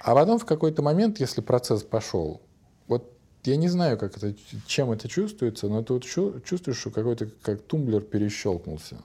А 0.00 0.14
потом 0.14 0.38
в 0.38 0.44
какой-то 0.44 0.82
момент, 0.82 1.20
если 1.20 1.40
процесс 1.40 1.82
пошел, 1.82 2.40
вот 2.88 3.12
я 3.44 3.56
не 3.56 3.68
знаю, 3.68 3.96
как 3.96 4.16
это, 4.16 4.34
чем 4.66 4.90
это 4.90 5.08
чувствуется, 5.08 5.68
но 5.68 5.82
ты 5.82 5.92
вот 5.92 6.04
чувствуешь, 6.04 6.78
что 6.78 6.90
какой-то 6.90 7.28
как 7.42 7.62
тумблер 7.62 8.00
перещелкнулся. 8.00 8.96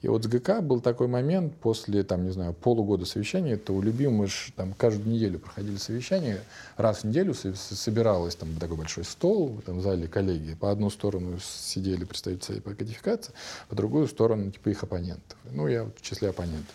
И 0.00 0.08
вот 0.08 0.22
с 0.22 0.26
ГК 0.28 0.60
был 0.60 0.80
такой 0.80 1.08
момент 1.08 1.56
после, 1.56 2.04
там, 2.04 2.24
не 2.24 2.30
знаю, 2.30 2.52
полугода 2.52 3.04
совещания, 3.04 3.52
это 3.52 3.72
у 3.72 3.82
любимых, 3.82 4.30
там, 4.54 4.72
каждую 4.74 5.12
неделю 5.12 5.40
проходили 5.40 5.76
совещания, 5.76 6.40
раз 6.76 6.98
в 6.98 7.04
неделю 7.04 7.34
собиралось 7.34 8.36
там 8.36 8.48
такой 8.60 8.76
большой 8.76 9.04
стол, 9.04 9.60
там, 9.66 9.78
в 9.78 9.82
зале 9.82 10.06
коллеги, 10.06 10.54
по 10.54 10.70
одну 10.70 10.88
сторону 10.90 11.38
сидели 11.40 12.04
представители 12.04 12.60
по 12.60 12.74
кодификации, 12.74 13.32
по 13.68 13.74
другую 13.74 14.06
сторону, 14.06 14.52
типа, 14.52 14.68
их 14.68 14.82
оппонентов. 14.84 15.36
Ну, 15.50 15.66
я 15.66 15.84
в 15.84 16.00
числе 16.00 16.28
оппонентов. 16.28 16.74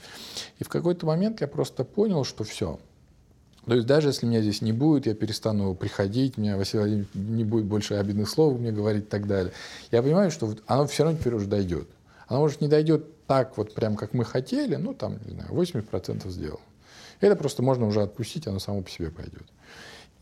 И 0.59 0.65
в 0.65 0.69
какой-то 0.69 1.05
момент 1.05 1.39
я 1.39 1.47
просто 1.47 1.85
понял, 1.85 2.25
что 2.25 2.43
все, 2.43 2.77
то 3.65 3.75
есть 3.75 3.87
даже 3.87 4.09
если 4.09 4.25
меня 4.25 4.41
здесь 4.41 4.61
не 4.61 4.73
будет, 4.73 5.05
я 5.05 5.13
перестану 5.13 5.73
приходить, 5.73 6.37
меня 6.37 6.57
Василий 6.57 6.79
Владимирович 6.79 7.09
не 7.13 7.43
будет 7.45 7.65
больше 7.65 7.93
обидных 7.93 8.29
слов 8.29 8.59
мне 8.59 8.73
говорить 8.73 9.05
и 9.05 9.07
так 9.07 9.25
далее. 9.25 9.53
Я 9.89 10.03
понимаю, 10.03 10.31
что 10.31 10.53
оно 10.67 10.85
все 10.85 11.03
равно 11.03 11.17
теперь 11.17 11.35
уже 11.35 11.47
дойдет. 11.47 11.87
Оно, 12.33 12.41
может, 12.41 12.61
не 12.61 12.67
дойдет 12.67 13.27
так 13.27 13.57
вот 13.57 13.75
прям, 13.75 13.95
как 13.95 14.15
мы 14.15 14.25
хотели, 14.25 14.75
ну, 14.75 14.95
там, 14.95 15.19
не 15.23 15.33
знаю, 15.33 15.51
80% 15.51 16.27
сделал. 16.29 16.61
Это 17.19 17.35
просто 17.35 17.61
можно 17.61 17.85
уже 17.85 18.01
отпустить, 18.01 18.47
оно 18.47 18.57
само 18.57 18.81
по 18.81 18.89
себе 18.89 19.11
пойдет. 19.11 19.43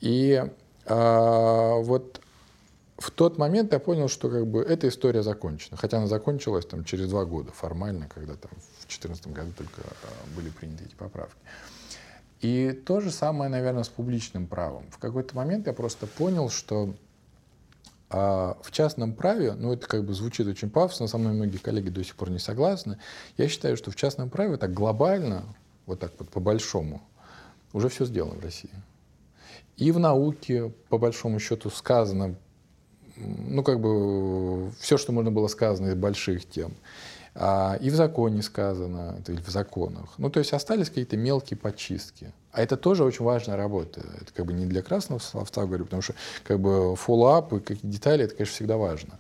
И 0.02 0.44
а, 0.88 1.76
вот 1.78 2.20
в 2.98 3.12
тот 3.12 3.38
момент 3.38 3.72
я 3.72 3.80
понял, 3.80 4.10
что 4.10 4.30
как 4.30 4.46
бы 4.46 4.62
эта 4.62 4.90
история 4.90 5.24
закончена. 5.24 5.78
Хотя 5.78 6.00
она 6.00 6.08
закончилась 6.08 6.66
там 6.66 6.84
через 6.84 7.08
два 7.08 7.24
года 7.24 7.54
формально, 7.54 8.10
когда 8.14 8.34
там 8.34 8.52
в 8.52 8.82
2014 8.88 9.28
году 9.28 9.54
только 9.58 9.82
а, 9.82 10.36
были 10.36 10.50
приняты 10.50 10.84
эти 10.84 10.96
поправки. 10.96 11.40
И 12.42 12.74
то 12.86 13.00
же 13.00 13.12
самое, 13.12 13.50
наверное, 13.50 13.84
с 13.84 13.90
публичным 13.90 14.48
правом. 14.48 14.84
В 14.92 14.98
какой-то 14.98 15.34
момент 15.34 15.66
я 15.68 15.74
просто 15.74 16.08
понял, 16.08 16.50
что 16.50 16.94
а 18.14 18.58
в 18.62 18.72
частном 18.72 19.14
праве, 19.14 19.54
ну 19.54 19.72
это 19.72 19.88
как 19.88 20.04
бы 20.04 20.14
звучит 20.14 20.46
очень 20.46 20.70
пафосно, 20.70 21.08
со 21.08 21.18
мной 21.18 21.32
многие 21.32 21.58
коллеги 21.58 21.90
до 21.90 22.04
сих 22.04 22.16
пор 22.16 22.30
не 22.30 22.40
согласны, 22.40 22.98
я 23.38 23.48
считаю, 23.48 23.78
что 23.78 23.90
в 23.90 23.96
частном 23.96 24.30
праве 24.30 24.58
так 24.58 24.74
глобально, 24.74 25.46
вот 25.86 26.00
так 26.00 26.12
вот 26.20 26.30
по-большому, 26.30 27.02
уже 27.72 27.88
все 27.88 28.06
сделано 28.06 28.36
в 28.36 28.44
России. 28.44 28.70
И 29.78 29.92
в 29.92 30.00
науке, 30.00 30.74
по 30.90 30.98
большому 30.98 31.40
счету, 31.40 31.70
сказано, 31.70 32.36
ну 33.16 33.64
как 33.64 33.80
бы 33.80 34.72
все, 34.72 34.98
что 34.98 35.14
можно 35.14 35.32
было 35.32 35.48
сказано 35.48 35.88
из 35.88 35.96
больших 35.96 36.50
тем. 36.50 36.74
А, 37.34 37.78
и 37.80 37.90
в 37.90 37.96
законе 37.96 38.42
сказано, 38.42 39.22
или 39.28 39.42
в 39.42 39.50
законах. 39.50 40.14
Ну, 40.18 40.30
то 40.30 40.40
есть 40.40 40.52
остались 40.54 40.90
какие-то 40.90 41.16
мелкие 41.16 41.58
подчистки. 41.58 42.34
А 42.52 42.62
это 42.62 42.76
тоже 42.76 43.04
очень 43.06 43.24
важная 43.24 43.56
работа. 43.56 44.02
Это 44.20 44.34
как 44.34 44.46
бы 44.46 44.54
не 44.54 44.66
для 44.66 44.82
красного 44.82 45.20
словца 45.20 45.66
говорю, 45.66 45.86
потому 45.86 46.02
что 46.02 46.14
как 46.44 46.60
бы 46.60 46.96
follow-up 46.96 47.54
и 47.54 47.60
какие 47.62 47.90
детали, 47.90 48.26
это, 48.26 48.36
конечно, 48.36 48.54
всегда 48.54 48.78
важно. 48.78 49.18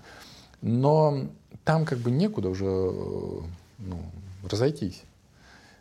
Но 0.61 1.27
там 1.63 1.85
как 1.85 1.99
бы 1.99 2.11
некуда 2.11 2.49
уже 2.49 2.65
ну, 2.65 4.11
разойтись. 4.49 5.03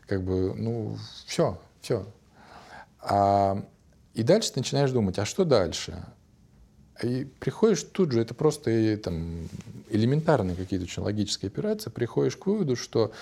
Как 0.06 0.22
бы, 0.22 0.54
ну, 0.54 0.96
все, 1.26 1.58
все. 1.80 2.06
А, 3.00 3.64
и 4.14 4.22
дальше 4.22 4.52
ты 4.52 4.60
начинаешь 4.60 4.90
думать, 4.90 5.18
а 5.18 5.24
что 5.24 5.44
дальше? 5.44 6.04
И 7.04 7.24
приходишь 7.38 7.82
тут 7.82 8.12
же, 8.12 8.20
это 8.20 8.34
просто 8.34 8.96
там, 8.98 9.48
элементарные 9.88 10.56
какие-то 10.56 10.84
очень 10.84 11.02
логические 11.02 11.48
операции, 11.48 11.90
приходишь 11.90 12.36
к 12.36 12.46
выводу, 12.46 12.76
что 12.76 13.12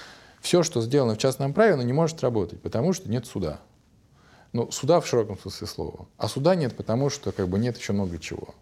все, 0.41 0.63
что 0.63 0.81
сделано 0.81 1.15
в 1.15 1.19
частном 1.19 1.53
праве, 1.53 1.75
оно 1.75 1.83
не 1.83 1.93
может 1.93 2.23
работать, 2.23 2.61
потому 2.61 2.93
что 2.93 3.11
нет 3.11 3.27
суда. 3.27 3.61
Ну, 4.53 4.71
суда 4.71 5.01
в 5.01 5.07
широком 5.07 5.39
смысле 5.39 5.67
слова. 5.67 6.09
А 6.17 6.29
суда 6.29 6.55
нет, 6.55 6.75
потому 6.75 7.11
что 7.11 7.33
как 7.33 7.49
бы 7.49 7.59
нет 7.59 7.77
еще 7.77 7.93
много 7.93 8.19
чего. 8.19 8.55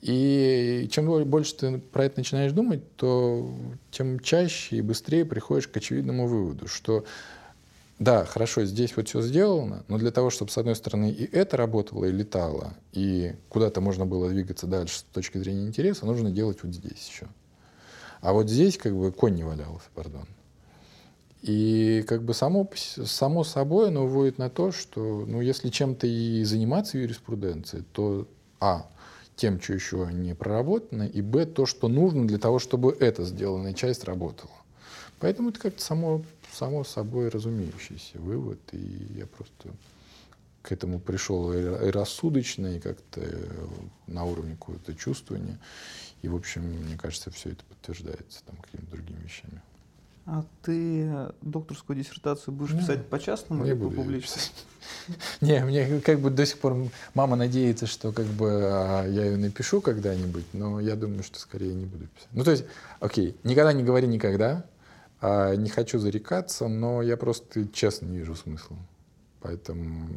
И 0.00 0.88
чем 0.90 1.06
больше 1.24 1.56
ты 1.56 1.78
про 1.78 2.04
это 2.04 2.18
начинаешь 2.18 2.52
думать, 2.52 2.96
то 2.96 3.50
тем 3.90 4.20
чаще 4.20 4.76
и 4.76 4.82
быстрее 4.82 5.24
приходишь 5.24 5.68
к 5.68 5.76
очевидному 5.76 6.26
выводу, 6.26 6.68
что 6.68 7.04
да, 7.98 8.24
хорошо, 8.24 8.64
здесь 8.64 8.96
вот 8.96 9.08
все 9.08 9.22
сделано, 9.22 9.84
но 9.88 9.98
для 9.98 10.10
того, 10.10 10.30
чтобы, 10.30 10.50
с 10.50 10.58
одной 10.58 10.74
стороны, 10.74 11.10
и 11.10 11.24
это 11.32 11.56
работало, 11.56 12.06
и 12.06 12.12
летало, 12.12 12.74
и 12.92 13.34
куда-то 13.48 13.80
можно 13.80 14.04
было 14.04 14.28
двигаться 14.28 14.66
дальше 14.66 14.98
с 14.98 15.02
точки 15.02 15.38
зрения 15.38 15.66
интереса, 15.66 16.04
нужно 16.04 16.30
делать 16.30 16.58
вот 16.62 16.74
здесь 16.74 17.08
еще. 17.08 17.28
А 18.20 18.32
вот 18.32 18.48
здесь 18.48 18.78
как 18.78 18.96
бы 18.96 19.12
конь 19.12 19.34
не 19.34 19.44
валялся, 19.44 19.86
пардон. 19.94 20.26
И 21.42 22.02
как 22.08 22.22
бы 22.22 22.32
само, 22.32 22.68
само 22.74 23.44
собой 23.44 23.88
оно 23.88 24.06
выводит 24.06 24.38
на 24.38 24.48
то, 24.48 24.72
что 24.72 25.26
ну, 25.28 25.42
если 25.42 25.68
чем-то 25.68 26.06
и 26.06 26.42
заниматься 26.42 26.96
юриспруденцией, 26.96 27.84
то 27.92 28.26
а, 28.60 28.86
тем, 29.36 29.60
что 29.60 29.74
еще 29.74 30.08
не 30.10 30.34
проработано, 30.34 31.02
и 31.02 31.20
б, 31.20 31.44
то, 31.44 31.66
что 31.66 31.88
нужно 31.88 32.26
для 32.26 32.38
того, 32.38 32.58
чтобы 32.58 32.96
эта 32.98 33.24
сделанная 33.24 33.74
часть 33.74 34.04
работала. 34.04 34.52
Поэтому 35.20 35.50
это 35.50 35.60
как-то 35.60 35.82
само 35.82 36.22
само 36.54 36.84
собой 36.84 37.28
разумеющийся 37.28 38.18
вывод, 38.18 38.60
и 38.72 39.06
я 39.16 39.26
просто 39.26 39.70
к 40.62 40.72
этому 40.72 40.98
пришел 40.98 41.52
и 41.52 41.90
рассудочно, 41.90 42.68
и 42.68 42.80
как-то 42.80 43.20
на 44.06 44.24
уровне 44.24 44.54
какого-то 44.54 44.94
чувствования. 44.94 45.58
И, 46.22 46.28
в 46.28 46.34
общем, 46.34 46.62
мне 46.62 46.96
кажется, 46.96 47.30
все 47.30 47.50
это 47.50 47.64
подтверждается 47.64 48.42
там 48.46 48.56
какими-то 48.56 48.92
другими 48.92 49.20
вещами. 49.22 49.60
А 50.26 50.42
ты 50.62 51.34
докторскую 51.42 51.98
диссертацию 51.98 52.54
будешь 52.54 52.74
писать 52.74 53.06
по 53.08 53.18
частному 53.18 53.66
или 53.66 53.74
по 53.74 53.90
публичному? 53.90 54.40
Не, 55.42 55.62
мне 55.66 56.00
как 56.00 56.18
бы 56.20 56.30
до 56.30 56.46
сих 56.46 56.58
пор 56.58 56.90
мама 57.12 57.36
надеется, 57.36 57.86
что 57.86 58.10
как 58.10 58.24
бы 58.24 58.48
а, 58.50 59.06
я 59.06 59.26
ее 59.26 59.36
напишу 59.36 59.82
когда-нибудь, 59.82 60.46
но 60.54 60.80
я 60.80 60.96
думаю, 60.96 61.24
что 61.24 61.38
скорее 61.38 61.74
не 61.74 61.84
буду 61.84 62.06
писать. 62.06 62.28
Ну, 62.32 62.42
то 62.42 62.52
есть, 62.52 62.64
окей, 63.00 63.36
никогда 63.44 63.74
не 63.74 63.82
говори 63.82 64.06
никогда, 64.06 64.64
а, 65.20 65.54
не 65.54 65.70
хочу 65.70 65.98
зарекаться, 65.98 66.68
но 66.68 67.02
я 67.02 67.16
просто 67.16 67.66
честно 67.68 68.06
не 68.06 68.18
вижу 68.18 68.34
смысла. 68.34 68.76
Поэтому 69.40 70.08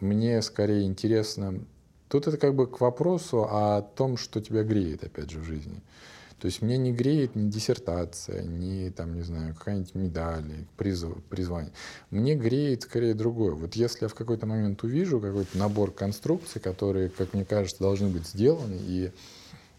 мне 0.00 0.42
скорее 0.42 0.84
интересно... 0.84 1.60
Тут 2.08 2.28
это 2.28 2.36
как 2.36 2.54
бы 2.54 2.68
к 2.68 2.80
вопросу 2.80 3.48
о 3.50 3.82
том, 3.82 4.16
что 4.16 4.40
тебя 4.40 4.62
греет, 4.62 5.02
опять 5.02 5.30
же, 5.30 5.40
в 5.40 5.44
жизни. 5.44 5.80
То 6.40 6.46
есть 6.46 6.60
меня 6.60 6.76
не 6.76 6.92
греет 6.92 7.34
ни 7.34 7.48
диссертация, 7.48 8.42
ни, 8.42 8.90
там, 8.90 9.16
не 9.16 9.22
знаю, 9.22 9.54
какая-нибудь 9.54 9.94
медаль, 9.94 10.44
призв, 10.76 11.08
призвание. 11.30 11.72
Мне 12.10 12.34
греет 12.34 12.82
скорее 12.82 13.14
другое. 13.14 13.54
Вот 13.54 13.74
если 13.74 14.04
я 14.04 14.08
в 14.08 14.14
какой-то 14.14 14.46
момент 14.46 14.82
увижу 14.84 15.18
какой-то 15.18 15.56
набор 15.56 15.90
конструкций, 15.92 16.60
которые, 16.60 17.08
как 17.08 17.32
мне 17.32 17.44
кажется, 17.44 17.82
должны 17.82 18.08
быть 18.08 18.26
сделаны, 18.26 18.76
и 18.78 19.10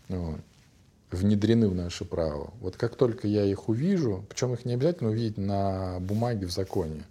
ну, 0.10 0.39
внедрены 1.12 1.68
в 1.68 1.76
наше 1.76 2.06
право. 2.06 2.54
Вот 2.60 2.76
как 2.76 2.96
только 2.96 3.28
я 3.28 3.46
их 3.46 3.70
увижу, 3.70 4.26
причем 4.30 4.54
их 4.54 4.66
не 4.66 4.74
обязательно 4.74 5.10
увидеть 5.10 5.38
на 5.38 6.00
бумаге 6.00 6.46
в 6.46 6.52
законе, 6.52 7.04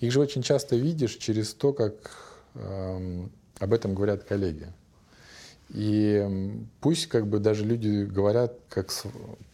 их 0.00 0.12
же 0.12 0.20
очень 0.20 0.42
часто 0.42 0.76
видишь 0.76 1.16
через 1.16 1.54
то, 1.54 1.72
как 1.72 1.94
э, 2.54 3.26
об 3.58 3.72
этом 3.72 3.94
говорят 3.94 4.24
коллеги. 4.24 4.66
И 5.70 6.64
пусть 6.80 7.08
как 7.08 7.26
бы 7.26 7.38
даже 7.38 7.64
люди 7.64 8.04
говорят, 8.04 8.54
как, 8.68 8.90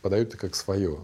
подают 0.01 0.29
это 0.29 0.39
как 0.39 0.55
свое 0.55 0.99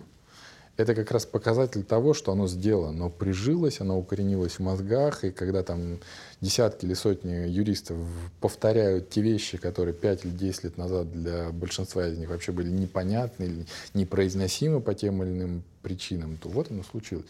это 0.81 0.95
как 0.95 1.11
раз 1.11 1.27
показатель 1.27 1.83
того, 1.85 2.15
что 2.15 2.33
оно 2.33 2.49
сделано, 2.49 2.91
оно 2.91 3.11
прижилось, 3.11 3.81
оно 3.81 3.99
укоренилось 3.99 4.55
в 4.55 4.61
мозгах, 4.61 5.25
и 5.25 5.31
когда 5.31 5.63
там 5.63 5.99
десятки 6.41 6.87
или 6.87 6.95
сотни 6.95 7.49
юристов 7.49 7.99
повторяют 8.41 9.11
те 9.11 9.21
вещи, 9.21 9.59
которые 9.59 9.95
5 9.95 10.25
или 10.25 10.33
10 10.33 10.65
лет 10.65 10.79
назад 10.79 11.13
для 11.13 11.51
большинства 11.51 12.07
из 12.07 12.17
них 12.17 12.31
вообще 12.31 12.53
были 12.53 12.71
непонятны 12.71 13.45
или 13.45 13.67
непроизносимы 13.95 14.81
по 14.81 14.95
тем 14.95 15.23
или 15.23 15.31
иным 15.31 15.63
причинам, 15.83 16.39
то 16.39 16.49
вот 16.49 16.71
оно 16.71 16.83
случилось. 16.83 17.27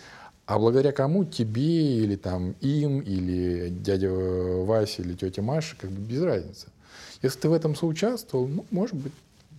А 0.47 0.59
благодаря 0.59 0.93
кому? 0.93 1.25
Тебе 1.25 2.03
или 2.03 2.17
там 2.17 2.57
им, 2.61 3.01
или 3.01 3.69
дядя 3.69 4.11
Вася, 4.11 5.03
или 5.03 5.15
тетя 5.15 5.43
Маша, 5.43 5.77
как 5.81 5.91
бы 5.91 6.01
без 6.01 6.23
разницы. 6.23 6.69
Если 7.23 7.39
ты 7.41 7.49
в 7.49 7.53
этом 7.53 7.77
соучаствовал, 7.77 8.49
ну, 8.49 8.65
может 8.71 8.97
быть, 8.97 9.13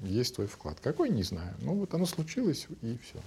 есть 0.03 0.35
твой 0.35 0.47
вклад. 0.47 0.77
Какой, 0.81 1.09
не 1.09 1.23
знаю. 1.23 1.53
Ну, 1.61 1.75
вот 1.75 1.93
оно 1.93 2.05
случилось, 2.05 2.67
и 2.81 2.97
все. 3.03 3.19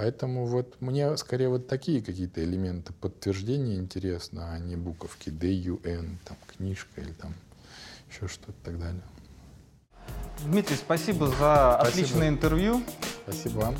Поэтому 0.00 0.46
вот 0.46 0.80
мне 0.80 1.14
скорее 1.18 1.50
вот 1.50 1.68
такие 1.68 2.00
какие-то 2.00 2.42
элементы 2.42 2.94
подтверждения 2.94 3.76
интересно, 3.76 4.54
а 4.54 4.58
не 4.58 4.74
буковки 4.74 5.28
D, 5.28 5.52
U, 5.52 5.78
N, 5.84 6.18
там 6.24 6.38
книжка 6.56 7.02
или 7.02 7.12
там 7.12 7.34
еще 8.10 8.26
что-то 8.26 8.52
и 8.52 8.64
так 8.64 8.78
далее. 8.78 9.02
Дмитрий, 10.46 10.76
спасибо 10.76 11.26
за 11.26 11.34
Спасибо. 11.34 11.80
отличное 11.82 12.28
интервью. 12.30 12.82
Спасибо 13.24 13.58
вам. 13.58 13.76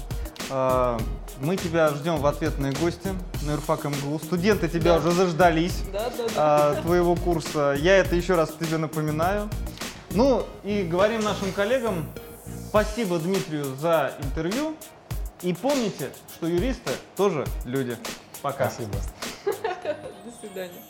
А, 0.51 1.01
Мы 1.41 1.57
тебя 1.57 1.89
ждем 1.89 2.19
в 2.19 2.27
ответные 2.27 2.75
гости 2.75 3.09
на 3.47 3.53
ЮрФак 3.53 3.85
МГУ. 3.85 4.19
Студенты 4.19 4.69
тебя 4.69 4.99
уже 4.99 5.13
заждались 5.13 5.85
Да, 5.91 6.11
да, 6.11 6.27
а, 6.37 6.83
твоего 6.83 7.17
курса. 7.17 7.75
Я 7.79 7.97
это 7.97 8.15
еще 8.15 8.35
раз 8.35 8.53
тебе 8.61 8.77
напоминаю. 8.77 9.49
Ну 10.11 10.45
и 10.65 10.83
говорим 10.83 11.23
нашим 11.23 11.51
коллегам 11.53 12.05
спасибо 12.69 13.19
Дмитрию 13.19 13.75
за 13.77 14.13
интервью. 14.23 14.77
И 15.43 15.55
помните, 15.55 16.13
что 16.35 16.47
юристы 16.47 16.91
тоже 17.17 17.47
люди. 17.65 17.97
Пока. 18.43 18.71
Спасибо. 18.71 18.97
До 20.25 20.33
свидания. 20.41 20.83